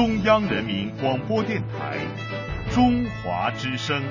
[0.00, 1.98] 中央人民广播电台
[2.72, 4.02] 中华之声。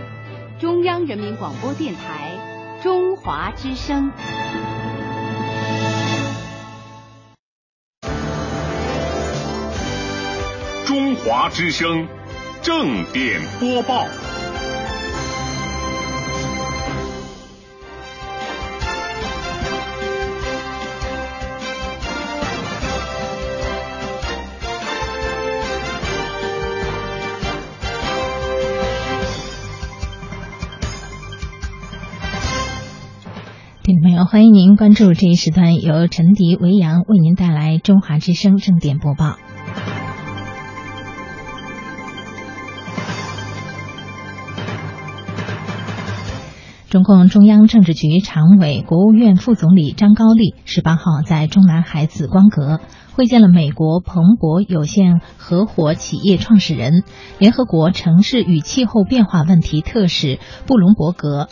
[0.59, 2.29] 中央人民广播电台
[2.83, 4.11] 中华之声。
[10.85, 12.07] 中华之声
[12.61, 14.05] 正点播报。
[34.31, 39.39] 欢迎您关注这一时段由陈迪、维扬为您带来中华之声正点播报。
[46.91, 52.81] 中共中央政治局常委、国务院副总理张高丽十八号在中南海紫光阁
[53.15, 57.03] 会见了美国彭博有限合伙企业创始人、
[57.39, 60.37] 联合国城市与气候变化问题特使
[60.67, 61.49] 布隆伯格。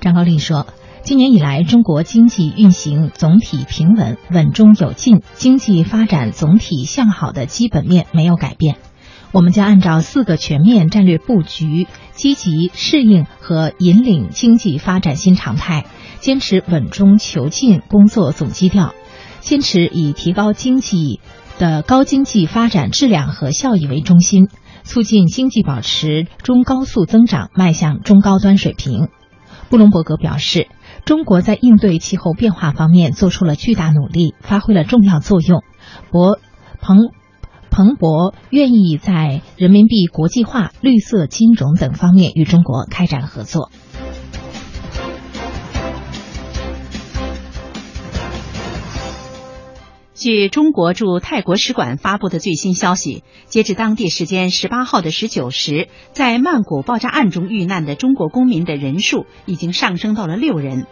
[0.00, 0.68] 张高丽说。
[1.04, 8.76] 今年以来，中国经济运行总体平稳、稳中有进，经济发展总体向好的基本面没有改变。
[9.32, 15.86] 我们将按照四个全面战略布局，积极适应和引领经济发展新常态，
[16.20, 18.94] 坚持稳中求进工作总基调，
[19.40, 21.18] 坚持以提高经济
[21.58, 24.48] 的高经济发展质量和效益为中心，
[24.84, 29.08] 促进经济保持中高速增长，迈向中高端水平。
[29.68, 30.68] 布隆伯格表示。
[31.04, 35.62] 中国在应对气候变化方面做出了巨大努力，发挥了重要作用。
[36.10, 36.38] 博
[36.80, 37.10] 彭
[37.70, 43.70] 彭博愿意在人民币国际化、绿色金融等方面与中国开展合作。
[50.22, 60.86] 据中国驻泰国使馆发布的最新消息，截至当地时间十八号的十九时，在曼谷爆炸案中遇难的中国公民的人数已经上升到了六人。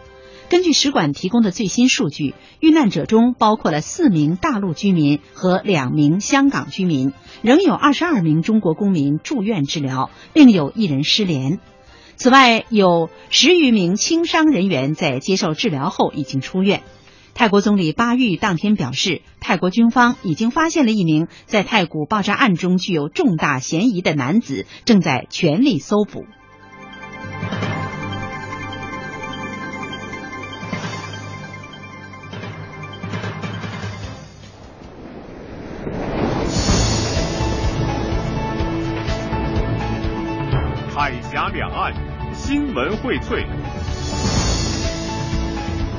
[0.49, 11.57] 根据使馆提供的最新数据，遇难者中包括了四名大陆居民和两名香港居民，仍有二十二名中国公民住院治疗，另有一人失联。
[12.17, 16.83] 此外，有十余名轻伤人员在接受治疗后已经出院。
[17.41, 26.23] 泰国总理巴育当天表示，泰国军方已经发现了一名在太古爆炸案中具有重大嫌疑的男子，正在全力搜捕。
[40.93, 41.91] 海峡两岸
[42.35, 43.43] 新闻荟萃。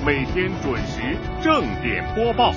[0.05, 2.53] 每天准时正点播报。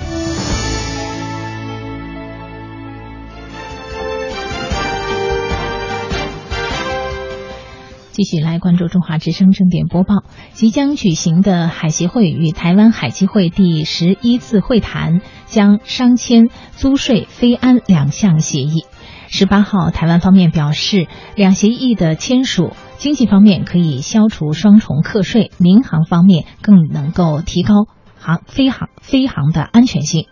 [8.10, 10.24] 继续来关注中华之声正点播报。
[10.54, 18.86] 即将举行的海协会与台湾海基会第十一次会谈将商签租税非安两项协议。
[19.28, 22.72] 十八号，台湾方面表示，两协议的签署。
[22.98, 27.86] 经济方面可以消除双重课税，民航方面更能够提高
[28.18, 30.26] 航飞航飞航的安全性。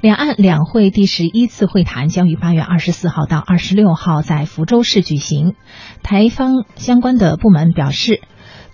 [0.00, 5.54] 两岸两会第十一次会谈将于八月二十四号到二十六号在福州市举行。
[6.02, 8.20] 台方相关的部门表示。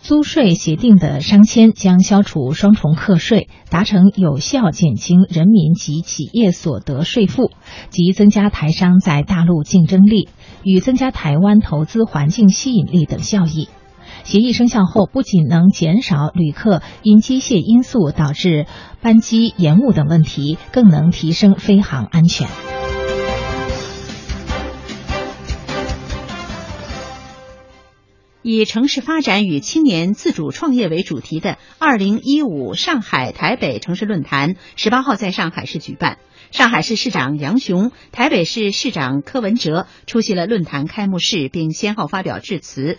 [0.05, 7.51] 租税协定的商签将消除双重课税，达成有效减轻人民及企业所得税负，
[7.89, 10.29] 及增加台商在大陆竞争力
[10.63, 13.71] 与增加台湾投资环境吸引力等效益。
[14.25, 18.67] 协议生效后，不仅能减少旅客因机械因素导致
[19.01, 22.47] 班机延误等问题，更能提升飞航安全。
[28.47, 36.19] 以城市发展与青年自主创业为主题的二零一五上海台北城市论坛十八号在上海市举办，
[36.51, 42.99] 上海市市长杨雄、台北市市长柯文哲出席了论坛开幕式，并先后发表致辞。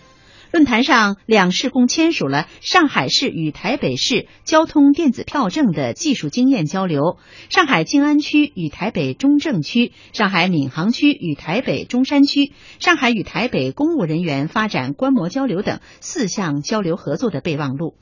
[0.56, 7.18] 论坛上，两市共签署了上海市与台北市交通电子票证的技术经验交流，
[7.50, 17.94] 上海静安区与台北中正区、上海闵行区与台北中山区、上海与台北公务人员发展观摩交流等四项交流合作的备忘录。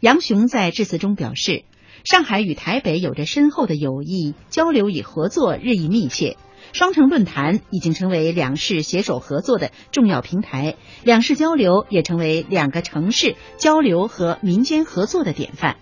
[0.00, 1.64] 杨雄在致辞中表示，
[2.04, 6.36] 上海与台北有着深厚的友谊，交流与合作日益密切。
[6.72, 15.76] 双城论坛已经成为两市携手合作的重要平台，两市交流也成为两个城市交流和民间合作的典范。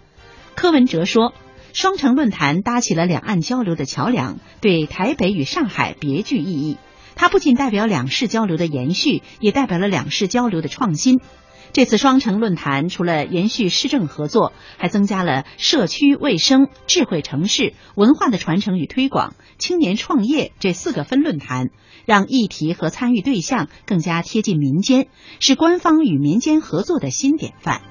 [0.57, 1.33] 柯文哲说，
[1.73, 6.77] 双城论坛搭起了两岸交流的桥梁，对台北与上海别具意义。
[7.15, 11.21] 它不仅代表两市交流的延续，也代表了两市交流的创新。
[11.73, 21.71] 这次双城论坛除了延续市政合作，还增加了社区卫生、智慧城市、文化的传承与推广、青年创业这四个分论坛，
[22.07, 25.07] 让议题和参与对象更加贴近民间，
[25.39, 27.90] 是官方与民间合作的新典范。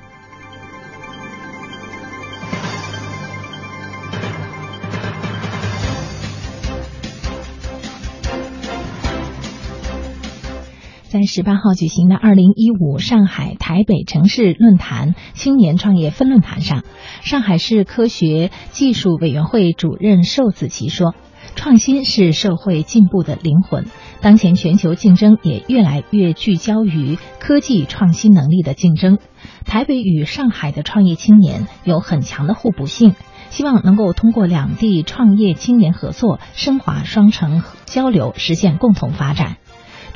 [11.10, 16.84] 在十八号举行的二零一五上海台北城市论坛青年创业分论坛上，
[17.24, 21.16] 上海市科学技术委员会主任寿子琪说
[21.58, 23.88] ：“创新是社会进步的灵魂，
[24.22, 29.18] 当前全球竞争也越来越聚焦于科技创新能力的竞争。
[29.66, 33.16] 台北与上海的创业青年有很强的互补性，
[33.50, 39.58] 希望能够通过两地创业青年合作，深化双城交流，实现共同发展。”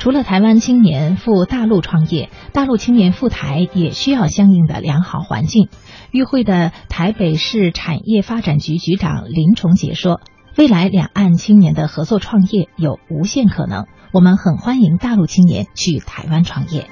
[0.04, 5.70] 除了台湾青年赴大陆创业，大陆青年赴台也需要相应的良好环境。
[6.10, 10.20] 与会的台北市产业发展局局长林崇杰说
[10.58, 16.86] ：“未来两岸青年的合作创业有无限可能，我们很欢迎大陆青年去台湾创业。”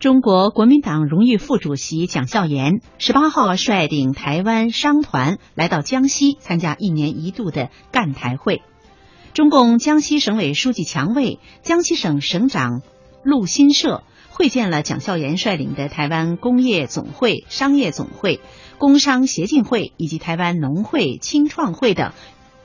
[0.00, 8.62] 中国国民党荣誉副主席蒋孝严十八号率领台湾商团来到江西参加一年一度的赣台会。
[9.34, 12.82] 中共江西省委书记强卫、江西省省长
[13.24, 18.40] 陆新社会见了蒋孝严率领的台湾工业总会、商业总会、
[18.78, 22.12] 工商协进会以及台湾农会、青创会等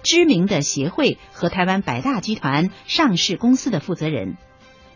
[0.03, 4.37] 知名的协会和台湾百大集团上市公司的负责人。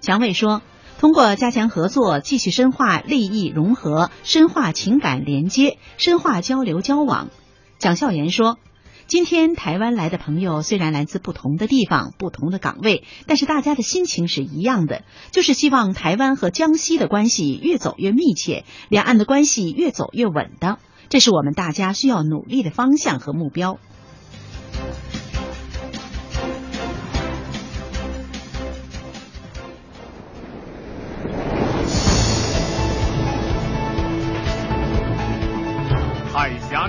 [0.01, 0.61] 强卫说。
[0.99, 7.29] 通过加强合作，继续深化利益融合，深化情感连接，深化交流交往。
[7.77, 8.57] 蒋孝严说
[9.05, 20.79] ：“今天台湾来的朋友虽然来自不同的地方、不同的岗位，但是大家的心情是一样的，就是希望台湾和江西的关系越走越密切，两岸的关系越走越稳当，
[21.09, 23.77] 这是我们大家需要努力的方向和目标。”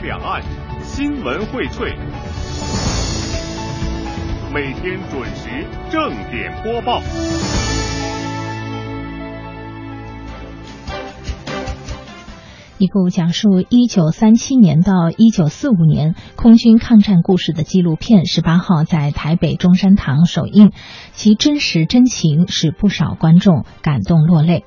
[0.09, 0.43] 两岸
[0.85, 1.95] 新闻荟萃，
[4.55, 7.03] 每天准时正点播报。
[12.79, 20.73] 一部讲述一九三七年到一九四五年空军抗战故事的纪录片，十八号在台北中山堂首映，
[21.13, 24.65] 其真实真情使不少观众感动落泪。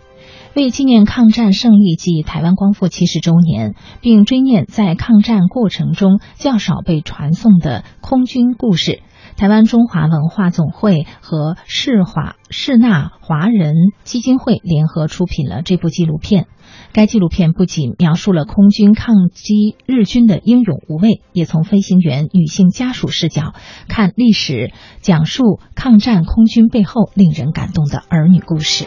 [0.53, 8.99] 为纪念抗战胜利暨台湾光复七十周年，并追念在抗战过程中较少被传颂的空军故事，
[9.37, 16.47] 台湾中华文化总会和世华世纳华人基金会联合出品了这部纪录片。
[16.91, 23.53] 该纪录片不仅描述了空军抗击日军的英勇无畏，也从飞行员女性家属视角
[23.87, 28.85] 看历史，讲述抗战空军背后令人感动的儿女故事。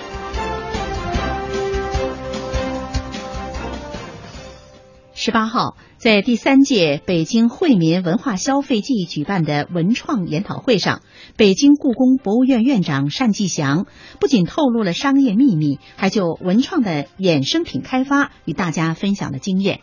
[5.16, 11.02] 十八号，在第三届北京惠民文化消费季举办的文创研讨会上，
[11.36, 13.86] 北京故宫博物院院长单霁翔
[14.18, 19.82] 不仅透露了商业秘密，还就文创的衍生品开发与大家分享了经验。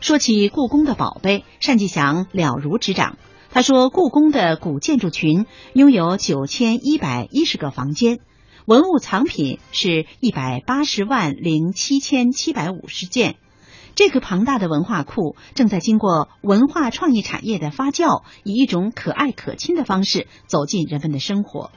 [0.00, 3.16] 说起故宫的宝贝，单霁翔了如指掌。
[3.48, 8.18] 他说，故宫的古建筑群拥有九千一百一十个房间，
[8.66, 13.36] 文物藏品是一百八十万零七千七百五十件。
[13.96, 21.70] 这个庞大的文化库正在经过文化创意产业的发酵，以一种可爱可亲的方式走进人们的生活。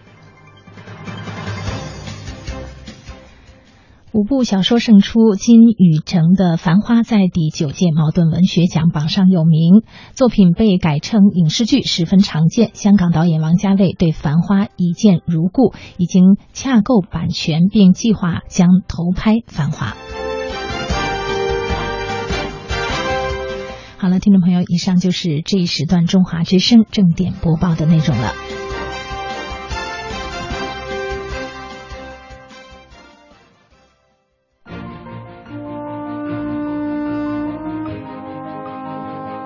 [4.11, 9.83] 五部小说胜出，金宇澄的《繁花》在第九届茅盾文学奖榜上有名，
[10.13, 12.71] 作品被改成影视剧十分常见。
[12.73, 19.95] 香港导演王家卫对《繁花》一见如故，已经洽购版权，并计划将投拍《繁花》。
[24.01, 28.33] 好了，听众朋友，以上就是这一时段中华之声正点播报的内容了。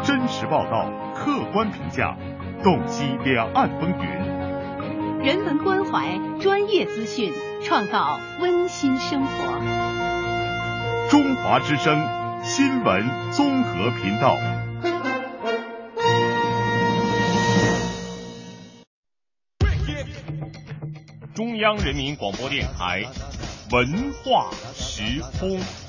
[0.03, 2.15] 真实报道，客观评价，
[2.63, 7.33] 洞悉两岸风云，人文关怀，专业资讯，
[7.63, 9.29] 创造温馨生活。
[11.09, 12.22] 中华之声。
[12.45, 14.37] 新闻综合频道。
[21.33, 23.05] 中央人民广播电台
[23.71, 25.82] 文化时空。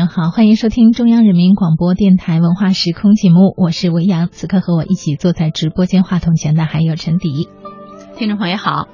[0.00, 4.30] 友好，欢迎收听中央人民广播电台文化时空节目，我是维扬。
[4.32, 7.48] 此刻和我一起坐在直播间话筒前的还有陈迪。
[8.16, 8.88] 听众朋友好，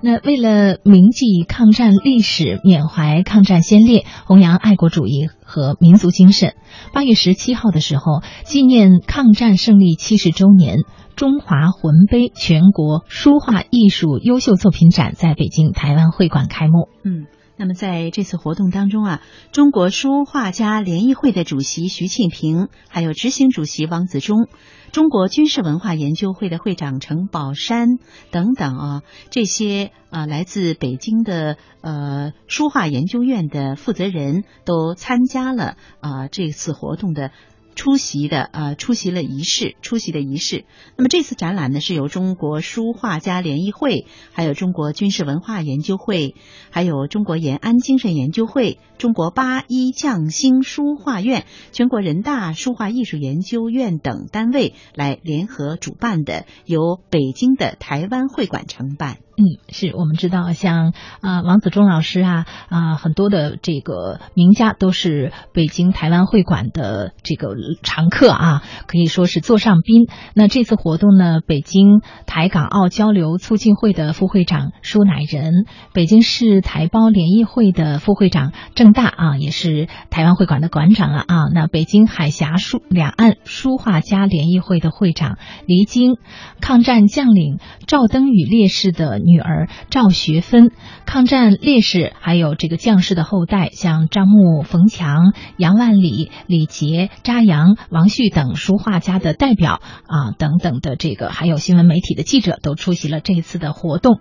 [0.00, 6.54] 那为了铭记抗战历史，缅怀抗战先烈，弘扬爱国主义和民族精神，
[6.94, 10.78] 八月十七号的时候，纪念抗战胜利七十周年，
[11.14, 16.88] 中华魂碑全国书画艺术优秀作品展在北京台湾会馆开幕。
[17.04, 17.26] 嗯。
[17.58, 24.46] 那么在这次活动当中啊，中国书画家联谊会的主席徐庆平，还有执行主席王子忠，
[24.92, 27.98] 中国军事文化研究会的会长程宝山
[28.30, 37.32] 等等啊，这些啊来自北京的呃书画研究院的负责人都参加了啊这次活动的。
[37.78, 40.64] 出席的呃，出席了仪式，出席的仪式。
[40.96, 46.34] 那么这次展览呢，是由中国书画家联谊会、还有中国军事文化研究会、
[46.70, 59.18] 还有中国延安精神研究会、中国八一匠心书画院、全国人大书画艺术研究院等单位来联合主办的，由北京的台湾会馆承办。
[59.40, 67.50] 嗯，是我们知道，像啊王子忠老师啊啊很多的这个名家都是北京台湾会馆的这个
[67.84, 70.08] 常客啊，可以说是座上宾。
[70.34, 75.52] 那这次活动呢，北京台港澳交流促进会的副会长舒乃仁，
[75.92, 81.44] 北京市台胞联谊会的副会长郑大啊，也是台湾会馆的馆长了啊。
[81.54, 86.16] 那北京海峡书两岸书画家联谊会的会长黎晶，
[86.60, 89.20] 抗战将领赵登禹烈士的。
[89.28, 90.72] 女儿赵学芬，
[91.04, 104.20] 抗战烈士，还有这个将士的后代，像张牧、冯强、杨万里、李杰、扎阳、王旭等书画家的代表啊，等等的这个，还有新闻媒体的记者都出席了这一次的活动。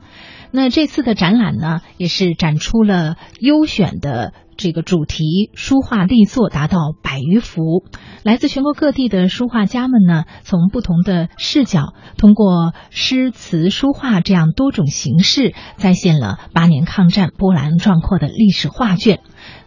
[0.51, 4.33] 那这次的展览呢，也是展出了优选的。
[4.57, 7.85] 这个主题书画力作达到百余幅，
[8.23, 19.19] 来自全国各地的书画家们呢，从不同的视角，通过诗词书画这样多种形式，再现了八年抗战波澜壮阔的历史画卷，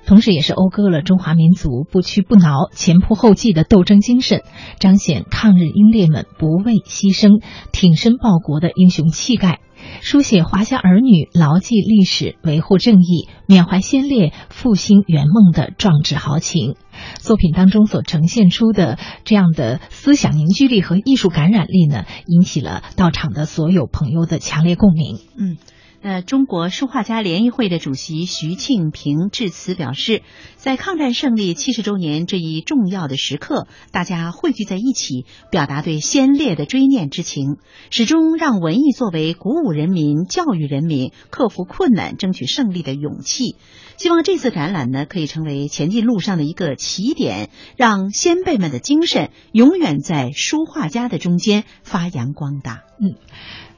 [0.06, 4.42] 同时也是讴歌了中华民族不屈不挠、前仆后继的斗争精神，
[4.80, 9.60] 彰显抗日英烈们不畏牺牲、挺身报国的英雄气概。
[10.00, 16.76] 书写华夏儿女牢记历史、维护正义、缅怀先烈、复兴圆梦的壮志豪情。
[17.18, 25.18] 作品当中所呈现出的这样的思想凝聚力和艺术感染力呢，引起了到场的所有朋友的强烈共鸣。
[25.38, 25.56] 嗯。
[26.02, 30.22] 那中国书画家联谊会的主席徐庆平致辞表示，
[30.56, 37.58] 在抗战胜利七十周年这一重要的时刻，大家汇聚在一起，表达对先烈的追念之情，
[37.90, 43.56] 始终让文艺作为鼓舞人民、教育人民、克服困难、争取胜利的勇气。
[43.98, 52.84] 希望这次展览呢，可以成为前进路上的一个起点，让先辈们的精神永远在书画家的中间发扬光大。
[52.98, 53.16] 嗯。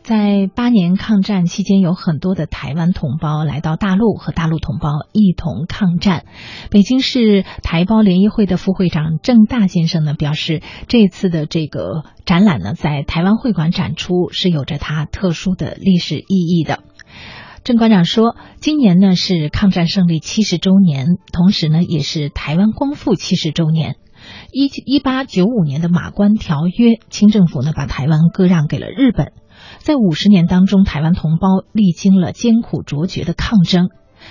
[0.03, 6.25] 在八年抗战期间，有很多的台湾同胞来到大陆，和大陆同胞一同抗战。
[6.71, 16.81] 北京市台胞联谊会的副会长郑大先生呢表示，这次的这个展览呢，在台湾会馆展出是有着它特殊的历史意义的。
[17.63, 23.95] 郑馆长说，今年呢是抗战胜利七十周年，同时呢也是台湾光复七十周年。
[24.51, 29.33] 一一八九五年的马关条约，清政府呢把台湾割让给了日本。
[29.83, 33.91] 在五十年当中，台湾同胞历经了艰苦卓绝的抗争，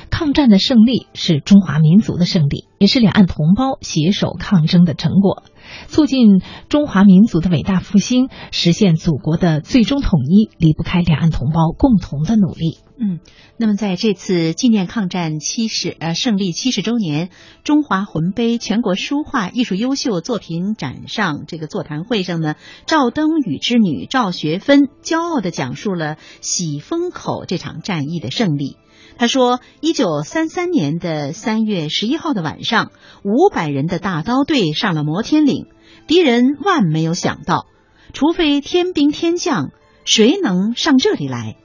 [0.09, 5.43] 抗战的胜利是中华民族的胜利，也是两岸同胞携手抗争的成果。
[5.87, 12.79] 促进中华民族的伟大复兴，实现祖国的最终统一，离不开两岸同胞共同的努力。
[13.03, 13.19] 嗯，
[13.57, 17.29] 那么在这次纪念抗战七十呃胜利七十周年
[17.63, 28.77] 中华魂碑全国书画艺术优秀作品展上这个座谈会上呢，赵登禹之女赵学芬骄傲地讲述了喜峰口这场战役的胜利。
[29.21, 32.91] 他说，一九三三年的三月十一号的晚上，
[33.23, 35.67] 五百人的大刀队上了摩天岭。
[36.07, 37.67] 敌人万没有想到，
[38.13, 39.69] 除非天兵天将，
[40.05, 41.55] 谁能上这里来？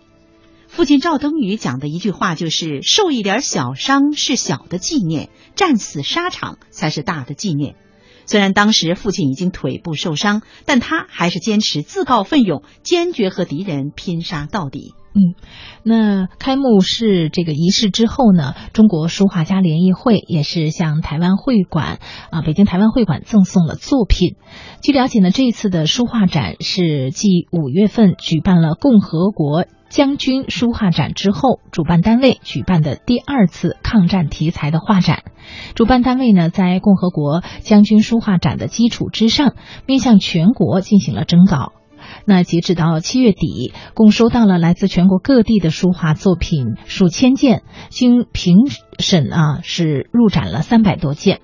[0.68, 7.74] 父亲赵登禹讲的一句话就是：“受一点小伤是小的纪念，战死沙场才是大的纪念。”
[8.28, 14.92] 虽然当时父亲已经腿部受伤，但他还是坚持自告奋勇，坚决和敌人拼杀到底。
[15.18, 15.32] 嗯，
[15.82, 24.36] 那开幕式这个仪式之后呢，中国书画家联谊会也是向台湾会馆啊，北京台湾会馆赠送了作品。
[24.82, 35.22] 据了解呢，这一次的书画展是继五月份举办了共和国将军书画展之后，主办单位举办的第二次抗战题材的画展。
[35.74, 39.54] 主办单位呢，在共和国将军书画展的基础之上，
[39.86, 41.72] 面向全国进行了征稿。
[42.24, 48.56] 那截止到七月底，共收到了来自全国各地的书画作品数千件，经评
[48.98, 51.40] 审啊是入展了三百多件。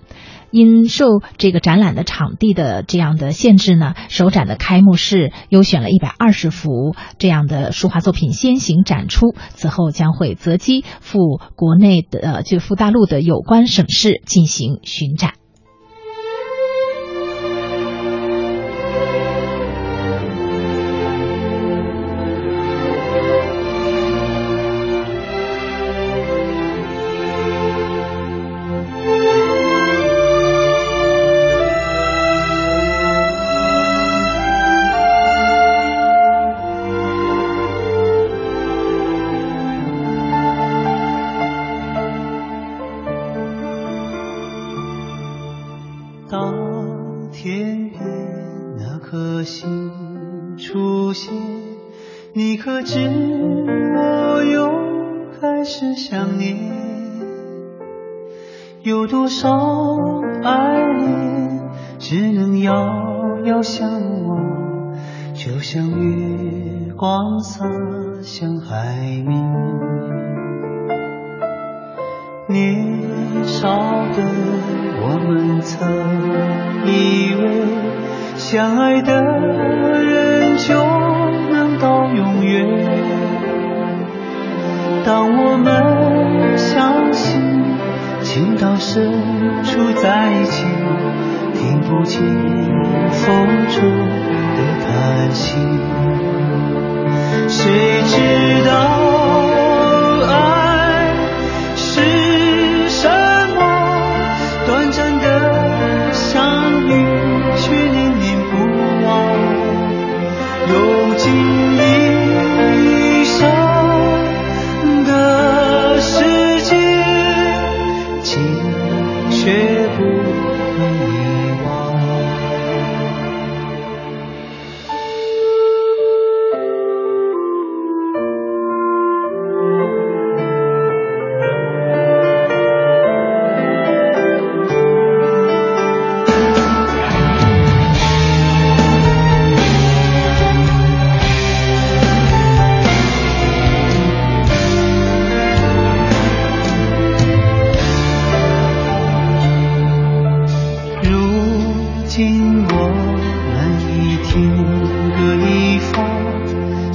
[0.51, 1.07] 因受
[1.39, 15.42] 这个展览的场地的这样的限制呢，首展的开幕式优选了一百二十幅这样的书画作品先行展出，此后将会择机赴国内的就赴大陆的有关省市进行巡展。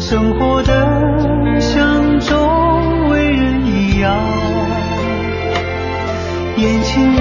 [0.09, 2.33] 生活的像周
[3.09, 4.09] 围人一样。
[6.55, 7.19] 眼前人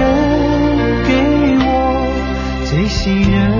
[1.05, 1.13] 给
[1.67, 3.56] 我最信任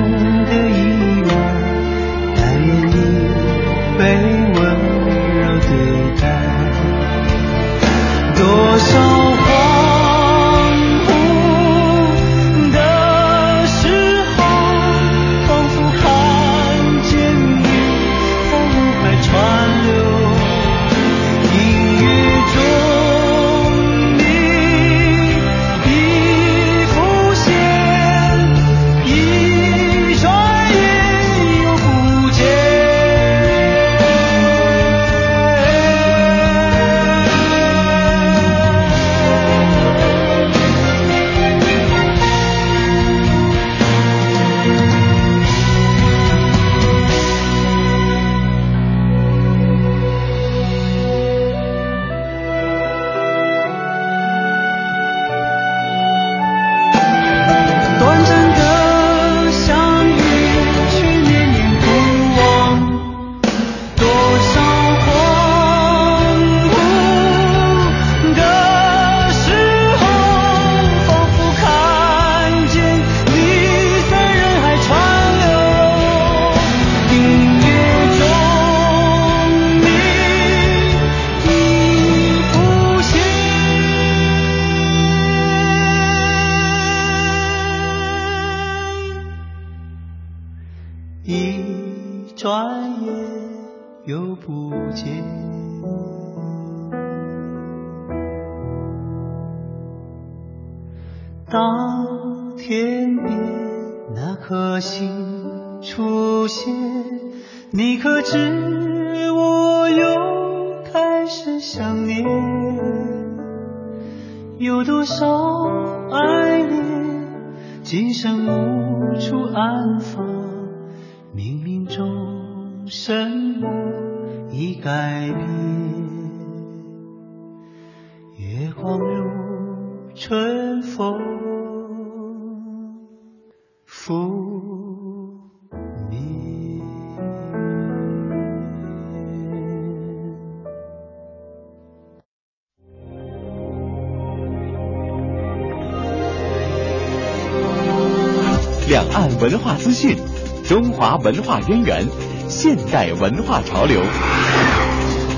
[151.19, 152.07] 文化渊源，
[152.49, 154.01] 现代文化潮流。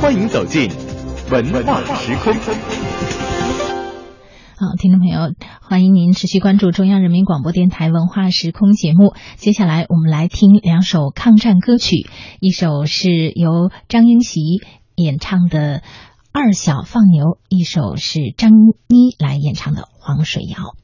[0.00, 0.70] 欢迎走进
[1.30, 2.32] 文化时空。
[4.60, 9.14] 好，听众朋友，欢迎您持续关注中央人民广播电台文化时空节目。
[9.36, 12.08] 接下来我们来听两首抗战歌曲，
[12.40, 14.40] 一首是由张英习
[14.96, 15.78] 演唱的
[16.32, 18.50] 《二小放牛》，一首是张
[18.88, 20.74] 妮来演唱的《黄水谣》。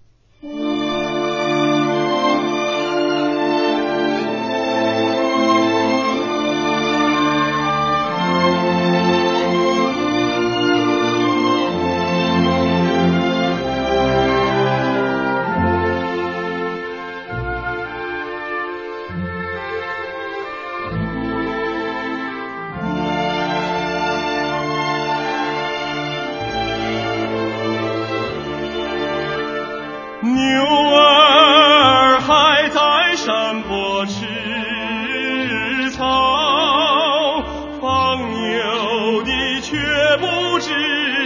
[40.65, 41.24] 知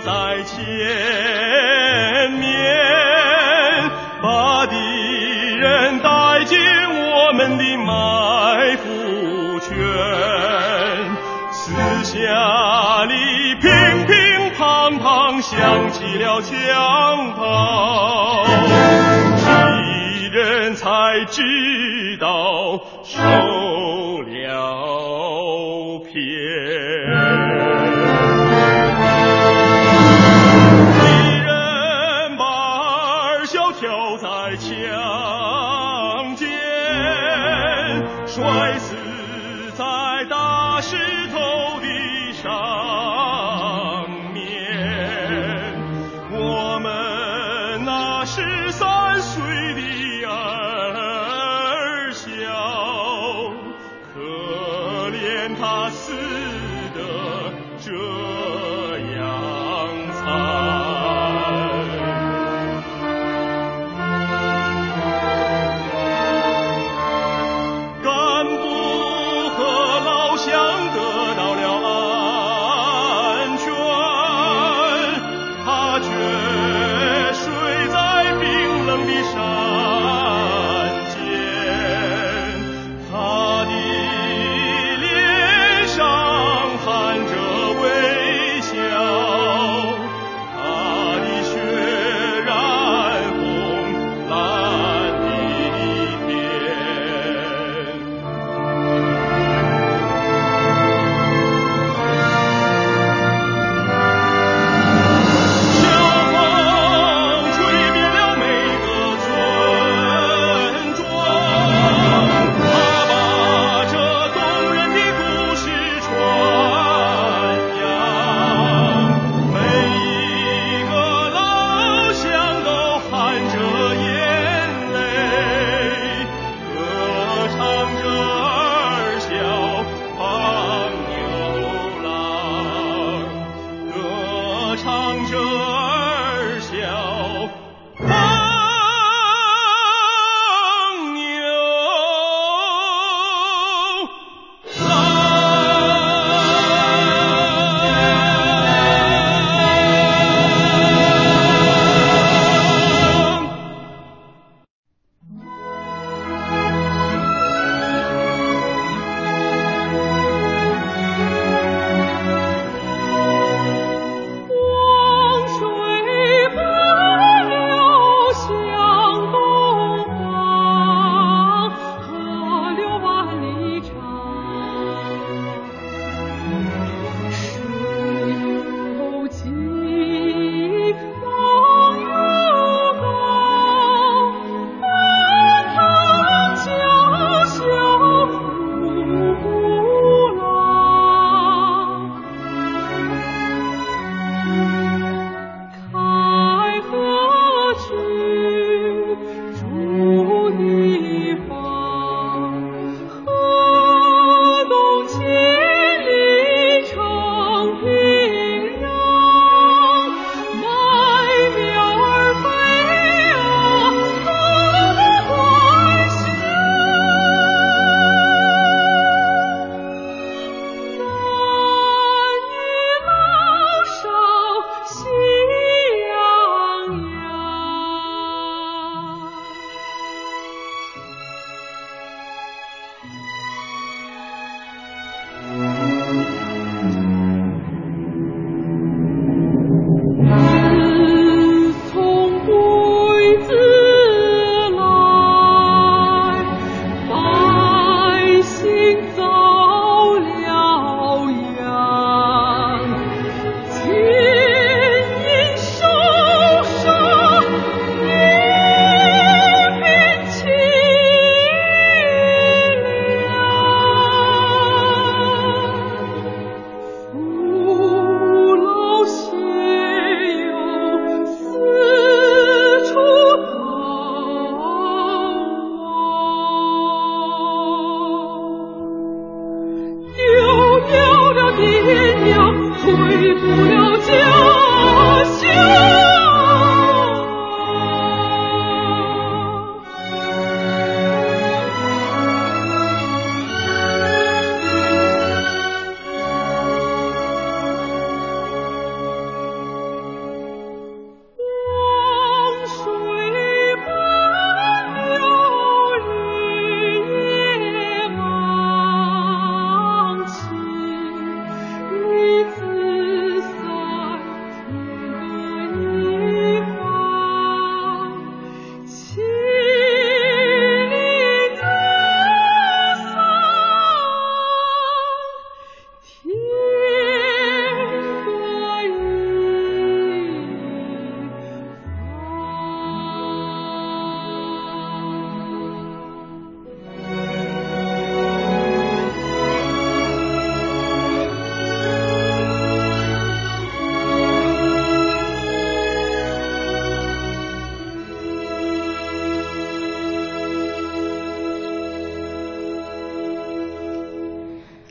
[0.00, 0.56] 在前
[2.32, 2.48] 面，
[4.22, 4.76] 把敌
[5.56, 9.76] 人带进我们的埋伏圈。
[11.50, 11.72] 四
[12.04, 13.70] 下里乒
[14.06, 14.16] 乒
[14.56, 18.44] 乓乓响起了枪炮，
[19.44, 22.80] 敌人才知道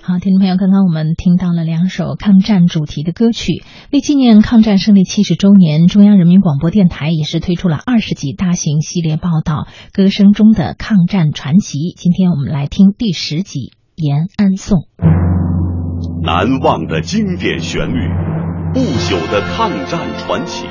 [0.10, 3.62] 好，听众朋友，刚刚我们听到了两首抗战主题的歌曲。
[3.92, 11.78] 为纪念抗战胜利七十周年，中央人民广播电台也是推出了二十集大型系列报道《歌声中的抗战传奇》。
[11.98, 13.60] 今天我们来听第十集
[13.98, 14.80] 《延安颂》。
[16.24, 18.00] 难忘的经典旋律，
[18.74, 20.68] 不朽的抗战传奇。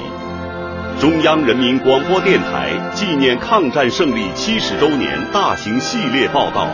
[0.99, 6.70] 中央人民广播电台纪念抗战胜利七十周年大型系列报道。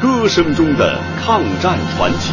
[0.00, 2.32] 歌声中的抗战传奇，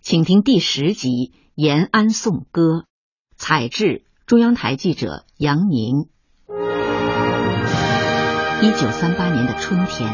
[0.00, 1.08] 请听第十集
[1.54, 2.62] 《延安颂歌》，
[3.36, 6.08] 采制中央台记者杨宁。
[8.60, 10.10] 一九三八年的春天，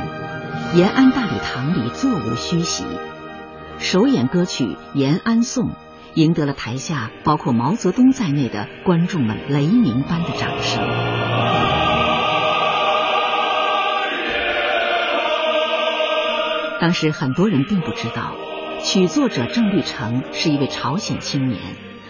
[0.75, 2.85] 延安大礼堂里座无虚席，
[3.79, 5.69] 首演歌曲《延安颂》，
[6.13, 11.76] 赢得了台下包括毛泽东在内的观众们雷鸣般的掌声。
[16.81, 18.35] 当时很多人并不知道，
[18.83, 21.61] 曲作者郑律成是一位朝鲜青年。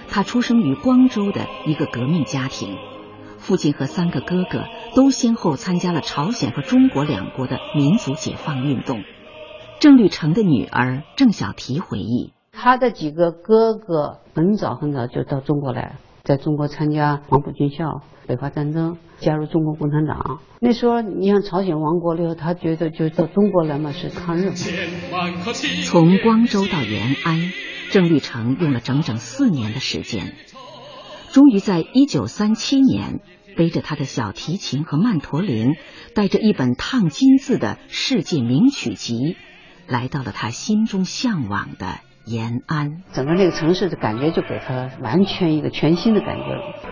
[0.09, 2.77] 他出生于光州的一个革命家庭，
[3.39, 9.03] 父亲和三个哥哥都先后参加了朝鲜和中国两国的民族解放运动。
[9.79, 18.03] 郑律成的女儿郑小提回忆，他的几个哥哥很早很早就到中国来，在中国参加黄埔军校。
[18.29, 20.41] 北伐战争，加入中国共产党。
[20.61, 24.51] 那时候，你像朝鲜亡国了以后，他觉得就到中国来嘛，是抗日。
[25.85, 27.53] 从光州到延安，
[27.93, 30.35] 郑律成用了整整四年的时间，
[31.31, 33.21] 终于在一九三七年，
[33.57, 35.77] 背着他的小提琴和曼陀铃，
[36.13, 39.37] 带着一本烫金字的世界名曲集，
[39.87, 42.01] 来到了他心中向往的。
[42.27, 46.45] 延安，整个那个城市的感觉就给他完全一个全新的感觉。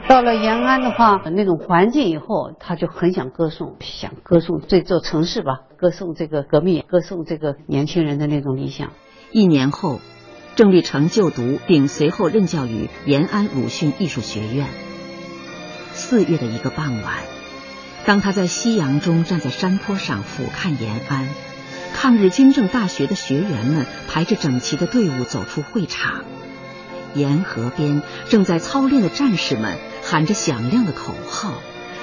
[0.09, 8.92] 到了延安的话，那种环境以后，他就很想歌颂，想歌颂这座城市吧，歌颂这个革命，歌颂这个年轻人的那种理想。
[9.33, 9.99] 一年后，
[10.55, 14.68] 郑律成就读并随后任教于延安鲁迅艺术学院。
[15.90, 17.14] 四月的一个傍晚，
[18.07, 21.54] 当他在夕阳中站在山坡上俯瞰延安。
[21.94, 26.24] 抗日军政大学的学员们排着整齐的队伍走出会场，
[27.14, 31.54] 沿河边正在操练的战士们喊着响亮的口号，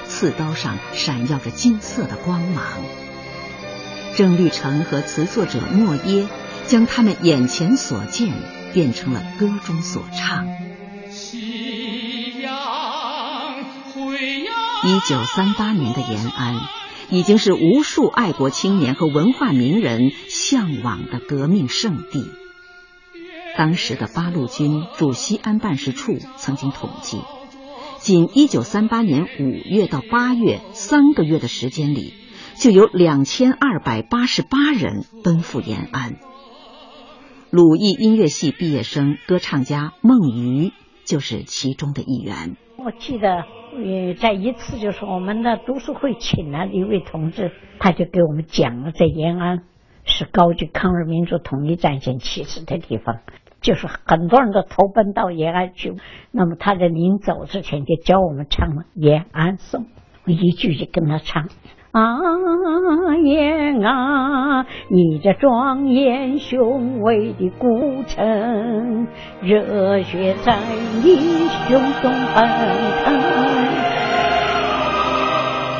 [0.08, 2.64] 刺刀上闪耀着金色的光芒。
[4.16, 6.26] 郑律成和词作者莫耶
[6.66, 8.32] 将他们眼前所见
[8.72, 10.48] 变成了歌中所唱。
[14.84, 16.81] 一九三八年的延安。
[17.10, 22.24] 已经是无数爱国青年和文化名人向往的革命圣地。
[23.56, 27.20] 当时的八路军驻西安办事处曾经统计，
[27.98, 32.14] 仅1938年5月到8月三个月的时间里，
[32.56, 36.16] 就有2288人奔赴延安。
[37.50, 40.72] 鲁艺音乐系毕业生、歌唱家孟瑜
[41.04, 42.56] 就是其中的一员。
[42.78, 43.61] 我记得。
[43.74, 49.64] 呃，在一次就是我们的读书会请来的一位同志，他就给我们讲了，在延安
[50.04, 53.20] 是高举抗日民族统一战线旗帜的地方，
[53.62, 55.94] 就是很多人都投奔到延安去。
[56.30, 59.84] 那么他在临走之前就教我们唱了《延安颂》，
[60.26, 61.48] 我一句句跟他唱。
[61.92, 62.00] 啊，
[63.22, 69.06] 延安，你这庄严雄伟的古城，
[69.42, 70.58] 热血在
[71.02, 71.16] 你
[71.68, 72.48] 胸中奔
[73.04, 73.12] 腾。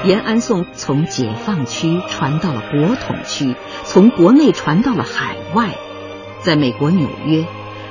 [0.04, 5.70] 延安颂从解放区传到了国统区，从国内传到了海外。
[6.40, 7.46] 在美国纽约，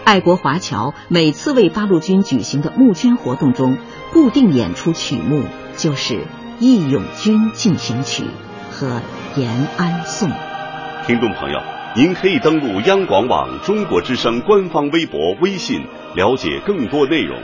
[0.05, 3.79] 爱国华侨每次为八路军举行的募捐活动中，
[4.13, 5.41] 固定演出曲目
[5.75, 6.19] 就是。
[6.61, 8.23] 《义勇军进行曲》
[8.69, 8.87] 和
[9.35, 10.29] 《延安颂》。
[11.07, 11.59] 听众朋友，
[11.95, 15.81] 您可以登录央广网中国之声官方微博、微信
[16.15, 17.41] 了解更多内容，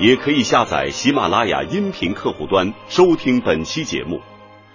[0.00, 4.18] 也可以下载喜马拉雅音频客户端收听本期节目，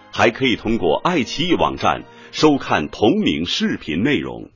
[0.09, 4.51] 还可以通过爱奇艺网站收看同名视频内容。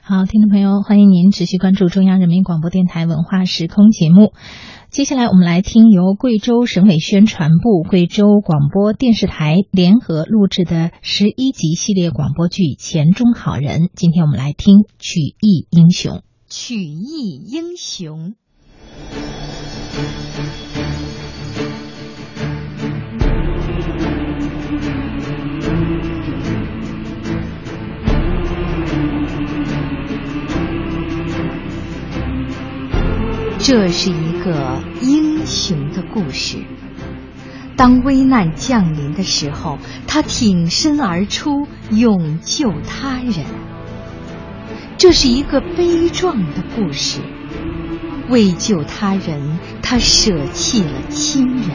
[0.00, 4.32] 好，听众朋友，欢迎您持续关注中央人民广播电台文化时空节目。
[4.96, 13.82] 接下来，我们来听由贵州省委宣传部、贵州广播电视台联合录制的十一集系列广播剧《钱中好人》。
[13.94, 16.16] 今天我们来听《曲艺英雄》。
[16.48, 18.36] 曲艺英雄。
[33.66, 36.58] 这是一个英雄的故事。
[37.76, 43.44] 当危难降临的时候，他挺身而出，勇救他人。
[44.96, 47.18] 这是一个悲壮的故事。
[48.28, 51.70] 为救他人，他舍弃了亲人。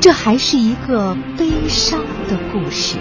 [0.00, 2.96] 这还是一个悲伤的故事。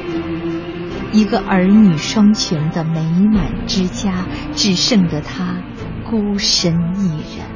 [1.12, 5.64] 一个儿女双全的美满之家，只剩得他
[6.14, 7.48] 孤身一人。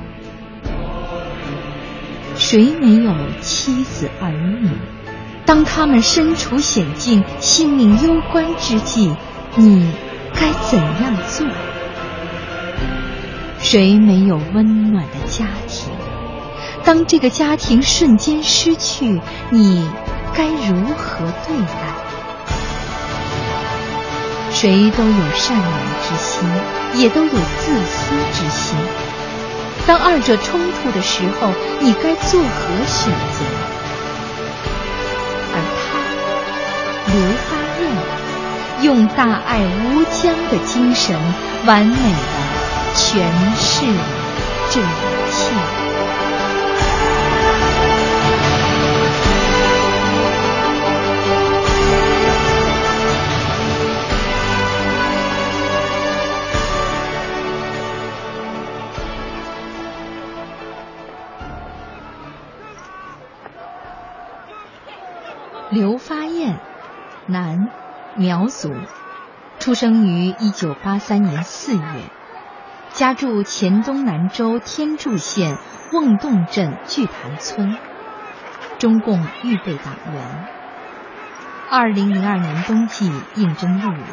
[2.37, 4.67] 谁没有妻子儿女？
[5.45, 9.13] 当他们身处险境、性命攸关之际，
[9.57, 9.87] 你
[10.33, 11.45] 该怎样做？
[13.59, 15.91] 谁没有温暖的家庭？
[16.83, 19.87] 当这个家庭瞬间失去，你
[20.33, 22.06] 该如何对待？
[24.59, 26.49] 谁都有善良之心，
[26.95, 28.75] 也都有自私之心。
[29.85, 32.47] 当二者冲突的时候，你该作何
[32.87, 33.45] 选择？
[35.53, 36.01] 而他，
[37.13, 37.85] 刘发燕，
[38.81, 41.15] 用大爱无疆的精神，
[41.67, 41.97] 完美的。
[42.95, 43.21] 诠
[43.59, 44.01] 释了
[44.71, 44.83] 这一
[45.31, 45.86] 切。
[65.69, 66.61] 刘发燕，
[67.25, 67.67] 男，
[68.15, 68.73] 苗族，
[69.59, 71.83] 出生于一九八三年四月。
[72.93, 75.57] 家住黔东南州天柱县
[75.91, 77.75] 瓮洞镇聚潭村，
[78.79, 80.47] 中共预备党员。
[81.69, 84.05] 二零零二年冬季应征入伍，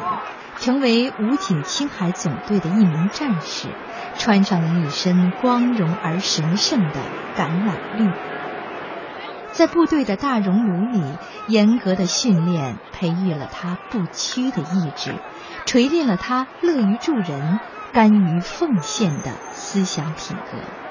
[0.59, 3.69] 成为武警青海总队的一名战士，
[4.17, 6.99] 穿上了一身光荣而神圣的
[7.37, 8.11] 橄榄绿。
[9.55, 15.13] 在部队的大熔炉里，严格的训练培育了他不屈的意志，
[15.65, 17.59] 锤炼了他乐于助人。
[17.93, 20.84] 甘于奉献的思想品格。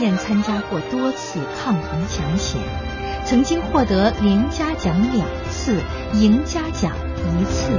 [0.00, 2.60] 燕参加过多次抗洪抢险，
[3.24, 5.80] 曾经获得连嘉奖两次，
[6.14, 6.92] 赢嘉奖
[7.40, 7.72] 一次。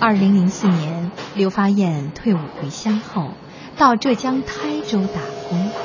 [0.00, 3.30] 二零零四年，刘发燕退伍回乡后，
[3.78, 5.83] 到浙江台州打工。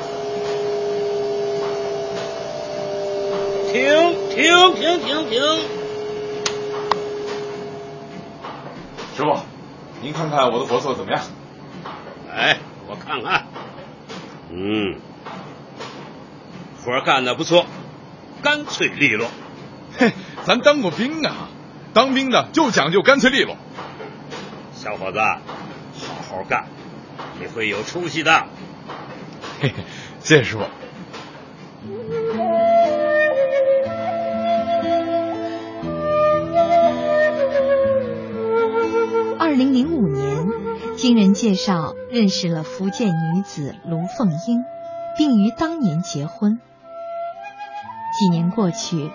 [3.72, 3.84] 停
[4.30, 5.40] 停停停停！
[9.16, 9.38] 师傅，
[10.02, 11.22] 您看看我的活色怎么样？
[12.32, 12.58] 哎，
[12.88, 13.46] 我看看。
[14.50, 14.98] 嗯，
[16.84, 17.64] 活干的不错，
[18.42, 19.28] 干脆利落。
[19.96, 20.12] 嘿，
[20.44, 21.48] 咱当过兵啊，
[21.94, 23.56] 当兵的就讲究干脆利落。
[24.74, 25.38] 小伙子，好
[26.28, 26.66] 好干，
[27.38, 28.46] 你会有出息的。
[29.60, 29.84] 嘿嘿，
[30.20, 30.64] 谢谢师傅。
[39.60, 40.48] 零零五年，
[40.96, 44.64] 经人介绍认识了福建女子卢凤英，
[45.18, 46.58] 并于当年结婚。
[48.18, 49.10] 几年过去，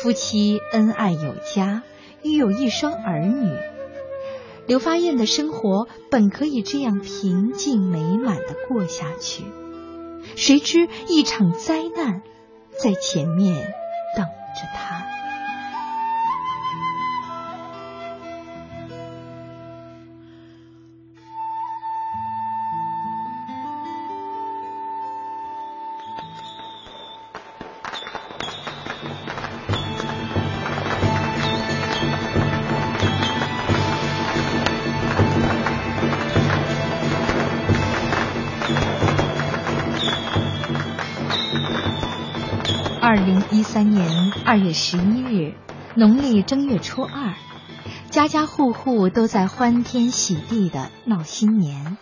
[0.00, 1.82] 夫妻恩爱有加，
[2.22, 3.54] 育有一双儿女。
[4.66, 9.44] 刘发燕的生活本可以这样平静美满的过下去，
[10.34, 12.22] 谁知一场灾难
[12.82, 13.74] 在前面
[14.16, 15.19] 等着他。
[43.80, 45.54] 三年二月十一日，
[45.94, 47.32] 农历正月初二，
[48.10, 51.96] 家家户户都在欢天喜地的闹新年。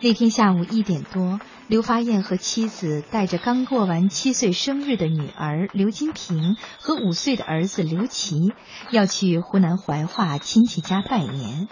[0.00, 8.54] 那天下午一点多，刘发燕和妻子带着刚过完七岁生日的女儿刘金平和五岁的儿子刘琦，
[8.90, 11.68] 要去湖南怀化亲戚家拜年。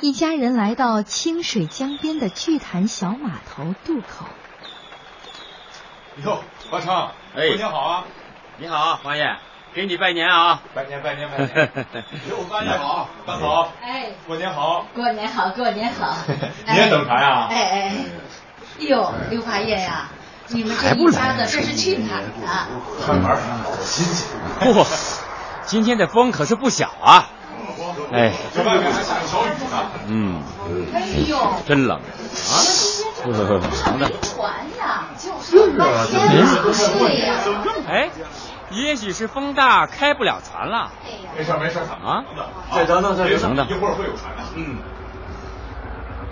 [0.00, 4.24] 一家人来到清水江边的巨潭小码头渡口。
[6.24, 8.06] 哟，华昌，哎，过年好啊！
[8.60, 9.24] 你好，王爷，
[9.72, 10.60] 给你拜年啊！
[10.74, 11.70] 拜年拜年拜年！
[12.26, 16.16] 刘八爷好，大嫂，哎，过年好，过年好，过年好！
[16.66, 17.46] 你也等啥呀？
[17.48, 17.94] 哎哎，哎
[18.78, 20.08] 呦，刘八爷呀，
[20.48, 22.66] 你们这一家子这是去哪儿啊？
[23.06, 24.26] 看玩好新鲜。
[24.60, 24.84] 嚯，
[25.64, 27.30] 今天的风可是不小啊！
[28.12, 29.86] 哎，这外面还下着小雨呢。
[30.08, 30.42] 嗯，
[30.92, 32.02] 哎呦，真冷啊！
[33.20, 37.34] 长的船呀，就是半天不睡呀。
[37.88, 38.08] 哎，
[38.70, 40.90] 也许是风大开不了船了。
[41.36, 42.24] 没事没事啊，
[42.74, 44.42] 再等等再等等，一会儿会有船的。
[44.54, 44.78] 嗯。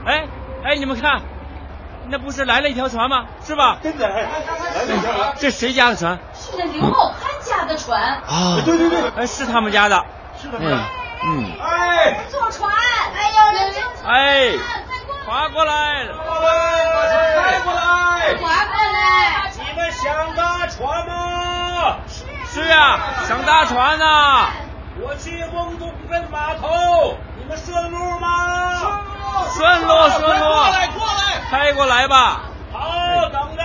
[0.05, 0.27] 哎
[0.65, 1.23] 哎，你们看，
[2.09, 3.25] 那不是来了一条船吗？
[3.45, 3.79] 是吧？
[3.83, 5.35] 真的，来了一条。
[5.37, 6.19] 这谁家的船？
[6.35, 8.01] 是那刘茂潘家的船。
[8.23, 10.05] 啊，对对对，哎，是他们家的。
[10.41, 10.77] 是他们家。
[11.25, 11.51] 嗯。
[11.61, 12.71] 哎，坐船！
[13.15, 13.37] 哎呦，
[14.05, 14.53] 哎，
[15.27, 16.07] 划过来！
[16.13, 17.81] 划过来，把船开过来！
[18.37, 19.51] 划过来！
[19.55, 21.97] 你们想搭船吗？
[22.57, 22.99] 是啊，
[23.29, 24.49] 想搭船呐。
[25.03, 28.29] 我去翁洞镇码头，你们顺路吗？
[29.53, 30.47] 顺路，顺路。
[30.47, 32.45] 过来，过来，开过来吧。
[32.73, 33.63] 好，等着，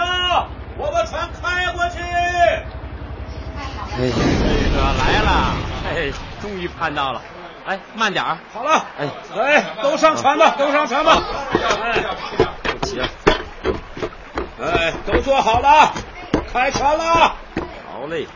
[0.78, 2.00] 我把船开过去。
[3.94, 5.56] 哎，这个来了，
[5.88, 6.12] 哎，
[6.42, 7.22] 终于盼到了。
[7.66, 8.38] 哎，慢点儿。
[8.54, 11.18] 好了，哎，来，都上船吧，都上船吧。
[11.82, 12.04] 哎，
[12.64, 13.08] 不急了。
[14.62, 15.94] 哎，都坐好了，
[16.52, 17.36] 开船了。
[17.90, 18.28] 好嘞。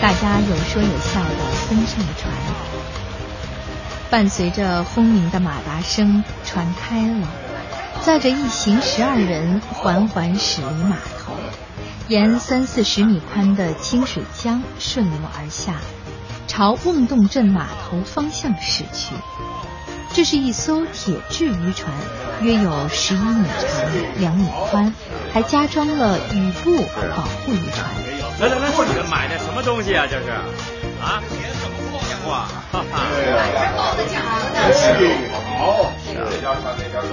[0.00, 1.28] 大家有说有笑的
[1.68, 2.32] 登上了船，
[4.10, 7.26] 伴随着轰鸣的马达声，船开了，
[8.02, 11.32] 载着一行十二人缓缓驶离码头，
[12.06, 15.74] 沿三四十米宽的清水江顺流而下，
[16.46, 19.14] 朝瓮洞镇码头方向驶去。
[20.14, 21.92] 这是一艘铁质渔船，
[22.40, 23.68] 约有十一米长、
[24.18, 24.92] 两米宽，
[25.32, 26.76] 还加装了雨布
[27.14, 27.86] 保护渔船。
[28.40, 30.06] 来来来，你们买的什么东西啊？
[30.10, 30.30] 这是
[31.00, 31.22] 啊？
[32.26, 33.00] 哇，哈哈！
[33.56, 34.18] 还包的假
[34.52, 34.56] 的。
[35.58, 37.10] 好，这家船那家船。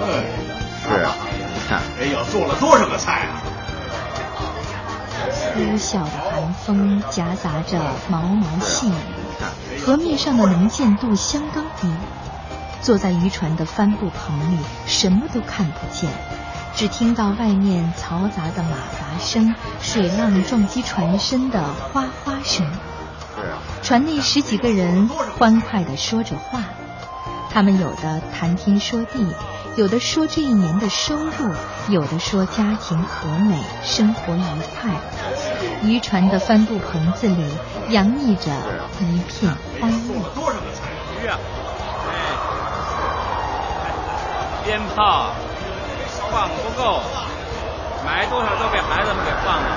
[0.88, 1.16] 是啊，
[1.54, 3.42] 你看，哎呦，做了多少个菜啊！
[5.54, 7.80] 呼啸的寒风夹杂着
[8.10, 8.92] 毛毛细雨，
[9.86, 11.88] 河面上的能见度相当低。
[12.86, 16.12] 坐在渔船的帆布棚里，什么都看不见，
[16.76, 22.64] 只听到外面嘈杂的马达声、水浪撞击船身的哗哗声。
[23.82, 26.62] 船内十几个人欢快地说着话，
[27.52, 29.34] 他们有的谈天说地，
[29.76, 31.56] 有的说这一年的收入，
[31.90, 34.42] 有的说家庭和美，生活愉
[34.80, 34.92] 快。
[35.82, 37.48] 渔船的帆布棚子里
[37.90, 38.52] 洋溢着
[39.00, 40.30] 一片欢乐。
[40.36, 40.84] 多少个菜
[41.24, 41.40] 鱼啊！
[44.66, 45.28] 鞭炮
[46.32, 47.00] 放不够，
[48.04, 49.68] 买多少都被孩子们给放了。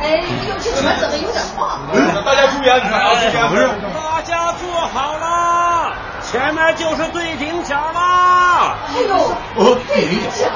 [0.00, 0.10] 哎
[0.48, 1.80] 呦，这船怎么有点晃？
[2.24, 3.14] 大家注意安全啊！
[3.16, 3.92] 注意安全。
[3.92, 5.83] 大家坐好了，
[6.30, 8.76] 前面就是对顶角啦。
[8.88, 9.14] 哎呦，
[9.56, 10.48] 哦对顶角！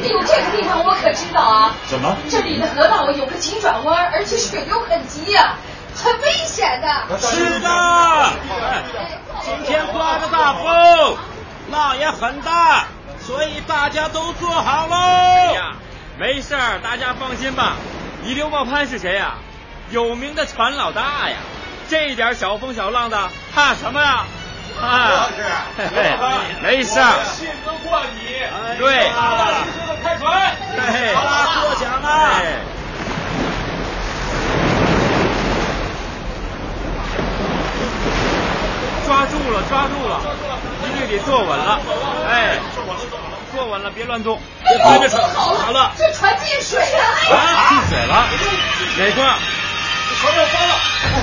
[0.00, 1.74] 哎呦，这个地方我可知道啊。
[1.86, 2.16] 怎么？
[2.28, 5.56] 这里的河道有个急转弯，而且水流很急呀、
[5.96, 7.18] 很危险的。
[7.18, 8.30] 是的，
[9.42, 11.16] 今天刮着大风，
[11.70, 12.84] 浪也很大，
[13.20, 14.94] 所以大家都坐好喽。
[14.96, 15.72] 哎呀，
[16.18, 17.76] 没事儿，大家放心吧。
[18.22, 19.34] 你刘茂潘是谁呀、
[19.90, 21.36] 有名的船老大呀，
[21.88, 24.08] 这点小风小浪的，怕什么呀？
[24.08, 24.26] 啊，
[24.80, 26.16] 嘿嘿
[26.62, 26.94] 没事。
[27.24, 28.18] 信得过你。
[28.78, 29.10] 对，
[30.02, 30.22] 开船。
[31.14, 31.28] 好了，
[31.62, 32.08] 过奖了。
[32.08, 32.60] 哎
[39.06, 40.20] 抓住了，抓住了，
[40.84, 41.80] 一定得坐稳了，
[42.28, 42.58] 哎，
[43.54, 46.86] 坐稳了，别乱动，别哎呦，别船，不好好了，这船进水了！
[47.30, 48.28] 哎呀，啊，进水了，
[48.98, 49.24] 哪块？
[50.20, 50.74] 船要翻了！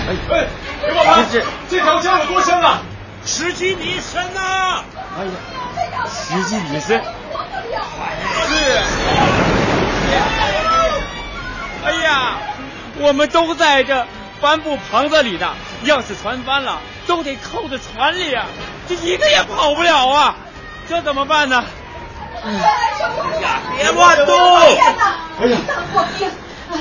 [0.09, 0.47] 哎哎，
[0.87, 2.81] 刘老板，这这条江有多深啊？
[3.25, 4.83] 十几米深呐！
[5.17, 5.31] 哎呀，
[6.07, 7.01] 十几米深，
[8.47, 8.81] 是。
[11.83, 12.37] 哎呀，
[12.99, 14.05] 我们都在这
[14.39, 15.53] 帆布棚子里呢，
[15.83, 18.45] 要是船翻了，都得扣在船里啊，
[18.87, 20.35] 这一个也跑不了啊，
[20.87, 21.63] 这怎么办呢？
[22.43, 22.51] 哎
[23.41, 24.57] 呀，别乱动！
[24.57, 24.93] 哎呀，
[25.91, 26.05] 当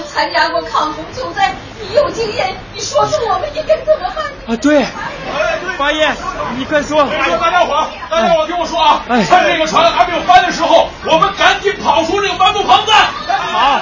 [0.02, 4.24] 参加过抗洪救灾，你有经验，你说说我们应该怎么办？
[4.46, 4.84] 啊，对，
[5.78, 6.10] 八爷，
[6.56, 7.04] 你快说！
[7.40, 9.02] 大家伙，大家伙听我说啊！
[9.08, 12.92] 趁这个船还没有翻的时候，我们赶紧跑出这个帆布棚子。
[12.92, 13.80] 好，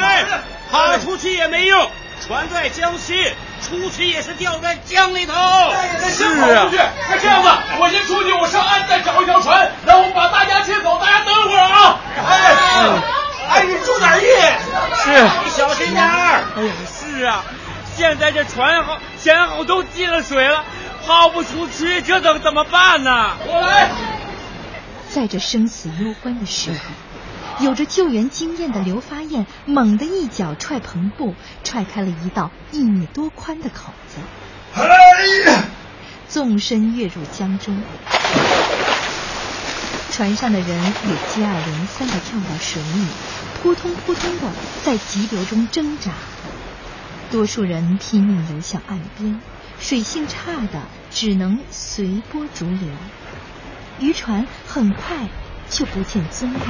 [0.00, 0.24] 哎，
[0.70, 1.90] 跑出去也没用，
[2.26, 3.30] 船在江西，
[3.62, 5.34] 出去也是掉在江里头。
[6.08, 6.70] 是啊，
[7.10, 10.98] 那这样子，我先出去，我上岸再找一条船，然后把大家接走。
[10.98, 11.98] 大家等会儿啊！
[12.26, 12.54] 哎，
[13.48, 14.26] 哎，你注点意。
[15.02, 16.42] 是，你小心点儿。
[16.56, 17.44] 哎呀，是啊，
[17.96, 20.64] 现在这船好前后都进了水了，
[21.06, 23.36] 抛不出去，这怎怎么办呢？
[23.46, 23.90] 我来。
[25.10, 34.16] 在这生死攸关的时候，有着救援经验的刘发燕猛地一脚踹篷布，踹开了一道一米多宽的口子，
[34.74, 35.64] 哎呀，
[36.28, 37.80] 纵身跃入江中。
[40.14, 43.06] 船上的人也接二连三的跳到水里，
[43.60, 44.48] 扑通扑通的
[44.84, 46.12] 在急流中挣扎。
[47.32, 49.40] 多数人拼命游向岸边，
[49.80, 52.78] 水性差的只能随波逐流。
[53.98, 55.28] 渔船很快
[55.68, 56.60] 就不见踪影。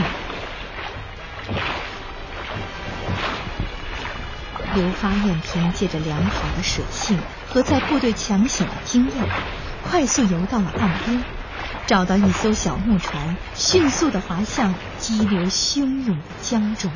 [4.75, 7.19] 刘发燕凭借着良好的水性
[7.51, 9.29] 和在部队抢险的经验，
[9.83, 11.23] 快速游到了岸边，
[11.87, 16.91] 找到一艘小木船，迅速的滑向激流汹涌的江中。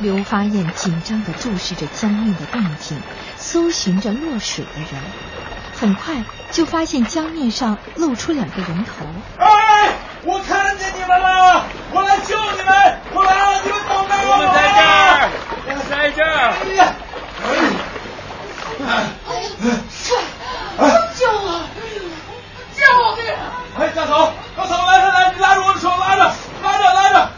[0.00, 2.98] 刘发燕紧张地注视着江面的动静，
[3.36, 5.02] 搜寻着落水的人。
[5.80, 6.14] 很快
[6.50, 9.06] 就发现江面上露出两个人头。
[9.38, 15.30] 哎，我看见你们了，我来救你们，我来了，你们等着我们在这儿，
[15.64, 16.52] 我们在这儿。
[16.60, 16.92] 哎呀，
[18.86, 19.08] 哎，
[20.76, 21.64] 快救我！
[22.76, 22.82] 救
[23.16, 23.24] 命！
[23.78, 26.30] 哎，大嫂，大嫂，来来来，你拉着我的手，拉着，
[26.62, 27.30] 拉着，拉着。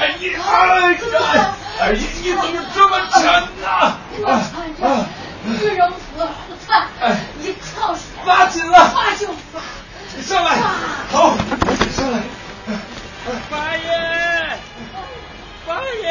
[0.00, 3.22] 哎呀，哎呀，哎呀，你怎么这么沉
[3.62, 3.96] 呢？
[4.22, 4.82] 我穿着
[5.46, 6.26] 羽绒服，
[6.66, 9.60] 我看一靠水，拉紧了，发就发。
[10.22, 10.56] 上来，
[11.10, 11.36] 好，
[11.94, 12.22] 上来。
[13.50, 14.58] 八爷，
[15.66, 16.06] 八爷，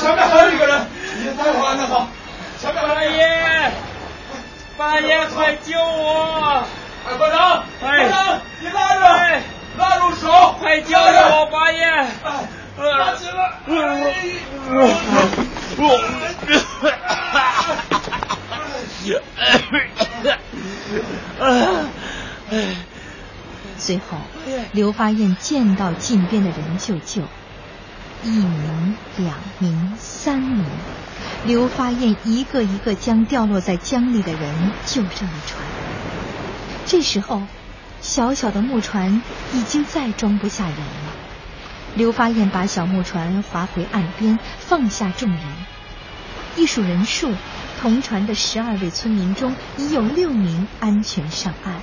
[0.00, 0.86] 前面还有一个人，
[1.18, 2.08] 你待会儿，大嫂，
[2.60, 3.72] 前面八爷，
[4.76, 6.64] 八爷，快救我！
[7.06, 9.42] 哎，班长，班长，你拉着，哎
[9.78, 11.86] 拉住手，快救我，八爷！
[12.78, 13.52] 拉紧了。
[23.78, 24.18] 最后，
[24.72, 27.22] 刘发燕见到近边的人就救，
[28.24, 30.64] 一名、两名、三名，
[31.44, 35.62] 刘发燕一个一个将掉落在江里的人救上了船。
[36.86, 37.42] 这时候，
[38.00, 41.12] 小小的木船已经再装不下人了。
[41.94, 45.40] 刘发燕把小木船划回岸边，放下众人。
[46.56, 47.32] 一数人数，
[47.80, 51.74] 同船的十二位村民中已有六名安全上岸。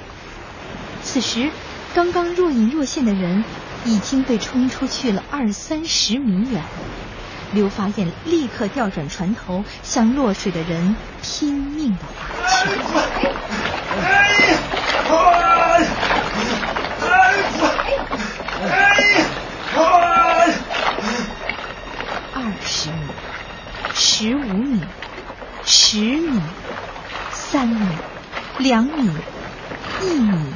[1.04, 1.50] 此时，
[1.94, 3.44] 刚刚若隐若现的人
[3.86, 6.64] 已经被冲出去了二三十米远。
[7.52, 12.00] 刘发燕立刻调转船头，向落水的人拼命的
[12.82, 13.28] 划去。
[14.02, 14.02] 哎
[14.50, 14.58] 呀，
[15.08, 15.14] 快！
[17.02, 17.12] 哎
[17.60, 17.62] 快！
[18.64, 18.72] 哎
[19.12, 19.26] 呀，
[19.76, 19.78] 快！
[22.34, 22.96] 二十米，
[23.94, 24.82] 十五米，
[25.66, 26.42] 十米，
[27.32, 27.88] 三米，
[28.60, 29.10] 两米，
[30.02, 30.54] 一米。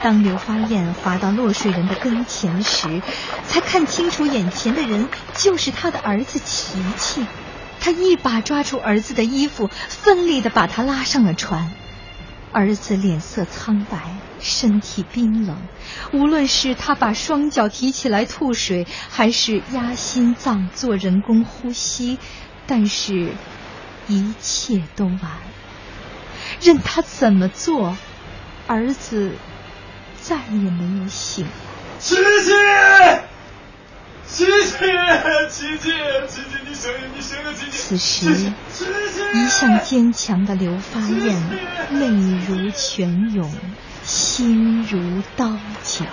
[0.00, 3.02] 当刘花燕滑到落水人的跟前时，
[3.46, 7.26] 才看清楚眼前的人就是他的儿子琪琪。
[7.80, 11.72] 他一把抓住儿子的衣服，奋力的把他拉上了船。
[12.52, 13.98] 儿子脸色苍白，
[14.40, 15.56] 身体冰冷。
[16.12, 22.18] 无论是他把双脚提起来吐水，还是压心脏做人工呼吸，
[22.66, 23.32] 但是，
[24.06, 25.18] 一切都完。
[26.60, 27.96] 任他怎么做，
[28.66, 29.32] 儿子
[30.20, 31.46] 再也没有醒。
[31.98, 32.22] 琪琪，
[34.26, 34.76] 琪琪，
[35.50, 35.90] 琪琪，
[36.28, 38.52] 琪琪，你醒，你醒醒，琪琪。
[38.70, 41.42] 此时，一向坚强的刘发燕
[41.90, 42.08] 泪
[42.46, 43.50] 如泉涌，
[44.04, 46.04] 心如刀绞。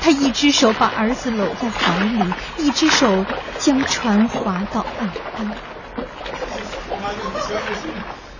[0.00, 2.24] 他一只手把儿子搂在怀里，
[2.58, 3.26] 一只手
[3.58, 5.67] 将船划到岸边。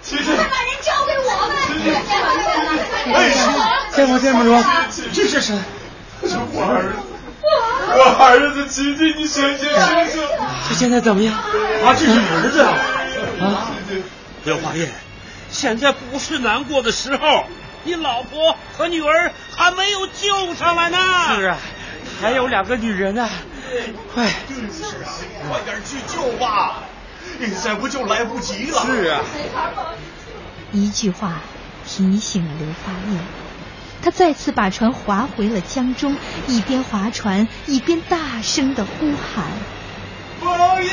[0.02, 1.56] 琪琪，快把人交给我们！
[3.14, 3.16] 哎，
[3.94, 4.64] 先锋先锋说，
[5.12, 5.54] 这是谁？
[6.26, 6.98] 是我儿子，
[7.42, 10.22] 我儿子琪琪，你醒醒醒醒！
[10.68, 11.34] 他现在怎么样？
[11.34, 13.70] 啊，这是儿子啊！
[14.44, 14.90] 刘华燕，
[15.50, 17.44] 现在不是难过的时候，
[17.84, 20.98] 你老婆和女儿还没有救上来呢。
[21.36, 21.56] 是啊，
[22.20, 23.28] 还有两个女人呢。
[24.14, 25.12] 快，是啊，
[25.48, 26.82] 快点去救吧，
[27.46, 28.84] 再不就来不及了。
[28.86, 29.20] 是啊，
[30.72, 31.40] 一句话
[31.86, 33.20] 提醒了刘发燕，
[34.02, 36.16] 他再次把船划回了江中，
[36.46, 39.44] 一边划船一边大声的呼喊
[40.40, 40.50] ：“凤
[40.84, 40.90] 英，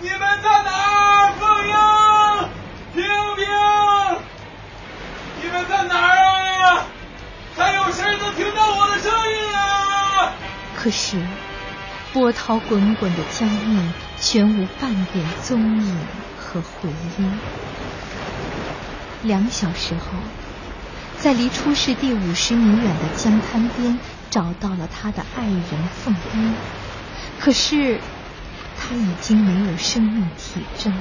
[0.00, 1.32] 你们在哪儿？
[1.38, 3.04] 凤英，
[5.42, 6.86] 你们在哪儿啊？”
[7.56, 10.32] 还有谁能听到我的声音啊？
[10.76, 11.16] 可是，
[12.12, 15.96] 波涛滚滚的江面全无半点踪影
[16.38, 17.38] 和回音。
[19.22, 20.18] 两小时后，
[21.18, 23.98] 在离出事地五十米远的江滩边，
[24.30, 26.54] 找到了他的爱人凤英。
[27.40, 27.98] 可是，
[28.78, 30.92] 他已经没有生命体征，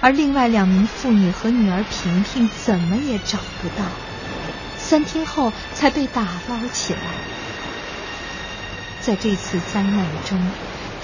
[0.00, 3.86] 而另外两名妇女和女儿萍萍怎么也找不到。
[4.76, 7.00] 三天后才被打捞起来。
[9.06, 10.36] 在这次灾难中，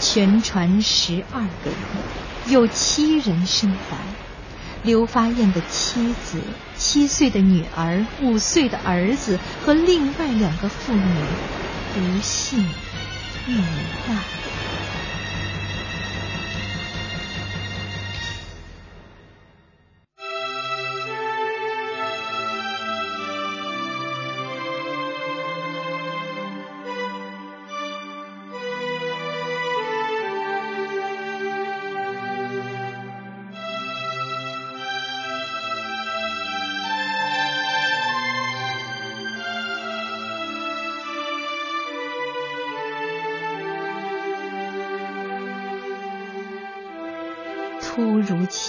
[0.00, 4.00] 全船十二个人，有七人身亡。
[4.82, 6.42] 刘发燕的妻子、
[6.76, 11.00] 七岁的女儿、五岁的儿子和另外两个妇女
[11.94, 12.58] 不幸
[13.46, 13.54] 遇
[14.08, 14.41] 难。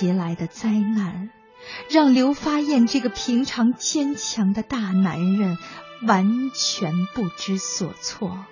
[0.04, 1.30] 如其来的灾难，
[1.90, 5.58] 让刘发燕这个平常坚强的大男人
[6.06, 8.46] 完全不知所措。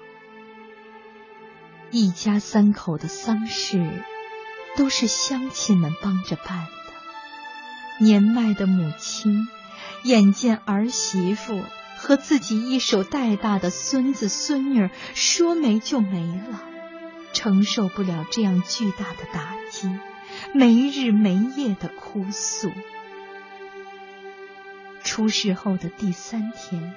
[1.90, 4.02] 一家三口的丧事
[4.78, 8.06] 都是乡亲们帮着办的。
[8.06, 9.46] 年迈的母亲
[10.04, 11.62] 眼见儿媳妇
[11.98, 16.64] 和自己一手带大的孙子孙女说没就没了，
[17.34, 19.90] 承受不了这样巨大的打击。
[20.54, 22.72] 没日没夜的哭诉。
[25.04, 26.94] 出事后的第三天，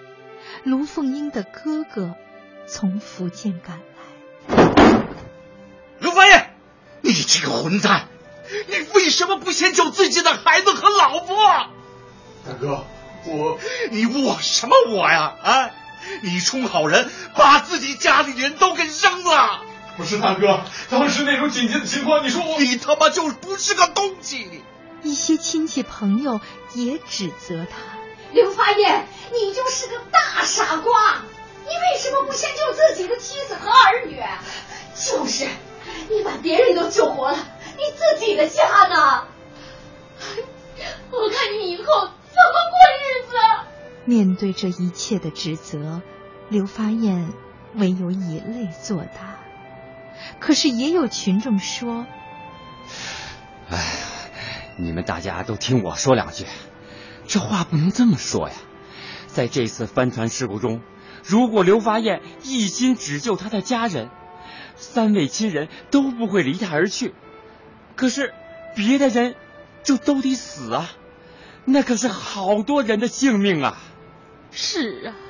[0.63, 2.17] 卢凤英的哥哥
[2.67, 5.05] 从福建赶来。
[6.01, 6.55] 卢发燕，
[7.01, 8.09] 你这个混蛋，
[8.69, 11.37] 你为什么不先救自己的孩子和老婆？
[12.47, 12.85] 大哥，
[13.25, 13.59] 我
[13.91, 15.35] 你我什么我呀？
[15.43, 15.71] 啊，
[16.23, 19.64] 你充好人，把自己家里人都给扔了。
[19.97, 24.63] 不是大哥，当时那种紧急的情况，你说我你他妈就不是个东西！
[25.03, 26.41] 一些亲戚朋友
[26.75, 27.77] 也指责他：
[28.33, 31.23] 刘发燕，你就是个大傻瓜！
[31.67, 34.21] 你为什么不先救自己的妻子和儿女？
[34.95, 35.47] 就是，
[36.09, 37.39] 你把别人都救活了，
[37.77, 39.25] 你自己的家呢？
[41.11, 43.37] 我看你以后怎么过日子？
[44.07, 46.03] 面对这一切的指责，
[46.49, 47.33] 刘发燕
[47.75, 49.34] 唯有以泪作答。
[50.41, 52.07] 可是也有群众说
[53.71, 53.85] ：“哎呀，
[54.79, 56.45] 你们大家都听我说两句，
[57.27, 58.55] 这话不能这么说呀！
[59.27, 60.81] 在这次帆船事故中，
[61.25, 64.11] 如果刘发燕一心只救他的家人，
[64.77, 67.15] 三位亲人都不会离他而去。
[67.97, 68.33] 可是
[68.77, 69.35] 别的人
[69.83, 70.91] 就都得死啊！
[71.65, 73.79] 那可是好多人的性命啊！”
[74.53, 75.24] 是啊。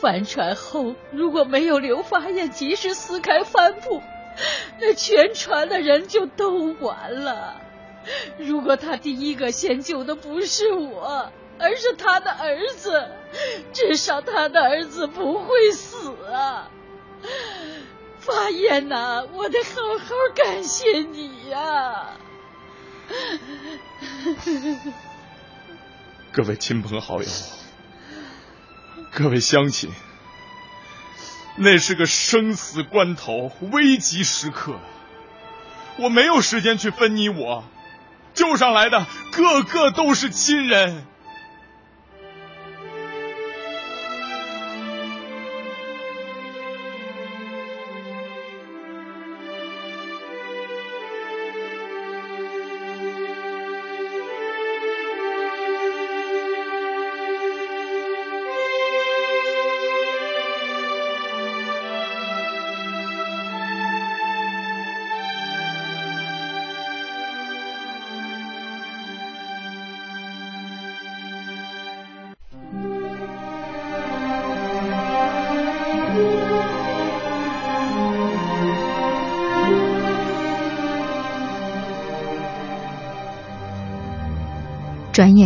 [0.00, 4.02] 翻船后，如果没有刘发燕及时撕开帆布，
[4.80, 7.60] 那全船的人就都完了。
[8.38, 13.08] 如果他第一个先救的不是我，而是他的儿子，
[13.72, 16.70] 至少他的儿子不会死啊！
[18.18, 22.16] 发燕呐，我得好好感谢你呀！
[26.32, 27.28] 各位亲朋好友。
[29.12, 29.90] 各位乡亲，
[31.56, 34.78] 那是个生死关头、危急时刻，
[35.96, 37.64] 我没有时间去分你我，
[38.34, 41.04] 救上来的个个都是亲人。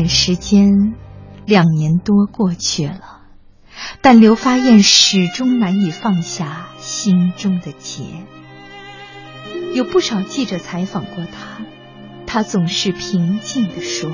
[0.09, 0.94] 时间，
[1.46, 3.22] 两年多过去了，
[4.00, 8.05] 但刘发燕始终难以放下心中的结。
[9.74, 11.64] 有不少记者采访过他，
[12.26, 14.11] 他总是平静地说：“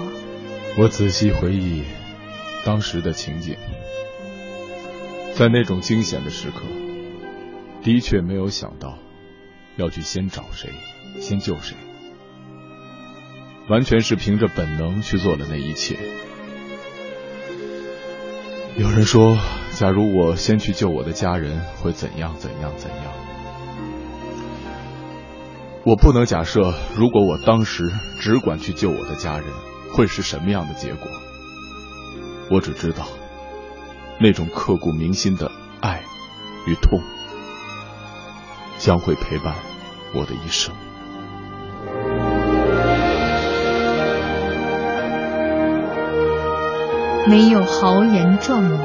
[0.78, 1.84] 我仔细回忆
[2.64, 3.56] 当时的情景，
[5.34, 6.62] 在那种惊险的时刻，
[7.82, 8.98] 的确没有想到
[9.76, 10.70] 要去先找谁，
[11.20, 11.76] 先救谁。”
[13.70, 15.96] 完全是凭着本能去做了那一切。
[18.76, 19.38] 有人说，
[19.78, 23.12] 假如我先去救我的家人，会怎样怎样怎样？
[25.84, 29.46] 我不能假设，如果我当时只管去救我的家人，
[29.92, 31.08] 会是什么样的结果。
[32.50, 33.06] 我只知道，
[34.20, 36.02] 那种刻骨铭心的爱
[36.66, 37.00] 与痛，
[38.78, 39.54] 将会陪伴
[40.12, 40.74] 我的一生。
[47.26, 48.78] 没有豪言壮语，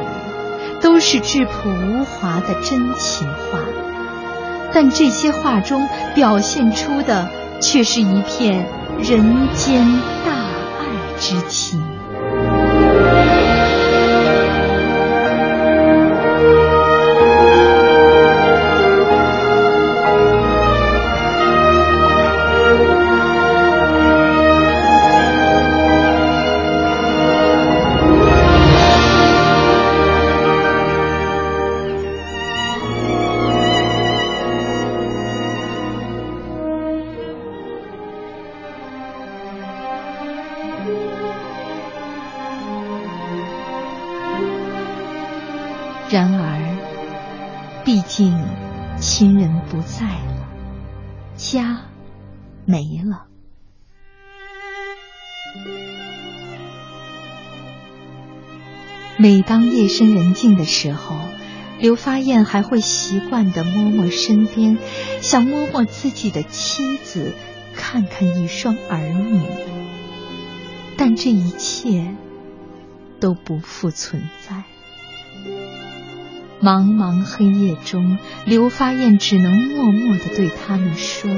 [0.82, 3.60] 都是质朴无华的真情话，
[4.74, 7.30] 但这些话中表现出的，
[7.62, 8.68] 却是一片
[9.00, 9.86] 人间
[10.26, 11.95] 大爱之情。
[59.86, 61.16] 夜深人静的时候，
[61.80, 64.80] 刘发燕还会习惯地摸摸身边，
[65.22, 67.34] 想摸摸自己的妻子，
[67.76, 69.42] 看看一双儿女。
[70.98, 72.16] 但这一切
[73.20, 74.64] 都不复存在。
[76.60, 81.30] 茫茫黑夜中，刘发燕只能默默地对他们说：“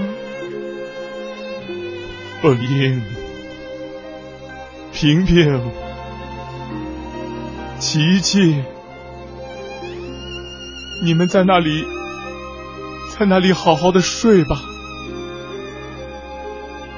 [2.41, 3.01] 凤英，
[4.93, 5.61] 平平。”
[7.97, 8.63] 琪琪，
[11.01, 11.83] 你们在那里，
[13.17, 14.61] 在那里好好的睡吧。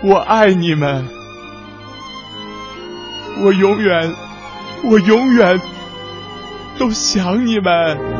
[0.04, 1.08] 我爱你们，
[3.41, 4.14] 我永远，
[4.84, 5.62] 我永远
[6.78, 8.18] 都想你们。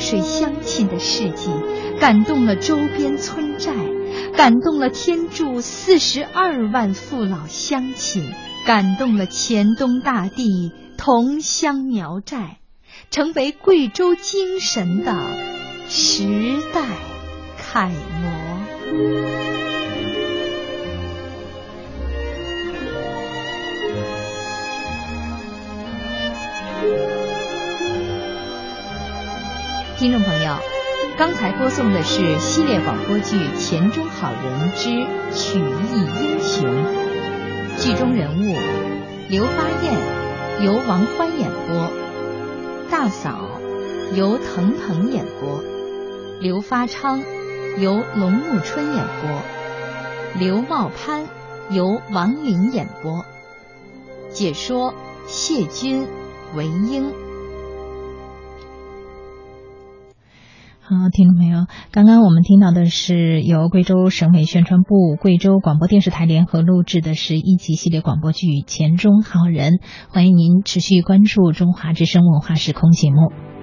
[0.00, 1.50] 水乡亲的事迹，
[2.00, 3.72] 感动了周边村寨，
[4.34, 8.24] 感动了天柱四十二万父老乡亲，
[8.66, 12.58] 感动了黔东大地同乡苗寨，
[13.10, 15.14] 成为贵州精神的
[15.88, 16.82] 时代
[17.58, 19.69] 楷模。
[30.00, 30.56] 听众朋友，
[31.18, 34.88] 刚才播送的是系列广播剧《钱中好人之
[35.34, 36.66] 曲艺英雄》，
[37.76, 38.56] 剧中人物
[39.28, 40.00] 刘发燕
[40.62, 41.90] 由王欢演播，
[42.90, 43.60] 大嫂
[44.14, 45.62] 由腾腾演播，
[46.40, 47.22] 刘发昌
[47.76, 51.26] 由龙木春演播，刘茂潘
[51.68, 53.26] 由王林演播，
[54.30, 54.94] 解说
[55.26, 56.06] 谢军、
[56.54, 57.12] 文英。
[60.90, 69.74] 啊，听众朋友，刚刚我们听到的是由贵州省委宣传部、贵州广播电视台联合录制的十一集系列广播剧《钱中好人》，
[70.08, 73.59] 欢迎您持续关注中华之声文化时空节目。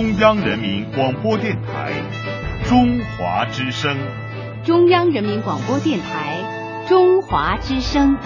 [0.00, 1.92] 中央人民广播电台，
[2.66, 3.94] 中华之声。
[4.64, 6.38] 中央人民广播电台，
[6.88, 8.16] 中华之声。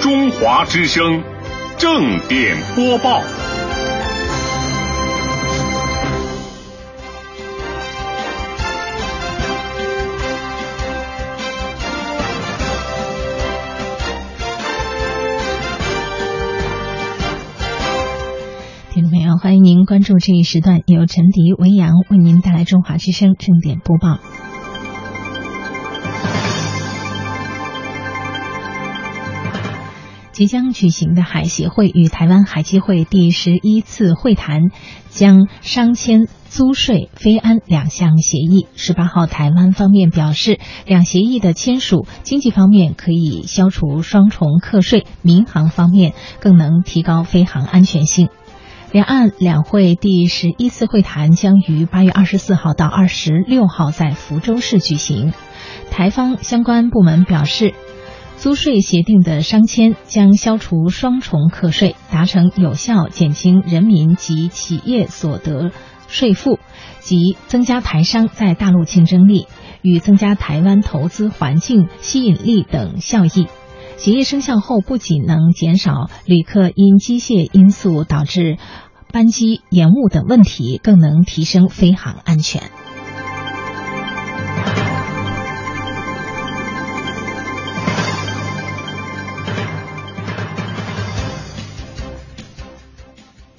[0.00, 1.24] 中华之声
[1.76, 3.20] 正点播报。
[19.70, 24.18] 您关注这一时段由陈迪、维扬为您带来中华之声正点播报。
[30.32, 34.70] 即将举行的海协会与台湾海基会第十一次会谈
[35.08, 38.66] 将商签租税非安两项协议。
[38.74, 48.30] 十八号，台湾方面表示，两协议的签署，经济方面可以消除双重课税，民航方面更能提高飞航安全性。
[48.92, 55.32] 两岸两会第十一次会谈将于八月二十四号到二十六号在福州市举行。
[55.90, 57.74] 台方相关部门表示。
[58.36, 65.72] 租税协定的商签将消除双重课税，达成有效减轻人民及企业所得
[66.08, 66.58] 税负，
[67.00, 69.46] 及增加台商在大陆竞争力
[69.82, 73.46] 与增加台湾投资环境吸引力等效益。
[74.00, 78.56] 协议生效后，不仅能减少旅客因机械因素导致
[79.12, 82.62] 班机延误等问题，更能提升飞航安全。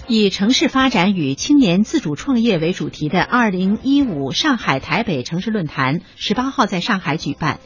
[0.08, 7.60] 以城市发展与青年自主创业为主题的二零一五上海台北城市论坛十八号在上海举办。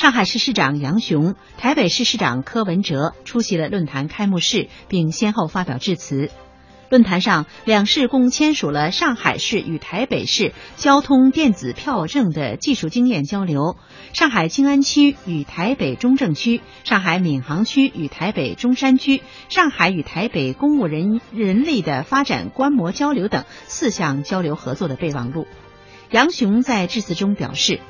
[0.00, 6.30] 上海市市长杨雄、台北市市长柯文哲出席了论坛开幕式，并先后发表致辞。
[6.88, 13.76] 论坛上，两市共签署了上海市与台北市交通电子票证的技术经验交流，
[14.14, 19.20] 上海静安区与台北中正区、上海闵行区与台北中山区、
[19.50, 25.46] 上海与台北公务人人力的发展观摩交流等四项交流合作的备忘录。
[26.10, 27.80] 杨雄在致辞中表示，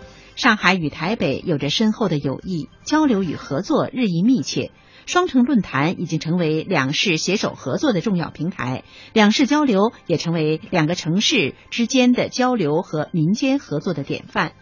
[0.41, 4.71] 上海与台北有着深厚的友谊，交流与合作日益密切。
[5.05, 8.83] 双城论坛已经成为两市携手合作的重要平台，
[9.13, 14.53] 两市交流也成为两个城市之间的交流和民间合作的典范。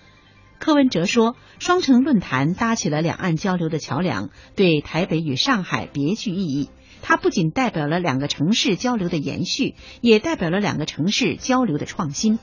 [0.59, 6.71] 柯文哲说，双城论坛搭起了两岸交流的桥梁，对台北与上海别具意义。
[7.03, 12.41] 它不仅代表了两个城市交流的延续，也代表了两个城市交流的创新。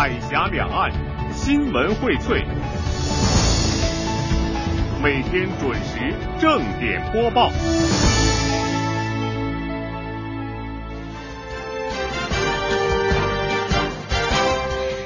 [0.00, 0.92] 海峡两岸
[1.32, 2.46] 新闻荟萃，
[5.02, 7.50] 每天准时正点播报。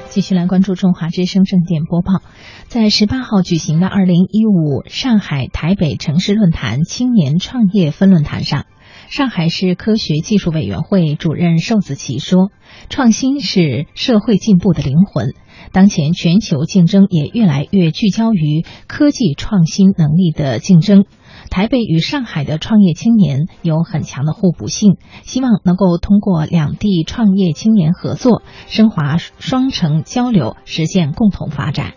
[0.09, 2.21] 继续来关注中华之声正点播报，
[2.67, 8.67] 在十八号举行的二零一五上海台北城市论坛青年创业分论坛上。
[9.13, 12.49] 上海市科学技术委员会主任寿子琪说
[12.89, 15.35] ：“创新是社会进步的灵魂。
[15.71, 21.05] 当前全球竞争也越来越聚焦于科技创新能力的竞争。
[21.51, 31.93] 台北与上海的创业青年有很强的互补性，希望能够通过两地创业青年合作，升华双城交流，实现共同发展。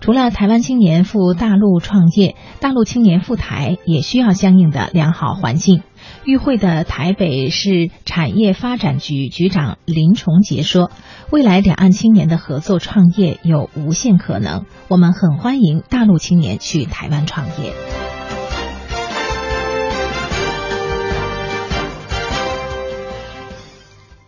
[0.00, 5.82] 除了台湾青年赴大陆创业，大陆青年赴台也需要相应的良好环境。”
[6.24, 10.90] 与会的台北市产业发展局局长林崇杰说
[11.32, 17.72] ：“未来两岸青年的合作创业有无限可能，我们很欢迎大陆青年去台湾创业。”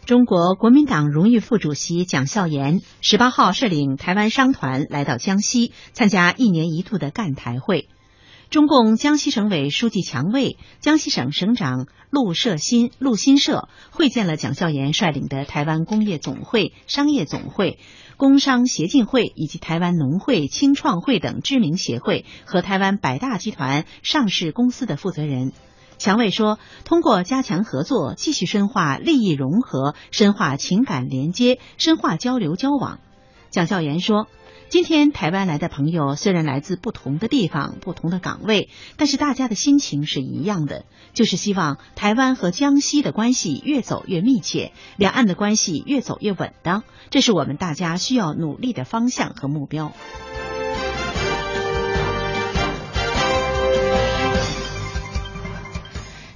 [0.07, 7.89] 中国国民党荣誉副主席蒋孝严十八号率领台湾商团来到江西，参加一年一度的赣台会。
[8.51, 17.79] 中共江西省委书记强卫、江西省省长陆社新、陆新社会见了蒋孝严率领的台湾工业总会、商业总会、
[18.17, 25.53] 工商协进会以及台湾农会、青创会等知名协会和台湾百大集团上市公司的负责人。
[25.99, 32.99] 强卫说，通过加强合作，继续深化利益融合，深化情感连接，深化交流交往。
[33.51, 34.27] 蒋孝严说。
[34.71, 49.91] 今天台湾来的朋友虽然来自不同的地方、不同的岗位，但是大家的心情是一样的，就是希望台湾和江西的关系越走越密切，两岸的关系越走越稳当，这是我们大家需要努力的方向和目标。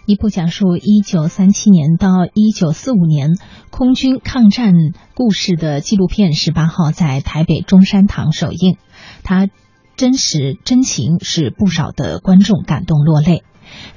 [0.07, 3.31] 一部讲述一九三七年到一九四五年
[3.71, 4.75] 空军抗战
[5.15, 8.77] 故事的纪录片，十八号在台北中山堂首映。
[9.23, 9.49] 它
[9.97, 13.45] 真实真情，使不少的观众感动落泪。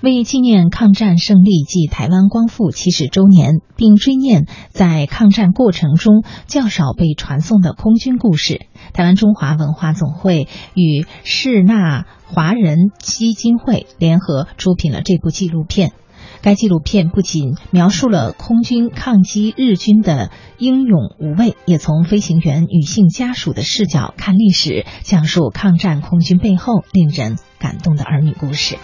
[0.01, 8.61] 为纪念抗战胜利暨台湾光复七十周年，并追念在抗战过程中较少被传颂的空军故事，
[8.93, 15.91] 台湾中华文化总会与世纳华人基金会联合出品了这部纪录片。
[16.39, 28.77] 该纪录片不仅描述了空军抗击日军的英勇无畏，也从飞行员女性家属的视角看历史，讲述抗战空军背后令人感动的儿女故事。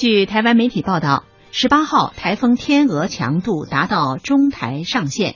[0.00, 5.34] 据台湾媒体报道，十八号台风天鹅强度达到中台上限。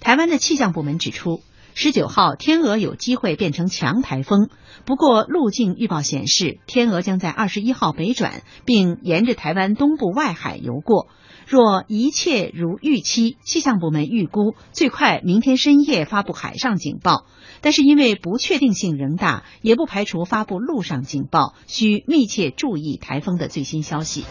[0.00, 1.42] 台湾的气象部门指出，
[1.74, 4.48] 十九号天鹅有机会变成强台风，
[4.84, 11.06] 不过路径预报显示，天鹅将在二十一号北转，并沿着台湾东部外海游过。
[11.50, 17.26] 若一切如预期，气象部门预估最快明天深夜发布海上警报。
[17.60, 24.24] 但是因为不确定性仍大，也不排除发布陆上警报，需密切注意台风的最新消息。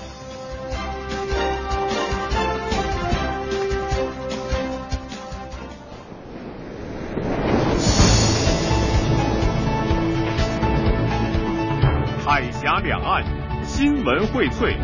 [12.25, 13.25] 海峡两岸
[13.65, 14.77] 新闻荟萃，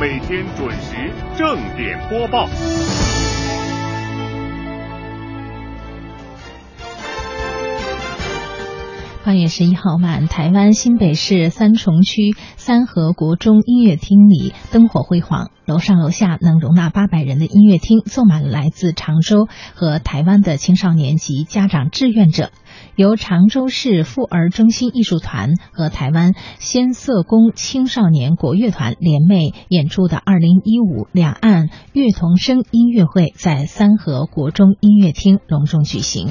[0.00, 2.48] 每天准时正点播报。
[9.24, 22.50] 八月十一号晚，台湾新北市三重区三和国中音乐厅里灯火辉煌，楼上楼下能容纳八百人的音乐厅坐满了来自常州和台湾的青少年及家长志愿者。
[22.96, 36.28] 由常州市妇儿中心艺术团和台湾先色宫青少年国乐团联袂演出的二零一五两岸乐童声音乐会，在三河国中音乐厅隆重举行。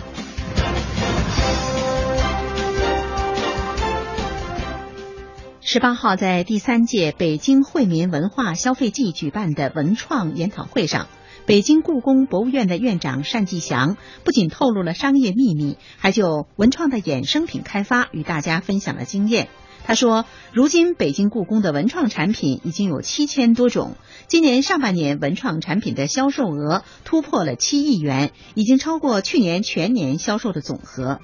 [5.59, 11.07] 十八号，在第三届北京惠民文化消费季举办的文创研讨会上，
[11.45, 19.49] 北京故宫博物院的院长单霁翔不仅透露了商业秘密，还就文创的衍生品开发与大家分享了经验。
[19.83, 20.23] 他说，
[20.53, 31.19] 如今北京故宫的文创产品已经有七千多种，今年上半年文创产品的销售额突破了七亿元，已经超过去年全年销售的总和。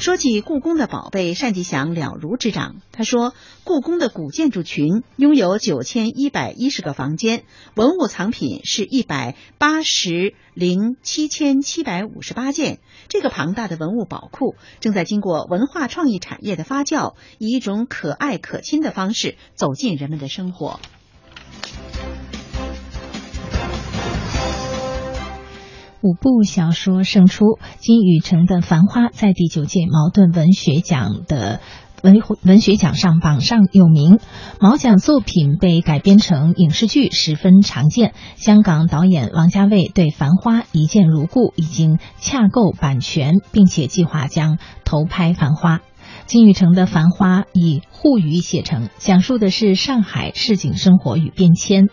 [0.00, 2.76] 说起故宫的宝贝，单霁翔了如指掌。
[2.92, 3.34] 他说，
[3.64, 7.42] 故宫的古建筑群拥有九千一百一十个房间，
[7.74, 12.78] 文物藏品是一百八十零七千七百五十八件。
[13.08, 20.78] 这个庞大的文物宝库正在经过文化创意产业的发酵，以一种可爱可亲的方式走进人们的生活。
[26.00, 31.60] 五部小说胜出，金宇澄的《繁花》在第九届茅盾文学奖的
[32.02, 34.20] 文文学奖上榜上有名。
[34.60, 38.14] 毛奖作品被改编成影视剧十分常见。
[38.36, 45.78] 香港导演王家卫对《繁花》一见如故，已经洽购版权，并且计划将投拍《繁花》。
[46.26, 51.88] 金宇澄的《繁花》以沪语写成，讲述的是上海市井生活与变迁。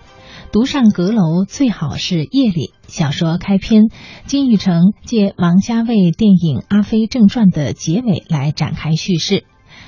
[0.56, 2.72] 独上阁楼最好是夜里。
[2.88, 3.90] 小说开篇，
[4.26, 9.44] 金宇澄借王家卫电影《阿飞正传》的结尾来展开叙事。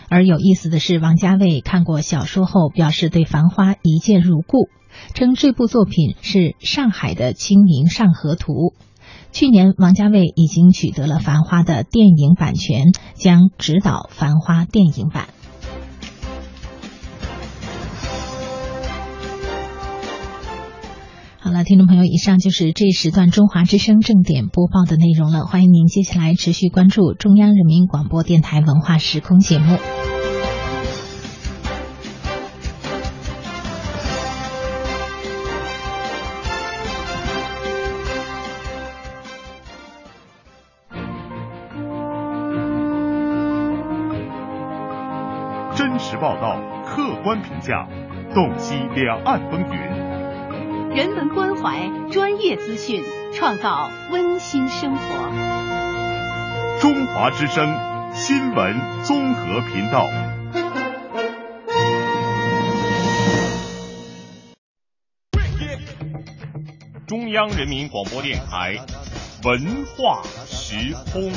[0.10, 4.68] 而有意思的是，王家卫看过小说后表示对《繁花》一见如故，
[5.14, 8.52] 称这部作品是上海的《清明上河图》。
[9.31, 15.30] 去年，王家卫已经取得了《繁花》的电影版权，将执导《繁花》电影版。
[21.48, 25.45] 好了，听众朋友，以上就是这一时段中华之声正点播报的内容了。
[25.45, 29.78] 欢迎您接下来持续关注中央人民广播电台文化时空节目。
[45.78, 47.88] 真实报道，客观评价，
[48.36, 50.16] 洞悉两岸风云。
[50.93, 53.03] 人文关怀、专业资讯，
[53.34, 55.01] 创造温馨生活。
[56.81, 57.76] 中华之声
[58.14, 60.07] 新闻综合频道。
[67.05, 68.77] 中央人民广播电台
[69.43, 71.31] 文化时空。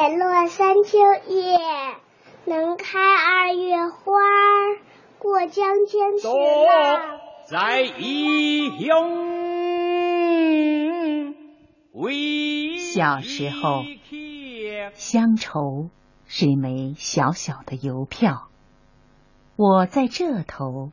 [0.00, 1.58] 解落三秋叶，
[2.46, 4.14] 能开二月花。
[5.18, 9.10] 过江千尺浪，在异乡
[12.78, 13.82] 小时候，
[14.94, 15.90] 乡愁
[16.24, 18.48] 是一枚小小的邮票，
[19.56, 20.88] 我在这头，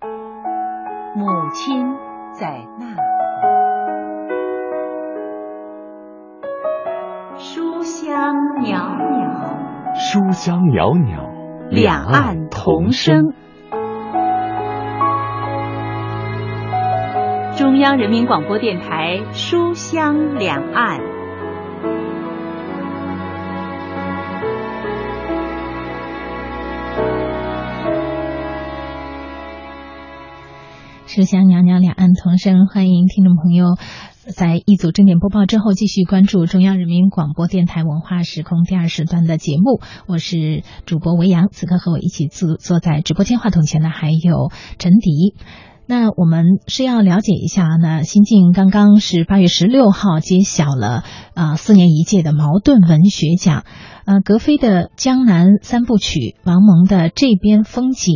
[1.15, 1.95] 母亲
[2.33, 3.01] 在那头。
[7.39, 13.33] 书香袅袅，书香袅袅，两岸同声。
[17.55, 20.99] 中央人民广播电台《书香两岸》。
[31.05, 32.67] 书香袅袅，两岸同声。
[32.67, 33.77] 欢迎听众朋友
[34.33, 39.81] 在一组正点播报之后，继续关注中央人民广播电台文化时空第二时段的节目。
[40.05, 45.35] 我是主播维扬，此刻和我一起坐坐在直播间话筒前的还有陈迪。
[45.89, 53.63] 那我们是要了解一下呢，新晋刚刚是八月十六号揭晓了啊、四年一届的茅盾文学奖。
[54.03, 58.13] 呃，格非的《江南三部曲》，王蒙的《这边风景》，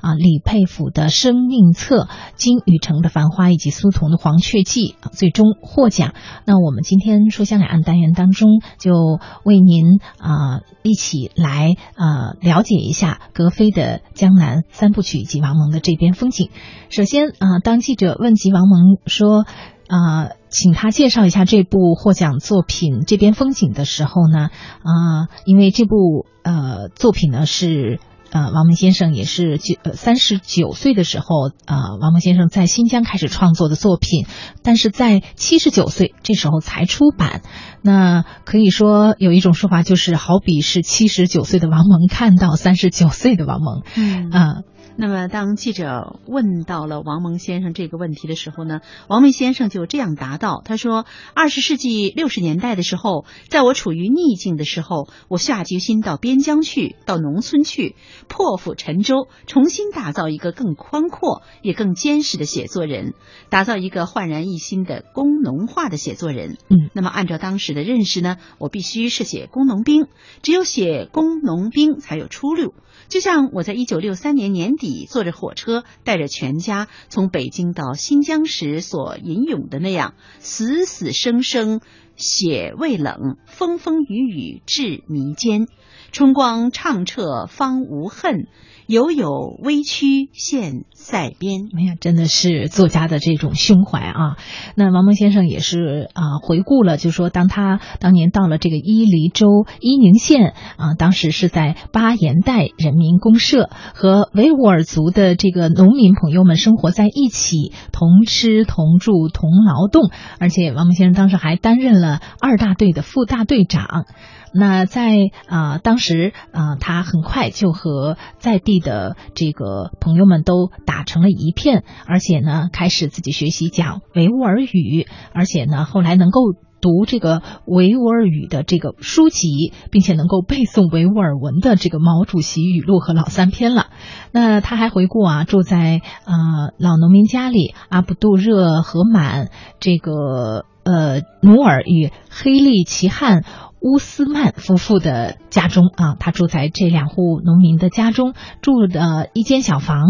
[0.00, 2.04] 啊，李佩甫的《生命册》，
[2.36, 6.14] 金宇澄的《繁花》，以及苏童的《黄雀记》，最终获奖。
[6.46, 16.46] 那我们今天书香两岸单元当中，就为您啊、一起来呃了解一下格非的《江南三部曲》以及王蒙的《这边风景》。
[16.88, 19.44] 首先啊、呃，当记者问及王蒙说。
[19.88, 24.48] 啊、呃，请他介绍一下这部获奖作品《这边风景》的时候呢，啊、
[24.84, 34.24] 呃，因为这部呃作品呢是呃王蒙先生也是九呃三十九岁的时候，呃王蒙先生在新疆开始创作的作品，
[34.62, 37.42] 但是在七十九岁这时候才出版。
[37.82, 44.54] 那可以说有一种说法就是，好比是七十九岁的王蒙看到三十九岁的王蒙，嗯啊。
[44.96, 57.96] 那么，当记者问到了王蒙先生这个问题的时候呢，王蒙先生就这样答道：“他说，二十世纪六十年代的时候，在我处于逆境的时候，我下决心到边疆去，到农村去，
[58.28, 63.14] 破釜沉舟，重新打造一个更宽阔也更坚实的写作人，
[63.48, 66.58] 打造一个焕然一新的工农化的写作人。
[66.68, 70.06] 嗯，那么按照当时的认识呢，我必须是写工农兵，
[70.42, 72.74] 只有写工农兵才有出路。
[73.12, 81.82] 就像我在一九六三年年底坐着火车带着全家从北京到新疆时所吟咏的那样，死死生生
[82.16, 85.66] 血未冷，风风雨雨至弥坚，
[86.10, 88.46] 春光唱彻方无恨。
[88.86, 91.68] 犹有微躯现塞边。
[91.76, 94.36] 哎呀，真的是作家的这种胸怀啊！
[94.74, 114.06] 那王蒙先生也是啊、回顾了，就说当他当年到了这个伊犁州伊宁县啊，当时是在巴彦代人民公社，和维吾尔族的这个农民朋友们生活在一起，同吃同住同劳动，而且王蒙先生当时还担任了二大队的副大队长。
[114.54, 115.16] 那在
[115.46, 126.40] 啊、当时啊、他很快就和在地的这个朋友们都打成了一片，而且呢，开始自己学习讲维吾尔语，而且呢，后来能够
[126.80, 133.86] 读这个维吾尔语的这个书籍，并且能够背诵维吾尔文的这个毛主席语录和老三篇了。
[134.32, 136.34] 那他还回顾啊，住在呃
[136.78, 143.44] 老农民家里，阿卜杜热和满这个呃努尔与黑利齐汉。
[143.82, 150.04] 乌斯曼夫妇的家中啊，他住在这两户农民的家中，住的一间小房。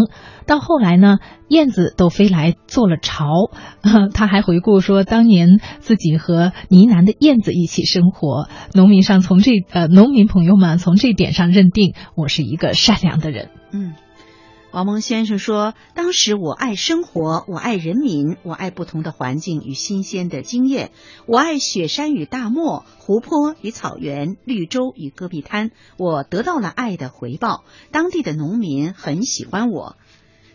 [0.47, 1.19] 到后来呢，
[1.49, 3.27] 燕子都飞来做了巢。
[4.13, 8.49] 他还回顾说，当年自己和呢喃的燕子一起生活。
[8.75, 13.49] 农民上从这呃，农民朋友们从这点上认定我是一个善良的人。
[13.73, 13.95] 嗯。
[14.73, 20.93] 王蒙先生说：“当时我爱生活，我爱人民，我爱不同的环境与新鲜的经验，
[21.27, 25.73] 我爱雪山与大漠、湖泊与草原、绿洲与戈壁滩。
[25.99, 29.97] 我得到了爱的回报，当地的农民很喜欢我。”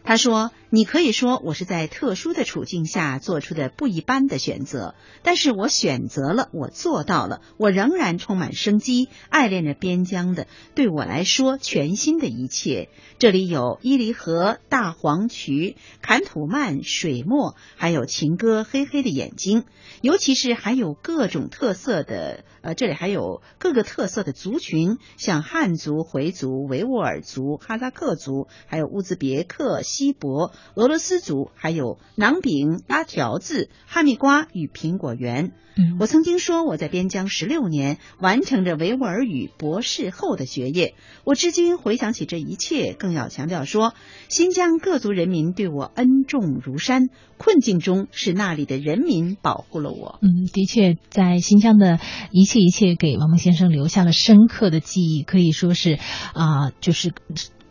[0.08, 12.88] 他说：“你可以说我是在特殊的处境下做出的不一般的选择，但是我选择了，我做到了，我仍然充满生机，爱恋着边疆的对我来说全新的一切。
[13.20, 19.64] 这里有伊犁河、大黄渠、坎土曼、水墨，还有情歌《黑黑的眼睛》，
[20.02, 35.54] 尤其是还有各种特色的，呃，这里还有各个特色的族群，像汉族、回族、维吾尔族、哈萨克族，还有乌兹别克。”锡伯、俄罗斯族，还有馕饼、拉条子、哈密瓜与苹果园。
[35.76, 40.94] 嗯，我曾经说我在边疆十六年，完成着维吾尔语博士后的学业。
[41.24, 43.94] 我至今回想起这一切，更要强调说，
[44.30, 47.10] 新疆各族人民对我恩重如山。
[47.38, 50.20] 困境中，是那里的人民保护了我。
[50.22, 52.00] 嗯，的确，在新疆的
[52.32, 56.00] 一切一切，给王蒙先生留下了深刻的记忆，可以说是
[56.34, 57.14] 啊，就是。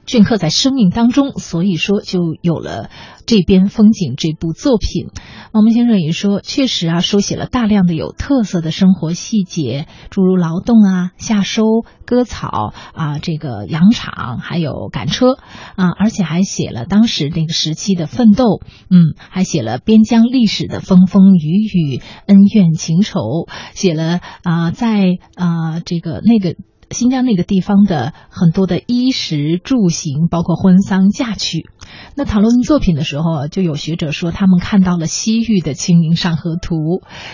[0.06, 2.90] 镌刻在生命当中，所以说就有了
[3.26, 5.08] 这边风景这部作品。
[5.52, 11.64] 王蒙先生也说，确实啊，书写了大量的有特色的生活细节，诸如劳动啊、夏收、
[12.04, 15.38] 割草啊、这个养场，还有赶车
[15.74, 18.60] 啊，而且还写了当时那个时期的奋斗，
[18.90, 26.54] 嗯，还写了边疆历史的风风雨雨、恩怨情仇，写了啊，在啊这个那个。
[26.90, 31.68] 新疆那个地方的很多的衣食住行，包括婚丧嫁娶。
[32.14, 36.76] 那讨论作品的时候，就有学者说他们看到了西域的《清明上河图》，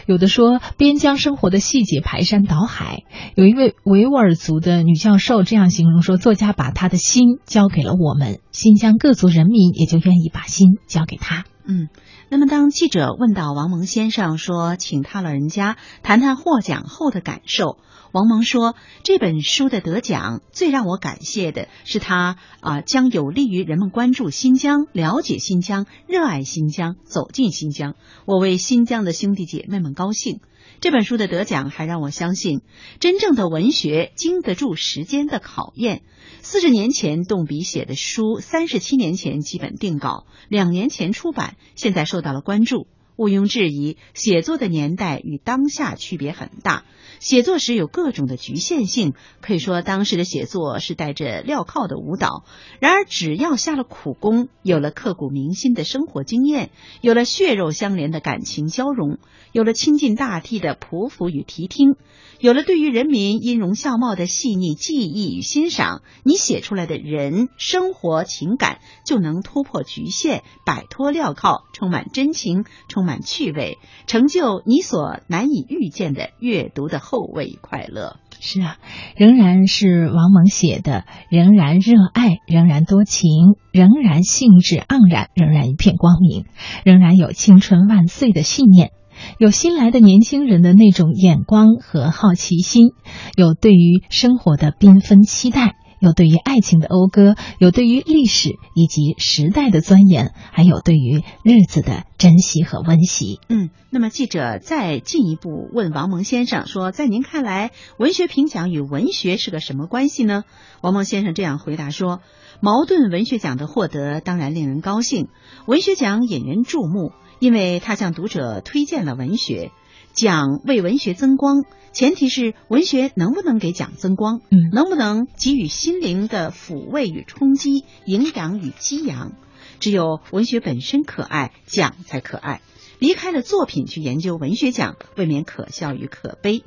[0.06, 3.04] 有的说边疆生活的细节排山倒海。
[3.34, 11.88] 有一位维吾尔族的女教授这样形容说：“作家把他的心交给了我们，新疆各族人民也就愿意把心交给他。”嗯，
[12.28, 17.78] 那么当记者问到王蒙先生说，请他老人家谈谈获奖后的感受。
[18.12, 27.94] 王蒙说：“这本书的得奖，最让我感谢的是他啊，将有利于人们关注新疆、了解新疆、热爱新疆、走进新疆。
[28.26, 30.40] 我为新疆的兄弟姐妹们高兴。
[30.80, 32.60] 这本书的得奖，还让我相信，
[33.00, 36.02] 真正的文学经得住时间的考验。
[36.42, 42.86] 四十年前动笔写的书，三十七年前基本定稿，两年前出版，现在受到了关注。
[43.22, 46.84] 毋庸置疑，写作的年代与当下区别很大。”
[47.20, 52.44] 写作时有各种的局限性，可以说当时的写作是带着镣铐的舞蹈。
[52.80, 56.70] 然而，只要下了苦功，有了刻骨铭心的生活经验，
[57.00, 59.18] 有了血肉相连的感情交融，
[59.52, 61.94] 有了亲近大地的匍匐与提听，
[62.42, 73.78] 有了对于人民音容笑貌的细腻记忆与欣赏，你写出来的人生活情感就能突破局限，摆脱镣铐，充满真情，充满趣味，
[74.08, 76.98] 成就你所难以预见的阅读的。
[76.98, 78.78] 后味快乐是啊，
[79.16, 83.28] 仍然是王蒙写的，仍然热爱，仍然多情，
[83.70, 86.46] 仍然兴致盎然，仍然一片光明，
[86.84, 88.90] 仍然有青春万岁的信念，
[89.38, 92.88] 有新来的年轻人的那种眼光和好奇心，
[93.36, 95.76] 有对于生活的缤纷期待。
[96.02, 103.38] 有对于爱情的讴歌，有对于历史以及时代的钻研，还有对于日子的珍惜和温习。
[103.48, 107.70] 嗯，那么记者再进一步问王蒙先生说：“在您看来，
[108.00, 110.42] 文学评奖与文学是个什么关系呢？”
[110.82, 112.20] 王蒙先生这样回答说
[112.60, 115.28] ：“茅盾文学奖的获得当然令人高兴，
[115.66, 119.70] 文学奖引人注目，因为他向读者推荐了文学。”
[120.12, 121.64] 奖为文学增光，
[121.94, 129.32] 前提是文学能不能给奖增光，嗯，能不能给予心灵的抚慰与冲击、营养与激扬。
[129.80, 132.60] 只有文学本身可爱，奖才可爱。
[132.98, 136.62] 离开了作品去研究文学奖，未免可笑与可悲。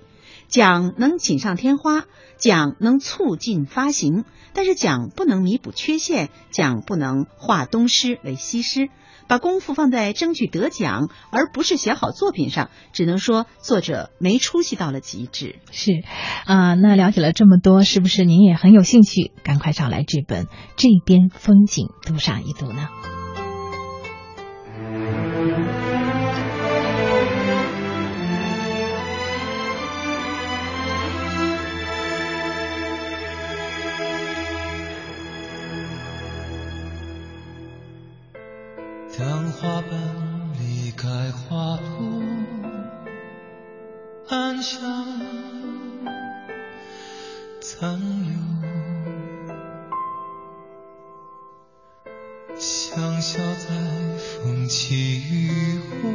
[0.48, 2.06] 奖能锦上添花，
[2.38, 8.90] 奖能促进发行，但是奖不能弥补缺陷，奖不能化东施为西施。
[9.28, 15.56] 把功夫放在争取得奖，而不是写好作品上，只能说作者没出息到了极致。
[15.72, 16.04] 是，
[16.46, 19.32] 啊，那了解了这么多，是不是您也很有兴趣？
[19.44, 20.46] 赶快找来这本
[20.76, 22.88] 《这边风景》读上一读呢？
[39.62, 39.90] 花瓣
[40.60, 42.22] 离开花朵，
[44.28, 44.82] 暗香
[47.62, 48.36] 残留。
[52.58, 53.70] 香消在
[54.18, 56.10] 风起雨后，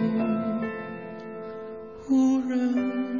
[2.11, 3.19] 无人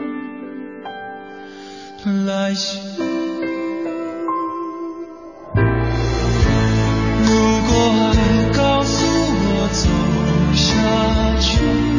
[2.27, 2.79] 来嗅。
[7.23, 7.31] 如
[7.67, 7.73] 果
[8.13, 8.15] 爱
[8.55, 9.69] 告诉我
[11.41, 11.90] 去。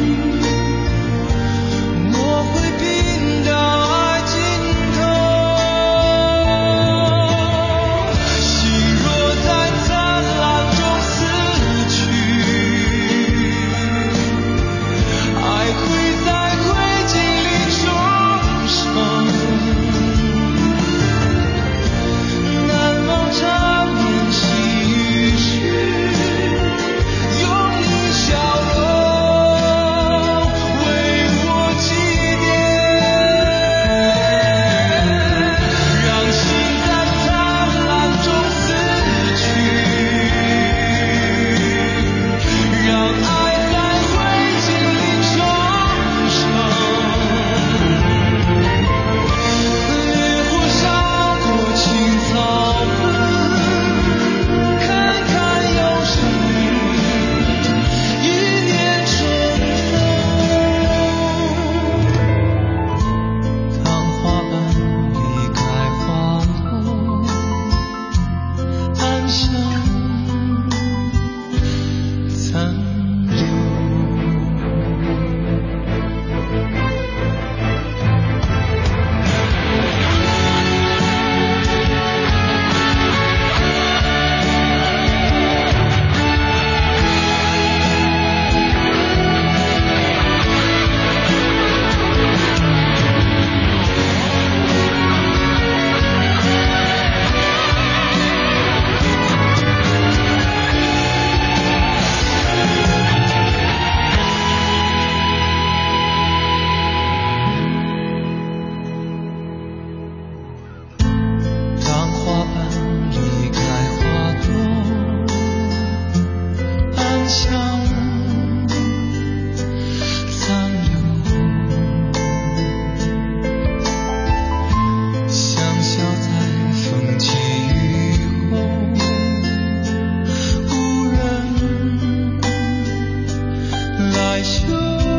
[134.32, 135.11] 来嗅。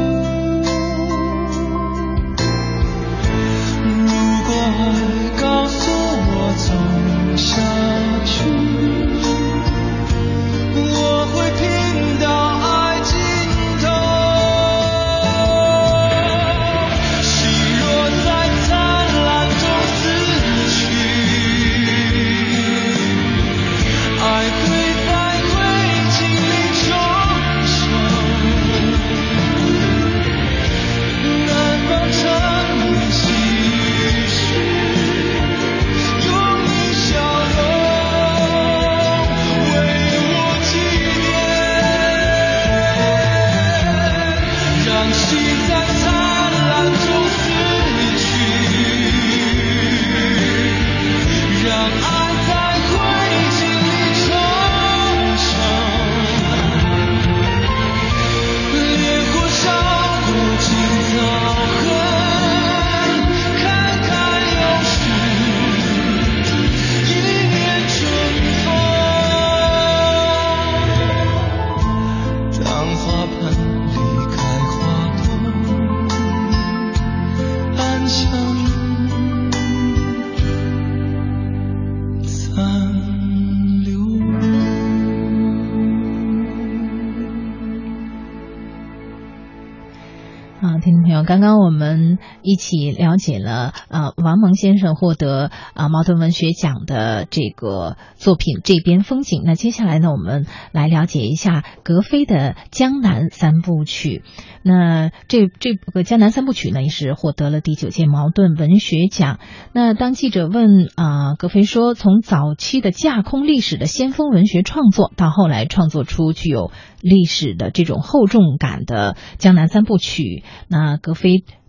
[91.34, 99.42] 刚刚我们一起了解了呃王蒙先生获得啊茅盾文学奖的这个作品《这边风景》。
[99.44, 102.36] 那接下来呢，我们来了解一下格非的
[102.70, 104.22] 《江南三部曲》。
[104.62, 109.40] 那这这个《江南三部曲》呢，也是获得了第九届茅盾文学奖。
[109.74, 120.22] 那当记者问啊格非说，从早期的架空历史的先锋文学创作，到后来创作出具有历史的这种厚重感的《江南三部曲》。
[120.68, 121.23] 那格非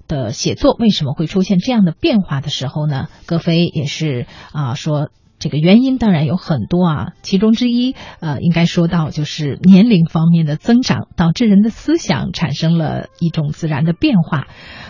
[0.09, 3.09] 的写作为什么会出现这样的变化的时候呢？
[3.27, 5.11] 戈非也是啊说。
[5.45, 14.47] 这个原因当然有很多啊，其中之一呃，应该说到就是年龄方面的增长，导致人的思想产生了一种自然的变化。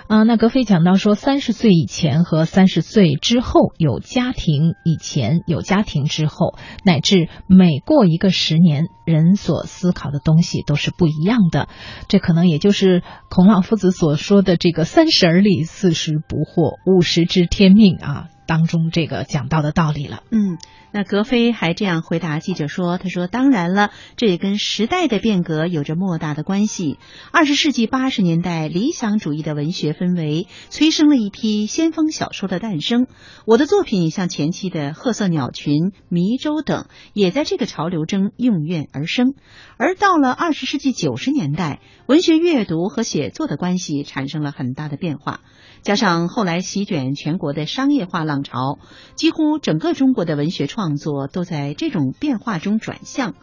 [0.07, 6.55] 啊，那格非讲到说，三十岁以前和三十岁之后有家庭，以前有家庭之后，
[6.85, 11.67] 乃至每过一个十年，人所思考的东西都是不一样的。
[12.07, 20.23] 这可能也就是孔老夫子所说的这个“三十而立，四十不惑，五十知天命”啊当中这个讲到的道理了。
[20.31, 20.59] 嗯。
[20.97, 27.01] 那格非还这样回答记者说：“他说，当然了，这也跟时代的变革有着莫大的关系。
[27.33, 33.09] 二十世纪八十年代，理想主义的文学氛围催生了一批先锋小说的诞生。
[33.45, 35.75] 我的作品像前期的《褐色鸟群》
[36.09, 39.35] 《迷舟》等，也在这个潮流中应运而生。
[39.77, 45.41] 而到了二十世纪九十年代，文学阅读和写作的关系产生了很大的变化。”
[45.85, 48.79] 加上后来席卷全国的商业化浪潮，
[49.17, 53.35] 几乎整个中国的文学创作都在这种变化中转向。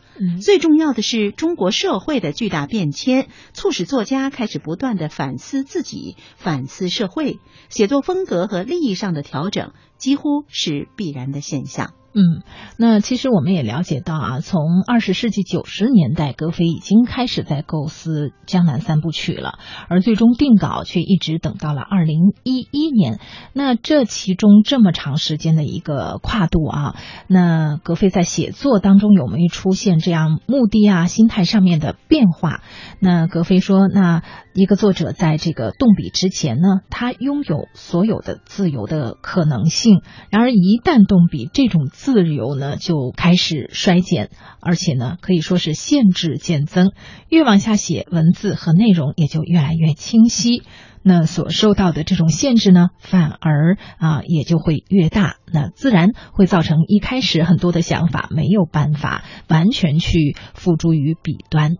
[0.43, 7.39] 最重要的是，中国社会的巨大变迁，促使作家开始不断的反思自己、反思社会，
[7.69, 11.93] 写作风格和利益上的调整几乎是必然的现象。
[12.13, 12.43] 嗯，
[12.77, 23.19] 那其实我们也了解到啊，从二十世纪九十年代，格非已经开始在构思《江南三部曲》了，而最终定稿却一直等到了二零一一年。
[23.53, 26.95] 那这其中这么长时间的一个跨度啊，
[27.27, 32.61] 那格非在写作当中有没有出现这样目的啊、心态上面的变化？
[32.99, 34.21] 那格非说，那
[34.53, 46.93] 一个作者在这个动笔之前呢，他拥有所有的自由的可能性，然而一旦动笔，这种自由呢就开始衰减，而且呢可以说是限制渐增。
[47.29, 50.63] 越往下写，文字和内容也就越来越清晰，
[51.03, 55.35] 那所受到的这种限制呢，反而啊也就会越大。
[55.53, 61.75] 那自然会造成一开始很多的想法没有办法完全去付诸于笔端。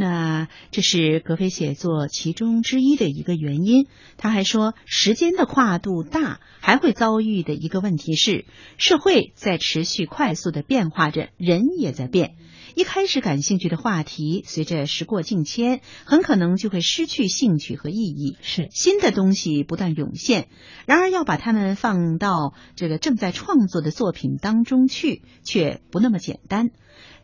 [0.00, 3.86] 那这是格非写作其中之一的一个原因。
[4.16, 8.46] 他还说，时间的跨度大，还会遭遇的一个问题是，
[8.78, 12.36] 社会在持续快速的变化着，人也在变。
[12.74, 18.38] 一开始感兴趣的话题，随着时过境迁，很可能就会失去兴趣和意义。
[18.40, 20.48] 是新的东西不断涌现，
[20.86, 26.70] 然而要把它们放到这个正在创作的作品当中去，却不那么简单。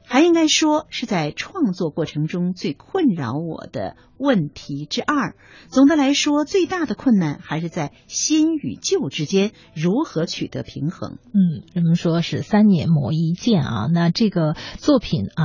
[0.08, 5.34] 还应该说是在创作过程中最困扰我的问题之二。
[5.68, 11.18] 总的来说，最大的困难还是在新与旧之间如何取得平衡。
[11.34, 15.42] 嗯，人们说是三年磨一剑啊，那这个作品啊，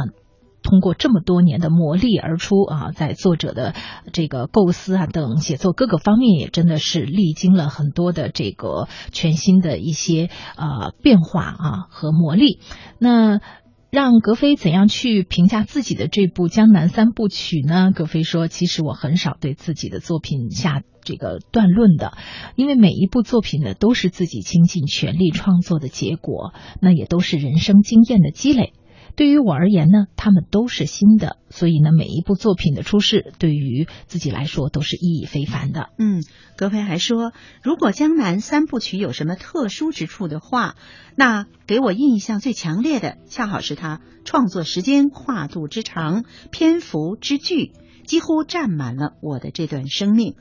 [0.61, 3.73] 通过这么多年的磨砺而出啊，在作者的
[4.13, 12.59] 这个构思啊等写作各个方面，也真的是历经了很多的这个全新的一些呃变化啊和磨砺。
[12.99, 13.41] 那。
[13.91, 17.91] 让格非怎样去评价自己的这部《江南三部曲》呢？
[17.93, 22.13] 格非说：“其实我很少对自己的作品下这个断论的，
[22.55, 28.71] 因为每一部作品呢，都是自己倾尽全力创作的结果，那也都是人生经验的积累。”
[29.15, 35.89] 对于我而言呢，他们都是新的，所以呢，每一部作品的出世，对于自己来说都是意义非凡的。
[35.97, 36.23] 嗯，
[36.55, 40.75] 格非还说，如果《江南三部曲》有什么特殊之处的话，
[41.15, 47.73] 那给我印象最强烈的，恰好是他创作时间跨度之长，篇幅之巨，
[48.05, 50.35] 几乎占满了我的这段生命。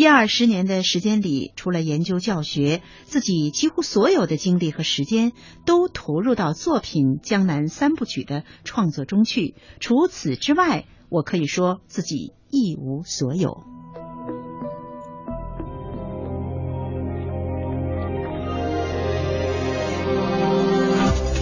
[0.00, 5.32] 一二十年的时间里，除了研究教学，自己几乎所有的精力和时间
[5.66, 9.56] 都投入到作品《江南三部曲》的创作中去。
[9.78, 13.62] 除此之外，我可以说自己一无所有。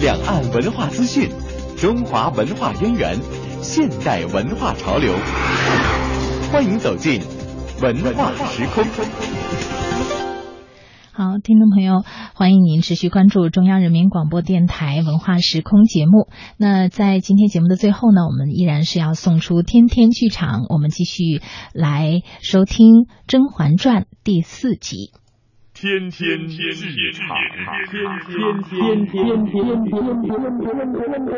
[0.01, 1.29] 两岸文化资讯，
[1.77, 3.17] 中华文化渊源，
[3.61, 5.13] 现代文化潮流，
[6.51, 7.21] 欢迎走进。
[7.81, 8.83] 文化时空，
[11.13, 12.03] 好，听众朋友，
[12.33, 16.27] 欢迎您持续关注中央人民广播电台文化时空节目。
[16.57, 21.41] 那在今天节目的最后呢，我们依然是要送出天天剧场，我们继续
[21.73, 22.95] 来收听
[23.27, 25.13] 《甄嬛传》第四集。
[25.73, 26.73] 天天剧
[27.13, 27.37] 场，
[27.87, 29.93] 天天天天天天天。
[30.99, 31.29] 天天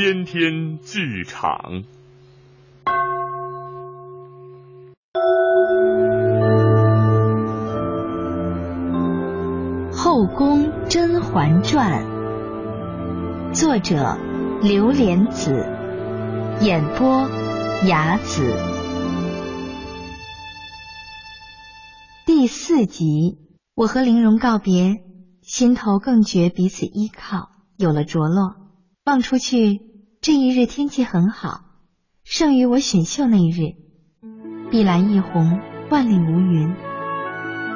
[0.00, 1.82] 天天剧场，
[9.92, 12.04] 《后宫甄嬛传》
[13.52, 14.16] 作者
[14.62, 15.66] 刘莲子，
[16.60, 17.28] 演播
[17.88, 18.54] 雅子。
[22.24, 23.36] 第四集，
[23.74, 25.02] 我和玲珑告别，
[25.42, 28.54] 心头更觉彼此依靠，有了着落。
[29.04, 29.80] 望出去，
[30.28, 31.62] 这一日天气很好，
[32.22, 33.76] 胜于我选秀那日，
[34.70, 36.76] 碧蓝一红，万里无云。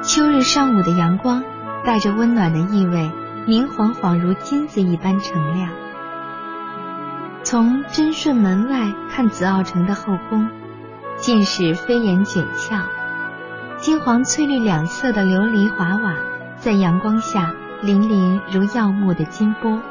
[0.03, 1.43] 秋日上午的阳光，
[1.83, 3.09] 带着温暖的意味，
[3.47, 5.71] 明晃晃如金子一般澄亮。
[7.41, 10.47] 从贞顺门外看紫奥城的后宫，
[11.17, 12.83] 尽是飞檐卷翘，
[13.77, 16.17] 金黄翠绿两色的琉璃华瓦，
[16.57, 19.81] 在阳光下粼粼如耀目的金波，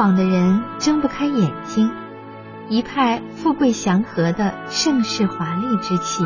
[0.00, 1.92] 晃的人睁不开眼睛，
[2.70, 6.24] 一派富贵祥和的盛世华丽之气。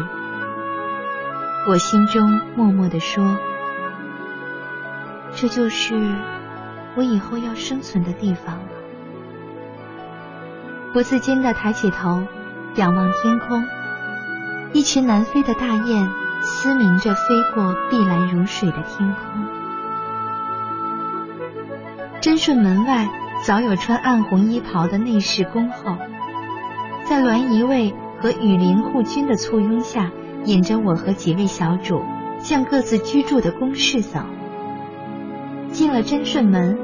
[1.66, 3.36] 我心中默默地说
[5.34, 5.96] ：“这就是
[6.94, 8.68] 我以后要生存的地方了。”
[10.94, 12.22] 不自禁地抬起头，
[12.76, 13.60] 仰望天空，
[14.72, 16.08] 一群南飞的大雁
[16.42, 19.48] 嘶鸣着飞过碧蓝如水的天空。
[22.20, 23.08] 真顺门外
[23.46, 25.98] 早有穿暗红衣袍的内侍恭候，
[27.04, 30.10] 在栾仪卫和羽林护军的簇拥下，
[30.46, 32.02] 引着我和几位小主
[32.38, 34.20] 向各自居住的宫室走。
[35.72, 36.78] 进了贞顺门，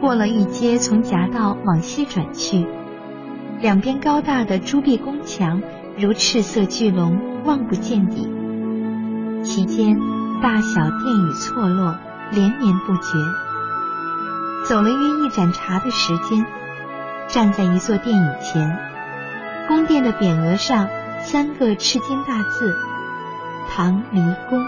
[0.00, 2.66] 过了一街，从夹道往西转去。
[3.60, 5.62] 两边高大的朱壁宫墙
[5.96, 8.28] 如赤色巨龙，望不见底。
[9.44, 9.96] 其间
[10.42, 11.96] 大小殿宇错落，
[12.32, 13.45] 连绵不绝。
[14.68, 16.44] 走了约一盏茶的时间，
[17.28, 18.76] 站在一座殿宇前，
[19.68, 20.88] 宫殿的匾额上
[21.22, 22.76] 三个赤金大字
[23.70, 24.20] “唐离
[24.50, 24.66] 宫”。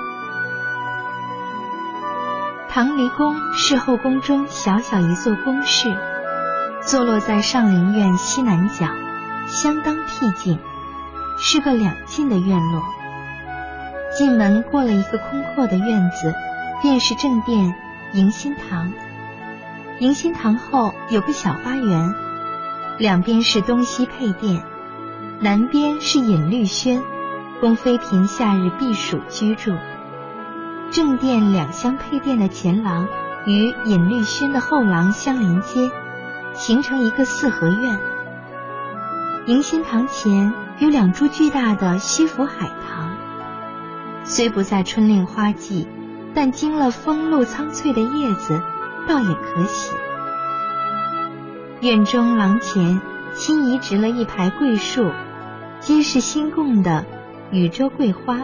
[2.70, 5.92] 唐离宫是后宫中小小一座宫室。
[6.80, 8.86] 坐落在上林苑西南角，
[9.48, 10.60] 相当僻静，
[11.38, 12.82] 是个两进的院落。
[14.16, 16.32] 进门过了一个空阔的院子，
[16.80, 17.74] 便是正殿
[18.12, 18.92] 迎新堂。
[20.00, 22.14] 迎新堂后有个小花园，
[22.98, 24.64] 两边是东西配殿，
[25.40, 27.02] 南边是隐绿轩，
[27.60, 29.72] 宫妃嫔夏日避暑居住。
[30.90, 33.08] 正殿两相配殿的前廊
[33.44, 35.90] 与隐绿轩的后廊相连接。
[36.54, 38.00] 形成一个四合院。
[39.46, 43.16] 迎新堂前有两株巨大的西府海棠，
[44.24, 45.86] 虽不在春令花季，
[46.34, 48.60] 但经了风露苍翠的叶子，
[49.08, 49.96] 倒也可喜。
[51.80, 53.00] 院中廊前
[53.34, 55.10] 新移植了一排桂树，
[55.80, 57.04] 皆是新供的
[57.50, 58.42] 禹州桂花，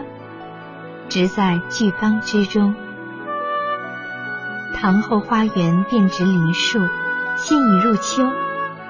[1.07, 2.75] 植在巨缸之中。
[4.73, 6.79] 堂后花园遍植梨树。
[7.37, 8.31] 现已入秋，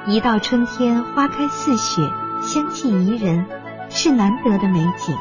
[0.05, 3.47] 一到春天花开似雪，香气宜人，
[3.89, 5.17] 是难得的美景。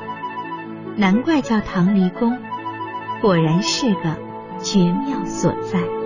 [0.97, 2.39] 难怪叫唐离宫，
[3.23, 4.19] 果然是个
[4.61, 6.04] 绝妙所在。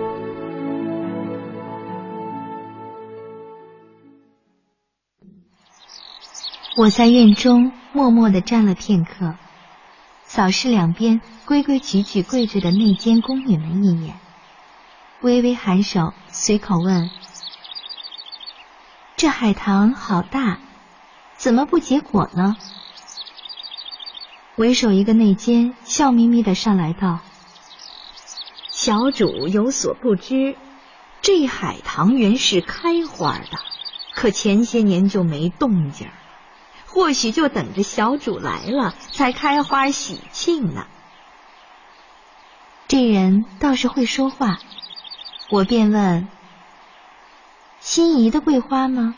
[6.77, 9.35] 我在院中默默的站了片刻，
[10.23, 14.19] 扫视两边规规矩矩跪着的内监宫女们一眼。
[15.21, 17.09] 微微颔首，随口问
[19.17, 20.59] ：“这海棠好大，
[21.35, 22.55] 怎么不结果呢？”
[24.55, 27.19] 为首一个内监笑眯眯的上来道
[28.71, 30.55] ：“小主有所不知，
[31.21, 33.57] 这海棠原是开花的，
[34.13, 36.07] 可前些年就没动静
[36.91, 40.87] 或许就等着小主来了才开花喜庆呢。”
[42.87, 44.57] 这人倒是会说话。
[45.51, 46.27] 我便问
[47.79, 49.15] ：“心仪的桂花吗？”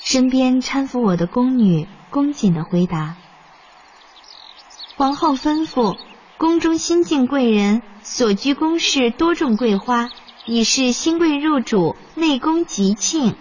[0.00, 3.16] 身边搀扶我的宫女恭谨的回答
[4.96, 5.98] ：“皇后吩咐，
[6.38, 10.10] 宫中新晋贵人所居宫室多种桂花，
[10.46, 13.36] 以示新贵入主，内宫吉庆。”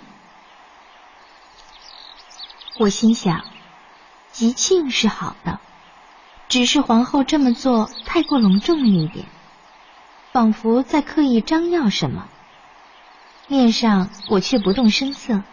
[2.80, 3.44] 我心想，
[4.32, 5.60] 吉庆是好的，
[6.48, 9.26] 只是皇后这么做太过隆重了一点。
[10.32, 12.30] 仿佛在刻意张耀什么，
[13.50, 15.44] 面上我却不动声色，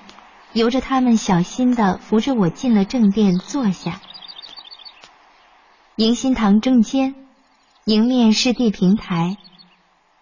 [0.53, 4.01] 由着他们小心的扶着我进了正殿坐下。
[5.97, 7.17] 迎新堂正间，
[7.87, 9.37] 迎面是地平台，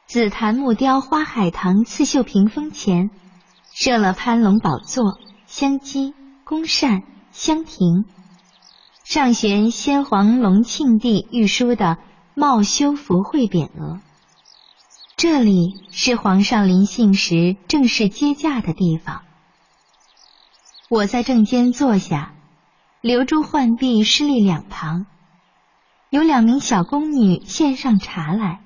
[0.06, 3.10] 紫檀木雕花海棠刺绣屏风前，
[3.74, 6.14] 设了攀龙宝座、香积、
[6.44, 8.04] 宫扇、香亭，
[9.02, 11.96] 上悬先皇隆庆帝御书的
[12.36, 13.98] “茂修福会”匾额。
[15.16, 19.22] 这里是皇上临幸时正式接驾的地方。
[20.90, 22.34] 我在正间坐下，
[23.00, 25.06] 留珠浣碧侍立两旁，
[26.10, 28.60] 有两名小宫女献上茶来。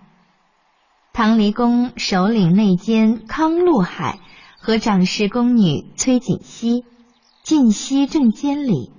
[1.12, 4.18] 唐离宫首领内监康禄海
[4.58, 6.84] 和掌事宫女崔锦熙
[7.48, 8.92] 进西正监里，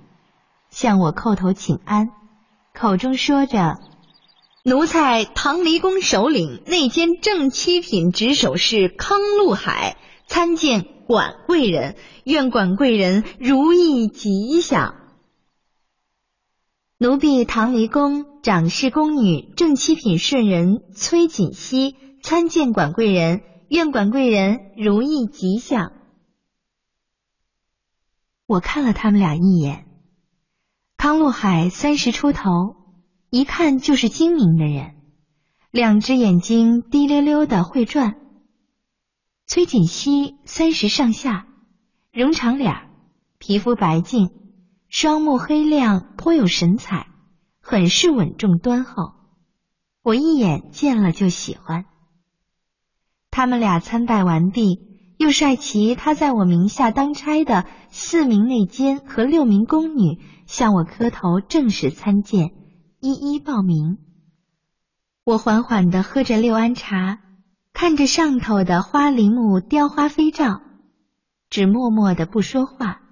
[0.70, 2.10] 向我叩头请安，
[2.74, 3.78] 口中说着。
[4.64, 9.96] 奴才唐离宫首领内监正七品值守事康禄海
[10.26, 11.94] 参见管贵人，
[12.24, 14.96] 愿管贵人如意吉祥。
[16.98, 25.92] 奴婢唐离宫掌事宫女正七品顺人崔锦熙参见管贵人，愿管贵人如意吉祥。
[28.50, 29.86] 我看了他们俩一眼，
[30.96, 32.74] 康禄海三十出头。
[33.30, 34.96] 一看就是精明的人，
[35.70, 38.16] 两只眼睛滴溜溜的会转。
[39.46, 41.46] 崔锦熙三十上下，
[42.12, 42.90] 容长脸，
[43.38, 44.30] 皮肤白净，
[44.88, 47.06] 双目黑亮，颇有神采，
[47.60, 49.12] 很是稳重端厚。
[50.02, 51.84] 我一眼见了就喜欢。
[53.30, 54.89] 他们俩参拜完毕，
[55.20, 62.54] 又率齐他在我名下当差的四名内监和六名宫女向我磕头，正式参见。
[63.00, 63.98] 一一报名。
[65.22, 67.20] 我缓缓地喝着六安茶，
[67.74, 70.62] 看着上头的花梨木雕花飞照，
[71.50, 73.02] 只默默的不说话。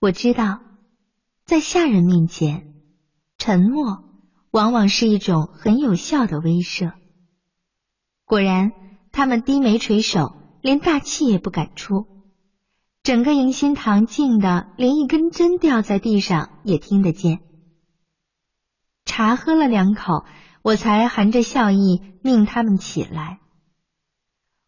[0.00, 0.58] 我知道，
[1.44, 2.74] 在下人面前，
[3.38, 4.02] 沉默
[4.50, 6.94] 往往是一种很有效的威慑。
[8.24, 8.72] 果然，
[9.12, 10.34] 他们低眉垂首，
[10.64, 12.06] 连大气也不敢出。
[13.02, 17.40] 整个迎新堂静的，连一根针掉在地上也听得见。
[19.04, 20.24] 茶喝了两口，
[20.62, 23.40] 我才含着笑意命他们起来。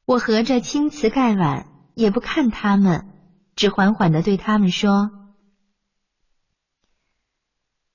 [0.04, 3.08] 我合着青瓷盖碗，也不看他们，
[3.54, 5.10] 只缓缓的对他们说：“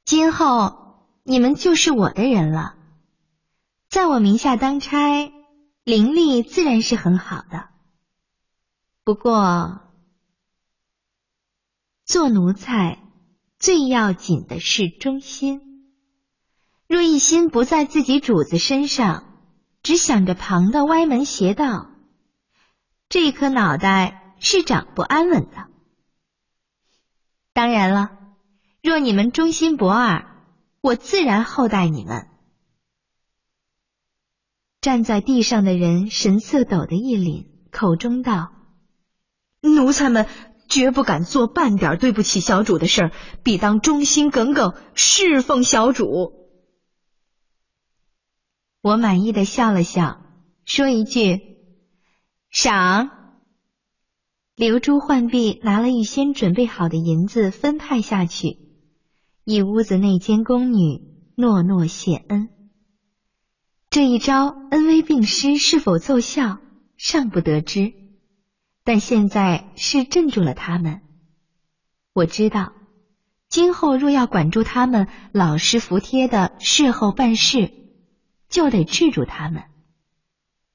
[0.05, 2.73] 今后你们就是我的人了，
[3.89, 5.31] 在我名下当差，
[5.83, 7.69] 灵力自然是很好的。
[9.11, 9.81] 不过，
[12.05, 12.97] 做奴才
[13.59, 15.89] 最要紧的是忠心。”
[16.87, 19.37] 若一心不在自己主子身上，
[19.83, 21.89] 只想着旁的歪门邪道，
[23.09, 25.67] 这颗脑袋是长不安稳的。
[27.51, 28.17] 当然了，
[28.81, 30.41] 若你们忠心不二，
[30.79, 32.29] 我自然厚待你们。
[34.79, 38.53] 站在地上的人神色抖得一凛，口中道
[39.61, 40.27] ：“奴才们
[40.67, 43.11] 绝不敢做半点对不起小主的事儿，
[43.43, 46.33] 必当忠心耿耿侍奉小主。”
[48.81, 50.21] 我满意的笑了笑，
[50.65, 51.39] 说一句
[52.49, 53.09] ：“赏。”
[54.55, 58.57] 留珠浣碧拿了预先准备好的银子分派下去，
[59.43, 61.01] 一屋子内监宫女
[61.35, 62.49] 诺诺谢恩。
[63.89, 66.59] 这一招恩威并施，是否奏效
[66.97, 67.93] 尚不得知，
[68.83, 71.01] 但现在是镇住了他们。
[72.13, 72.73] 我知道，
[73.47, 77.79] 今后若要管住他们老实服帖的事后办事。
[78.49, 79.63] 就得制住他们，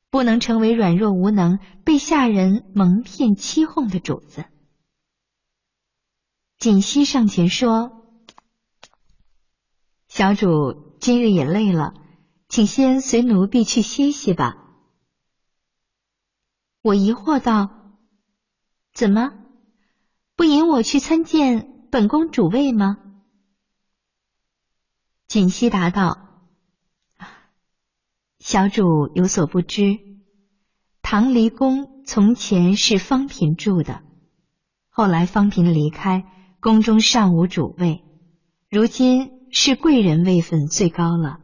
[0.08, 4.46] 不能成为软弱无能、被下人蒙骗欺哄的主子。
[6.58, 8.02] 锦溪上前说
[10.08, 11.92] ：“小主今日也累了，
[12.48, 14.56] 请先随奴婢去歇息吧。”
[16.80, 17.85] 我疑惑道
[18.96, 19.34] ：“怎么
[20.36, 22.96] 不引我去参见本宫主位吗？”
[25.28, 26.16] 锦溪答道。
[28.38, 29.98] 小主有所不知，
[31.02, 34.02] 唐离宫从前是方嫔住的，
[34.88, 36.24] 后来方嫔离开，
[36.60, 38.02] 宫中尚无主位，
[38.70, 41.40] 如今是贵人位分最高了。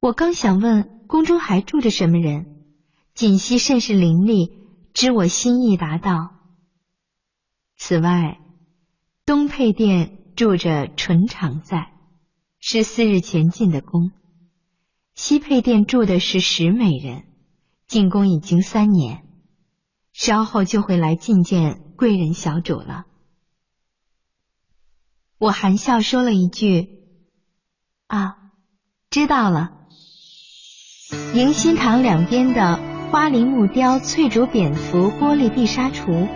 [0.00, 2.64] 我刚想问宫中还住着什么人，
[3.12, 4.64] 锦溪甚是伶俐，
[4.96, 6.30] 知我心意，答道
[7.76, 8.40] ：“此外，
[9.26, 11.92] 东配殿住着纯常在，
[12.60, 14.12] 是四日前进的宫。”
[15.14, 17.24] 西配殿住的是石美人，
[17.86, 19.22] 进宫已经三年，
[20.14, 23.04] 稍后就会来觐见贵人小主了。
[25.36, 26.88] 我含笑说了一句
[28.08, 28.38] ：“啊，
[29.10, 29.74] 知道了。”
[31.36, 36.26] 迎新堂两边的花梨木雕翠竹蝙蝠玻璃碧纱橱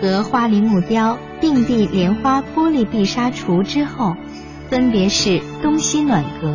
[0.00, 4.14] 和花梨木雕并蒂莲花玻璃碧纱橱之后，
[4.70, 6.54] 分别是东西暖阁。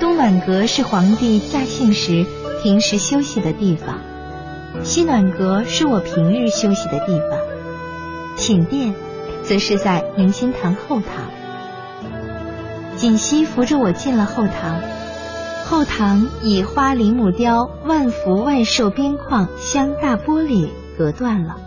[0.00, 2.26] 东暖阁是皇帝驾幸时
[2.62, 4.00] 平时休息的地方，
[4.82, 7.38] 西暖阁是我平日休息的地方，
[8.36, 8.94] 寝殿
[9.44, 11.30] 则是在迎亲堂后堂。
[12.96, 14.80] 锦溪扶着我进了后堂，
[15.70, 20.68] 后堂以花梨木雕、万福万寿边框镶大玻璃
[20.98, 21.60] 隔断了，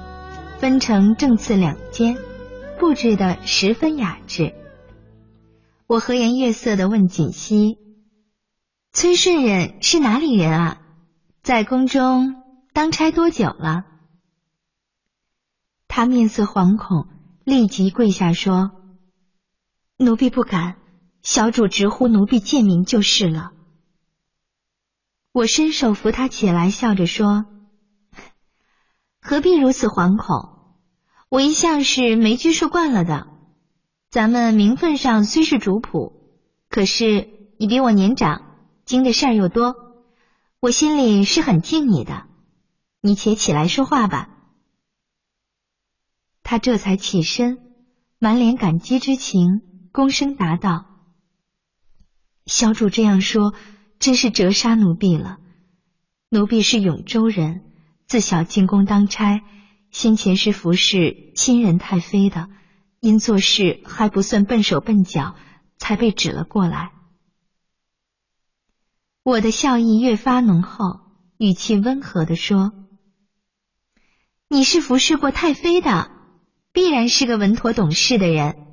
[0.60, 2.18] 分成正次两间，
[2.78, 4.54] 布置的十分雅致。
[5.88, 7.78] 我和颜悦色的问锦溪
[8.92, 10.82] ：“崔顺人是哪里人啊？
[11.42, 12.44] 在宫中
[12.74, 13.86] 当差多久了？”
[15.88, 17.08] 他面色惶恐，
[17.46, 18.72] 立即跪下说
[19.96, 20.76] ：“奴婢不敢。”
[21.24, 23.53] 小主直呼奴婢贱民就是了。
[25.34, 27.46] 我伸手扶他起来，笑着说
[29.20, 30.78] ：“何必如此惶恐？
[31.28, 33.28] 我一向是没拘束惯了的。
[34.12, 36.14] 咱们名分上虽是主仆，
[36.70, 37.28] 可是
[37.58, 38.44] 你比我年长，
[38.86, 39.74] 经的事儿又多，
[40.60, 42.28] 我心里是很敬你的。
[43.02, 44.30] 你且起来说话吧。”
[46.44, 47.58] 他这才起身，
[48.20, 49.62] 满脸感激之情，
[49.92, 50.86] 躬声答道。
[52.46, 53.56] 小主这样说，
[54.04, 55.38] 真是折杀奴婢了。
[56.28, 57.62] 奴婢是永州人，
[58.06, 59.42] 自小进宫当差，
[59.92, 62.50] 先前是服侍亲人太妃的，
[63.00, 65.36] 因做事还不算笨手笨脚，
[65.78, 66.92] 才被指了过来。
[69.24, 71.00] 我的笑意越发浓厚，
[71.38, 72.74] 语气温和的说
[74.50, 76.12] ：“你是服侍过太妃的，
[76.74, 78.68] 必然是个稳妥懂事的人。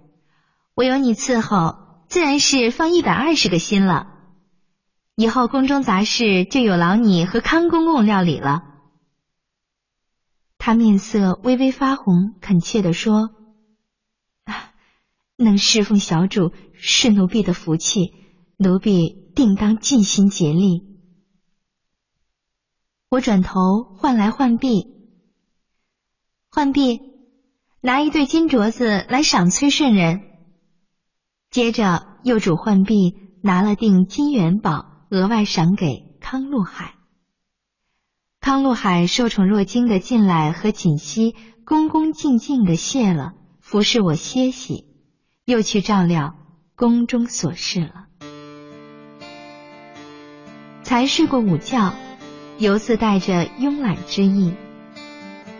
[0.75, 4.10] 我有你伺候。”自然是放一百二十个心了，
[5.21, 8.63] 以后宫中杂事就有劳你和康公公料理了。
[10.57, 13.29] 他面色微微发红，恳切的说
[14.49, 14.73] ：“啊
[15.37, 18.15] 能侍奉小主是奴婢的福气，
[18.57, 20.87] 奴婢定当尽心竭力。”
[23.11, 24.87] 我转头唤来浣碧，
[26.49, 27.03] 浣碧，
[27.83, 30.23] 拿一对金镯子来赏崔顺人。
[31.51, 36.95] 接着，右主浣碧拿了锭金元宝，额外赏给康禄海。
[38.41, 41.35] 康禄海受宠若惊的进来，和锦溪
[41.65, 44.87] 恭恭敬敬的谢了，服侍我歇息，
[45.45, 46.37] 又去照料
[46.77, 48.07] 宫中琐事了。
[50.83, 51.95] 才睡过午觉，
[52.59, 54.55] 犹似带着慵懒之意。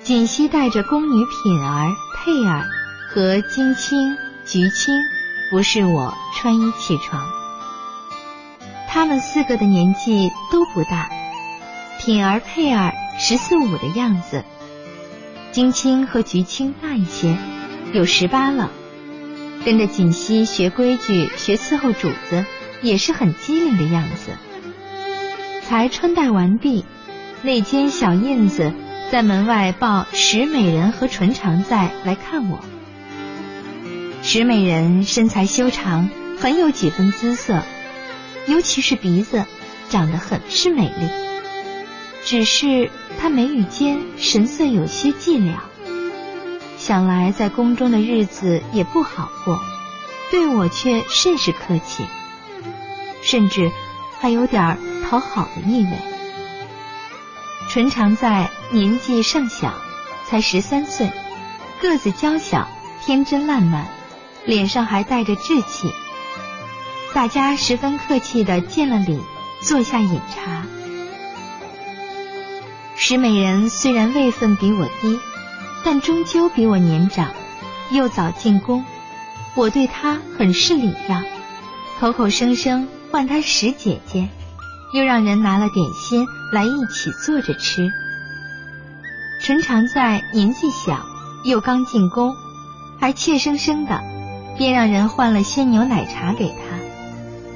[0.03, 2.65] 锦溪带着宫女品儿、佩儿
[3.09, 4.17] 和金青、
[4.47, 4.95] 菊青。
[5.51, 7.29] 服侍我穿衣起床，
[8.93, 11.09] 他们四个的年纪都不大，
[12.01, 14.45] 品儿、佩儿十四五的样子，
[15.53, 17.37] 金青和菊青大一些，
[17.93, 18.73] 有十八了，
[19.65, 22.45] 跟着锦溪学规矩、学伺候主子，
[22.83, 24.33] 也是很机灵的样子。
[25.63, 26.85] 才穿戴完毕，
[27.43, 28.73] 那间小印子
[29.13, 32.59] 在门外报石美人和纯常在来看我。
[34.23, 36.11] 石美人身材修长，
[36.41, 37.63] 很有几分姿色，
[38.51, 39.45] 尤其是鼻子，
[39.89, 41.09] 长得很是美丽。
[42.25, 45.55] 只是她眉宇间神色有些寂寥，
[46.77, 49.61] 想来在宫中的日子也不好过，
[50.33, 52.05] 对我却甚是客气，
[53.23, 53.71] 甚至
[54.19, 54.77] 还有点
[55.09, 55.91] 讨好的意味。
[57.69, 59.73] 纯常在年纪尚小，
[60.27, 61.13] 才十三岁，
[61.81, 62.69] 个子娇小，
[63.05, 63.87] 天真烂漫。
[64.45, 65.93] 脸上还带着稚气，
[67.13, 69.21] 大家十分客气的见了礼，
[69.63, 70.65] 坐下饮茶。
[72.97, 75.19] 石美人虽然位分比我低，
[75.85, 77.33] 但终究比我年长，
[77.91, 78.85] 又早进宫，
[79.55, 81.25] 我对她很是礼让，
[81.99, 84.29] 口口声声唤她石姐姐，
[84.95, 87.91] 又让人拿了点心来一起坐着吃。
[89.43, 91.05] 纯常在年纪小，
[91.45, 92.35] 又刚进宫，
[93.01, 94.01] 还怯生生的。
[94.59, 96.77] 便让人换了鲜牛奶茶给他，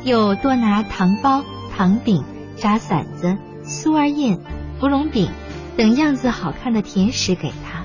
[0.05, 1.43] 又多拿糖包、
[1.75, 2.23] 糖饼、
[2.57, 4.39] 炸馓子、酥儿印、
[4.79, 5.31] 芙蓉饼
[5.79, 7.85] 等样子好看的甜食给他。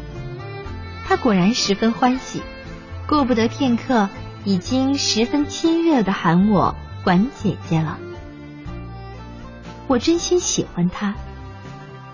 [1.07, 2.41] 他果然十分欢喜，
[3.07, 4.09] 过不得片刻，
[4.43, 7.97] 已经十分亲热的喊我管姐姐了。
[9.87, 11.15] 我真心喜欢他，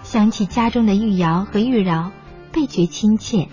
[0.04, 2.12] 想起家中的玉瑶和玉娆，
[2.52, 3.50] 倍觉亲切。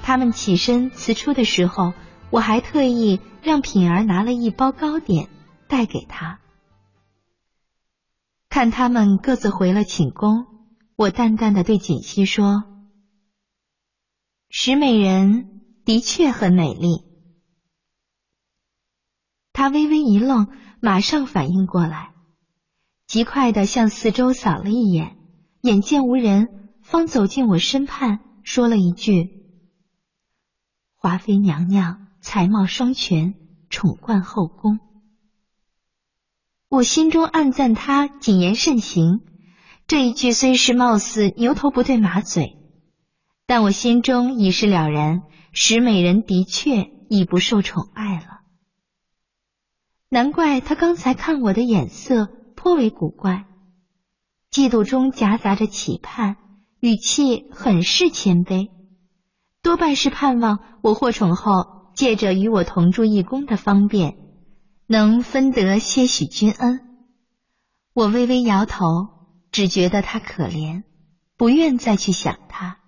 [0.00, 1.92] 他们起身辞出的时候。
[2.32, 5.26] 我还特意让品儿拿了一包糕点
[5.70, 6.40] 带给他。
[8.48, 10.48] 看他们各自回了寝宫，
[10.96, 12.64] 我淡淡的对锦溪说
[14.50, 15.46] ：“石美人
[15.84, 17.04] 的确很美丽。”
[19.54, 20.48] 她微微一愣，
[20.80, 22.10] 马上反应过来，
[23.06, 25.16] 极快的向四周扫了一眼，
[25.60, 26.48] 眼见无人，
[26.80, 29.30] 方走进我身畔，说了一句
[30.98, 33.36] ：“华妃娘娘才貌双全，
[33.68, 34.80] 宠冠后宫。”
[36.70, 39.22] 我心中暗赞他谨言慎行。
[39.88, 42.58] 这一句虽是貌似牛头不对马嘴，
[43.44, 45.22] 但我心中已是了然，
[45.52, 48.42] 石美人的确已不受宠爱了。
[50.08, 53.46] 难怪他刚才看我的眼色颇为古怪，
[54.52, 56.36] 嫉妒中夹杂着期盼，
[56.78, 58.70] 语气很是谦卑，
[59.60, 64.14] 多半是盼望我获宠后，借着与我同住一宫的方便，
[64.90, 66.80] 能分得些许君恩。
[67.92, 69.20] 我微微摇头。
[69.52, 70.84] 只觉得他可怜，
[71.36, 72.78] 不愿再去想他，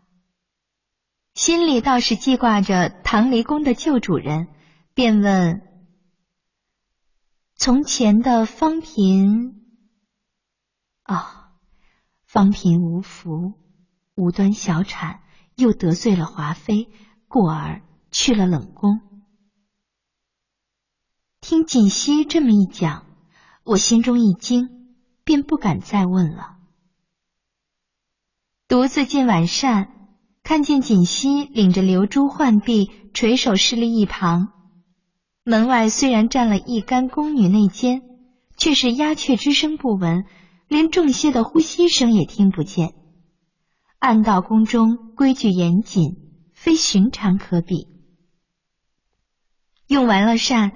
[1.35, 4.47] 心里倒是记挂着唐离宫的旧主人，
[4.95, 5.61] 便问
[7.59, 9.57] ：“从前的方嫔，
[11.05, 11.27] 哦，
[12.23, 13.55] 方平无福，
[14.15, 15.23] 无端小产，
[15.57, 16.93] 又得罪了华妃，
[17.27, 19.01] 故而去了冷宫。”
[21.43, 23.05] 听锦溪这么一讲，
[23.65, 24.81] 我心中一惊。
[25.25, 26.57] 便不敢再问了。
[28.67, 30.09] 独自进晚膳，
[30.43, 34.53] 看见锦溪领着流珠浣碧，垂手侍立一旁。
[35.45, 38.03] 门外虽然站了一干宫女内监，
[38.57, 40.25] 却是鸦雀之声不闻，
[40.67, 42.95] 连众些的呼吸声也听不见。
[44.01, 46.17] 暗道宫中规矩严谨，
[46.53, 47.87] 非寻常可比。
[49.87, 50.73] 用完了膳，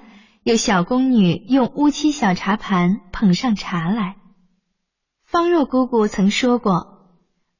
[0.47, 4.15] 有小宫女用乌漆小茶盘捧上茶来。
[5.25, 7.11] 方若姑姑曾说过，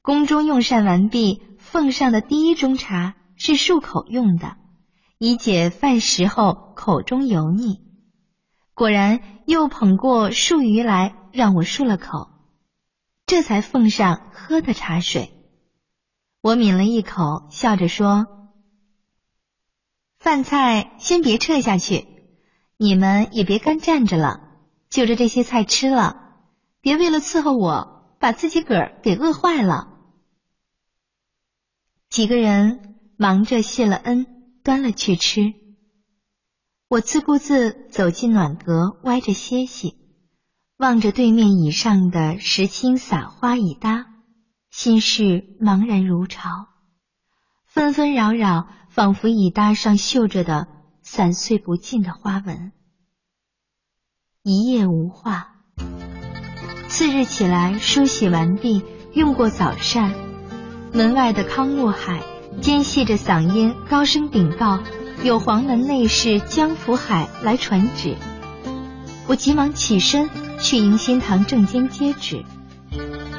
[0.01, 4.55] 宫中用膳完毕，奉上的第一盅茶是漱口用的，
[5.18, 7.81] 以解饭食后口中油腻。
[8.73, 12.30] 果然，又捧过漱盂来让我漱了口，
[13.26, 15.34] 这才奉上喝的茶水。
[16.39, 18.27] 我抿了一口，笑着说
[20.19, 22.07] ：“饭菜先别撤下去，
[22.77, 24.39] 你们也别干站着了，
[24.89, 26.23] 就着这些菜吃了。”
[26.79, 29.89] 别为了伺候我，把自己个儿给饿坏了。
[32.09, 34.25] 几个人忙着谢了恩，
[34.63, 35.53] 端了去吃。
[36.87, 39.97] 我自顾自走进暖阁，歪着歇息，
[40.77, 44.05] 望着对面椅上的石青撒花椅搭，
[44.69, 46.69] 心事茫然如潮，
[47.65, 50.67] 纷纷扰扰，仿佛椅搭上绣着的
[51.09, 52.73] 散碎不尽的花纹。
[54.43, 55.55] 一夜无话。
[56.89, 60.13] 次日起来，梳洗完毕，用过早膳，
[60.91, 62.21] 门外的康木海
[62.61, 64.84] 尖细着嗓音高声禀告
[65.23, 68.17] ：“有黄门内侍江福海来传旨。”
[69.27, 70.29] 我急忙起身
[70.59, 72.43] 去迎新堂正间接旨，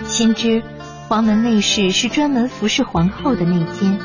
[0.06, 0.62] 心知
[1.06, 4.00] 黄门内侍是专门服侍皇后的内监，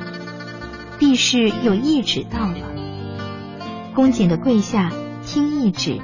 [1.00, 2.74] 必是有懿旨到了，
[3.94, 4.92] 恭谨的跪下
[5.26, 6.02] 听懿旨。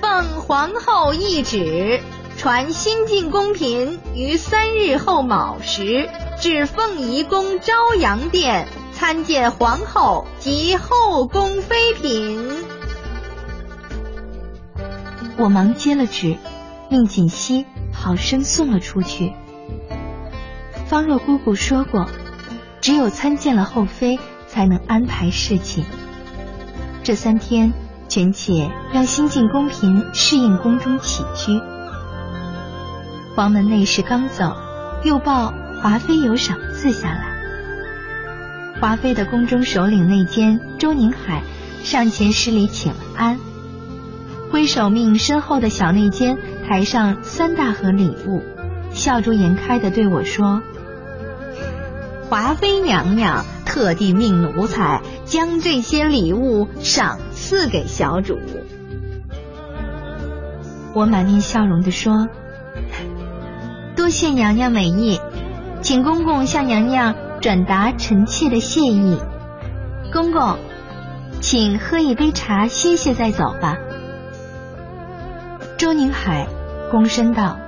[0.00, 2.00] 奉皇后懿旨，
[2.36, 6.10] 传新晋宫嫔于三日后卯时
[6.40, 12.64] 至凤仪宫朝阳殿参见皇后及后宫妃嫔。
[15.36, 16.36] 我忙接了旨，
[16.88, 19.32] 命锦溪好生送了出去。
[20.86, 22.08] 方若姑姑说过，
[22.80, 24.18] 只有参见了后妃，
[24.58, 25.84] 才能安排事情。
[27.04, 27.72] 这三天。
[28.08, 31.60] 权且让新进宫嫔适应宫中起居。
[33.36, 34.56] 黄门内侍刚走，
[35.04, 35.52] 又报
[35.82, 37.36] 华妃有赏赐下来。
[38.80, 41.42] 华妃的宫中首领内监周宁海
[41.84, 43.38] 上前施礼请了安，
[44.50, 48.42] 挥手命身后的小内监抬上三大盒礼物，
[48.90, 50.62] 笑逐颜开的对我说
[52.28, 57.18] ：“华妃娘娘特地命奴才将这些礼物赏。”
[57.48, 58.38] 赐给小主，
[60.94, 62.28] 我满面笑容地说
[63.96, 65.18] ：“多谢娘娘美意，
[65.80, 69.18] 请公公向娘娘转达臣妾的谢意。
[70.12, 70.58] 公公，
[71.40, 73.78] 请喝一杯茶歇歇再走吧。”
[75.78, 76.48] 周宁海
[76.92, 77.58] 躬身道：“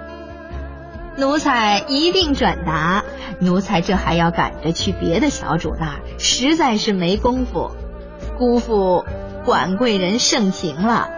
[1.21, 3.05] 奴才一定转达。
[3.39, 7.71] 奴才这还要赶着去别的小主那儿，实在是没工夫，
[8.37, 9.05] 辜负。”
[9.43, 11.09] 管贵人盛情了，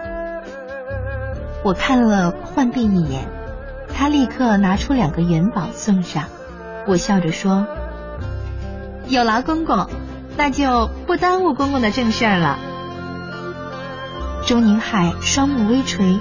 [1.64, 3.28] 我看了浣碧一眼，
[3.92, 6.26] 他立刻拿出两个元宝送上。
[6.86, 7.66] 我笑着说
[9.10, 9.88] ：“有劳公公，
[10.36, 12.60] 那就不耽误公公的正事儿了。”
[14.46, 16.20] 周宁海双目微垂，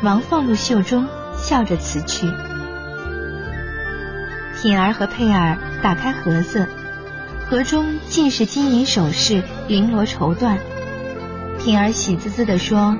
[0.00, 2.28] 忙放入袖中，笑着辞去。
[4.60, 6.66] 品儿和佩儿打开盒子，
[7.48, 10.58] 盒中尽是金银首饰、绫罗绸缎。
[11.58, 12.94] 品儿喜滋滋地说：“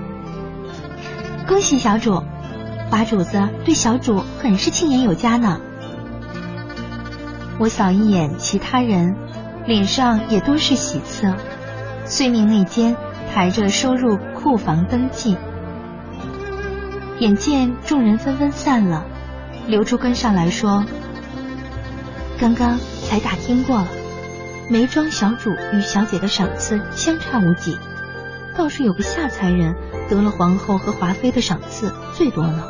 [1.47, 2.25] 恭喜小主，
[2.89, 5.61] 华主子对小主很是青眼有加呢。”
[7.61, 9.15] 我扫一眼其他人，
[9.67, 11.35] 脸上也都是喜色。
[12.07, 12.97] 遂命内监
[13.35, 15.37] 抬着收入库房登记。
[17.19, 19.05] 眼见众人纷纷散了，
[19.67, 20.87] 刘珠跟上来说。
[22.41, 23.89] 刚刚才打听过了，
[24.71, 27.79] 梅庄小主与小姐的赏赐相差无几，
[28.57, 29.75] 倒是有个下才人
[30.09, 32.65] 得了皇后和华妃的赏赐最多呢。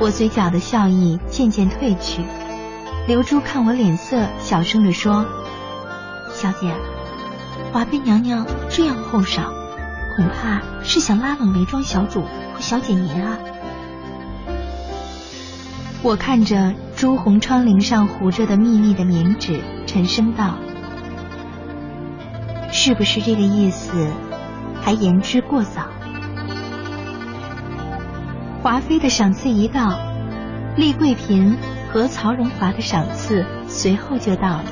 [0.00, 2.24] 我嘴角的笑意渐渐褪去，
[3.06, 5.26] 刘珠看我脸色，小声的说
[6.32, 6.74] ：“小姐，
[7.74, 9.52] 华妃娘娘这样厚赏，
[10.16, 13.38] 恐怕是想拉拢梅庄小主和小姐您啊。”
[16.00, 20.58] 我看着朱红窗棂上糊着的密密的棉纸，沉声道
[22.74, 24.10] ：“是不是这个意思？
[24.82, 25.82] 还言之过早。”
[28.64, 29.96] 华妃的赏赐一到，
[30.76, 31.56] 丽贵嫔
[31.92, 34.64] 和曹荣华的赏赐随后就到了。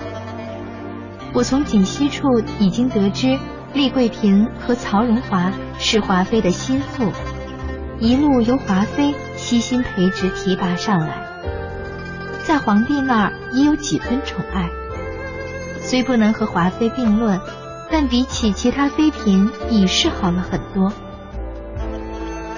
[1.32, 2.26] 我从锦溪处
[2.58, 3.38] 已经得知，
[3.72, 7.12] 丽贵嫔和曹荣华是华妃的心腹，
[8.00, 9.14] 一路由华妃。
[9.36, 11.35] 悉心培植提拔上来，
[12.46, 14.70] 在皇帝那儿也有几分宠爱。
[15.82, 17.40] 虽不能和华妃并论，
[17.90, 20.92] 但比起其他妃嫔已是好了很多。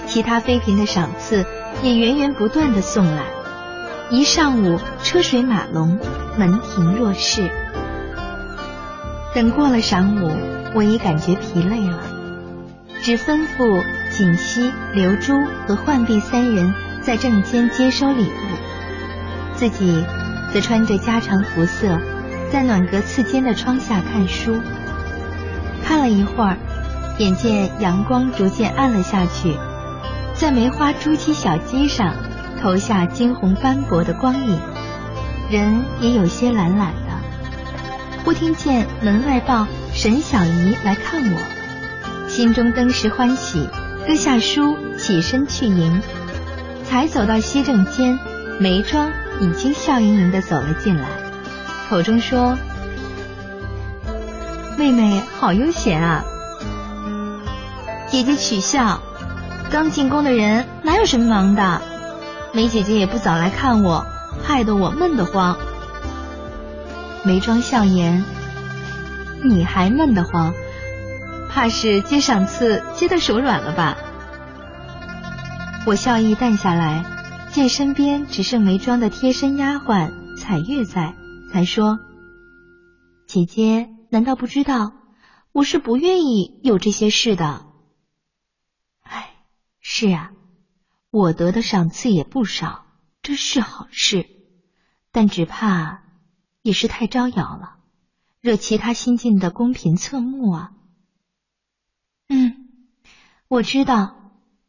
[0.07, 1.47] 其他妃嫔的赏赐
[1.83, 3.25] 也源源不断的送来，
[4.11, 5.99] 一上午车水马龙，
[6.37, 7.51] 门庭若市。
[9.35, 10.31] 等过了晌午，
[10.75, 11.99] 我已感觉疲累了，
[13.03, 13.83] 只吩咐。
[14.11, 15.35] 锦溪、刘珠
[15.67, 18.68] 和浣碧三人在正间接收礼物，
[19.59, 20.05] 自己
[20.55, 21.99] 则穿着家常服色，
[22.53, 24.63] 在暖阁次间的窗下看书。
[25.85, 26.57] 看了一会儿，
[27.19, 29.57] 眼见阳光逐渐暗了下去，
[30.35, 32.15] 在梅花朱漆小鸡上
[32.63, 34.61] 投下金红斑驳的光影，
[35.51, 38.23] 人也有些懒懒的。
[38.25, 43.69] 忽听见门外报沈小姨来看我，心中登时欢喜。
[44.07, 46.01] 搁下书，起身去迎，
[46.85, 48.19] 才走到西正间，
[48.61, 51.09] 眉庄已经笑盈盈的走了进来，
[51.89, 52.59] 口中说
[54.77, 56.25] ：“妹妹好悠闲啊。”
[58.09, 59.01] 姐姐取笑
[59.71, 61.81] ：“刚进宫的人哪有什么忙的？
[62.53, 64.05] 梅姐姐也不早来看我，
[64.43, 65.57] 害得我闷得慌。”
[67.25, 68.25] 眉庄笑言
[69.45, 70.55] ：“你还闷得慌？”
[71.51, 73.97] 怕是接赏赐接的手软了吧？
[75.87, 77.05] 我笑意淡下来，
[77.59, 81.17] 见身边只剩梅庄的贴身丫鬟彩月在，
[81.51, 81.99] 才说
[83.27, 84.93] ：“姐姐难道不知道
[85.51, 87.67] 我是不愿意有这些事的？”
[89.03, 89.35] 哎，
[89.81, 90.31] 是啊，
[91.11, 92.87] 我得的赏赐也不少，
[93.23, 94.29] 这是好事，
[95.11, 96.05] 但只怕
[96.63, 97.79] 也是太招摇了，
[98.41, 100.75] 惹其他新进的宫嫔侧目啊。
[102.29, 102.69] 嗯，
[103.49, 104.15] 我知道，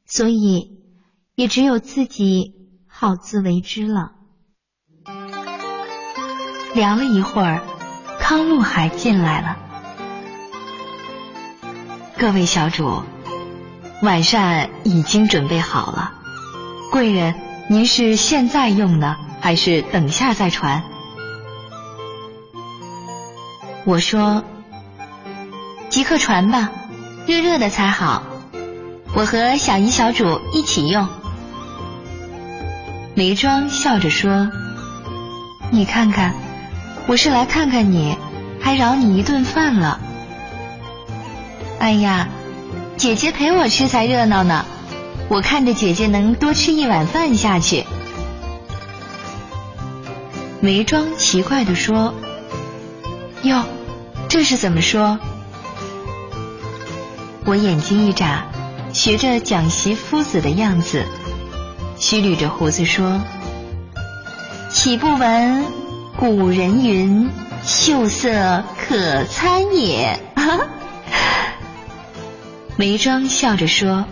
[0.07, 0.81] 所以
[1.35, 2.57] 也只有自己
[3.01, 4.11] 好自为之了。
[6.73, 7.61] 聊了一会儿，
[8.19, 9.57] 康禄海进来了。
[12.17, 13.03] 各位小主，
[14.01, 16.11] 晚膳已经准备好了。
[16.91, 17.35] 贵人，
[17.69, 20.83] 您是现在用呢，还是等下再传？
[23.85, 24.43] 我说，
[25.87, 26.69] 即刻传吧。
[27.25, 28.23] 热热的才好，
[29.15, 31.07] 我和小姨小主一起用。
[33.19, 34.49] 梅庄笑着说
[35.71, 36.33] ：“你看看，
[37.05, 38.15] 我是来看看你，
[38.61, 39.99] 还饶你一顿饭了。
[41.79, 42.29] 哎呀，
[42.95, 44.63] 姐姐陪我吃才热闹呢，
[45.27, 47.83] 我看着姐姐能多吃一碗饭下去。”
[50.61, 52.13] 梅庄奇怪的说
[53.43, 53.65] ：“哟，
[54.29, 55.19] 这是怎么说？”
[57.43, 58.45] 我眼睛一眨，
[58.93, 61.03] 学着讲习夫子的样子，
[61.99, 63.21] 虚捋着胡子说
[64.71, 65.65] ：“岂不闻
[66.17, 67.29] 古人云，
[67.63, 70.19] 秀色可餐也？”
[72.77, 74.05] 眉庄笑着说：“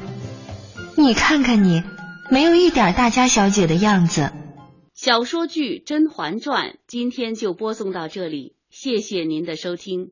[0.97, 1.83] 你看看你，
[2.29, 4.31] 没有一点大家小姐的样子。”
[4.93, 10.11] 小说剧《甄嬛传》今天就播送到这里，谢谢您的收听。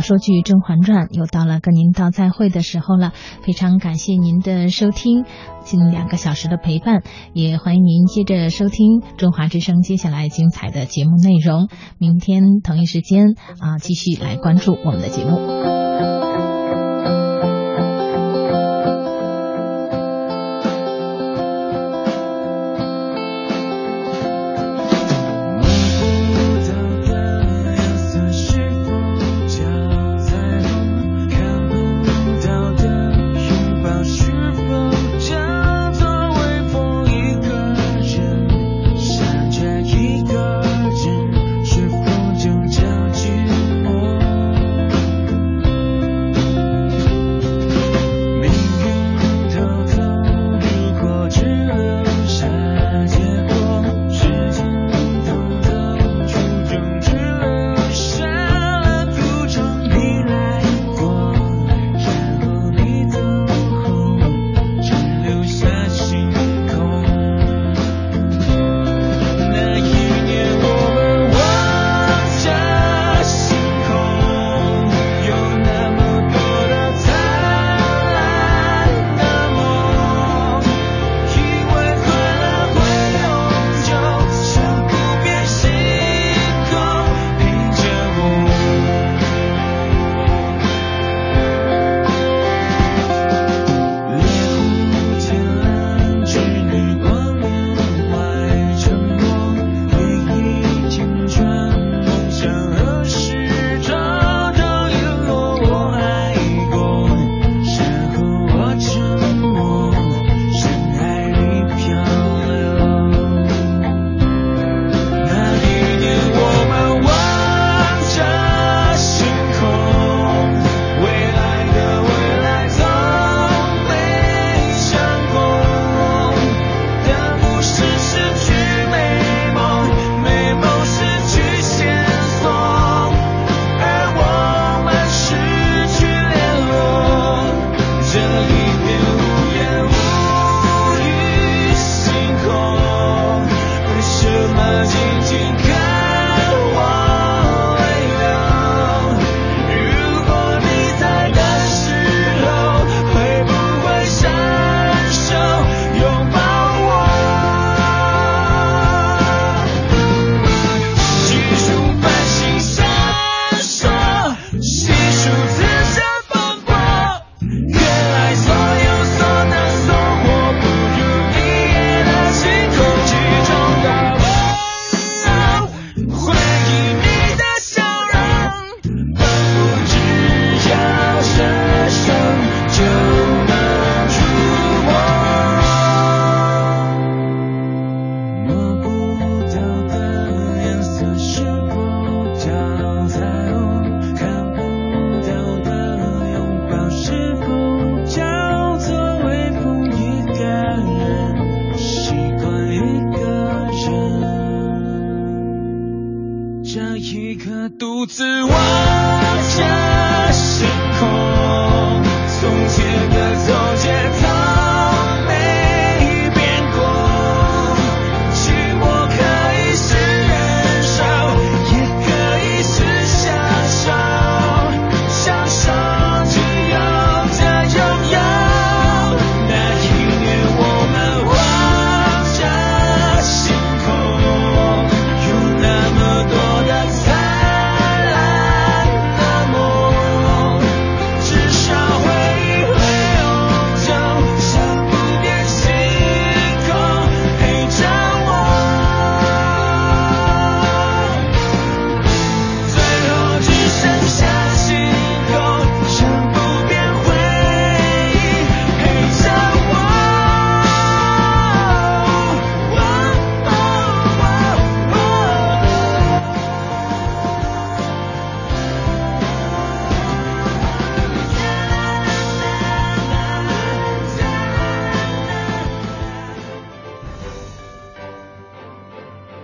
[0.00, 3.12] 说剧《甄嬛传》，又到了跟您道再会的时候了。
[3.42, 5.24] 非常感谢您的收听，
[5.62, 7.02] 近两个小时的陪伴，
[7.32, 11.68] 也欢迎您接着收听中华之声接下来精彩的节目内容。
[11.98, 16.49] 明天同一时间啊，继续来关注我们的节目。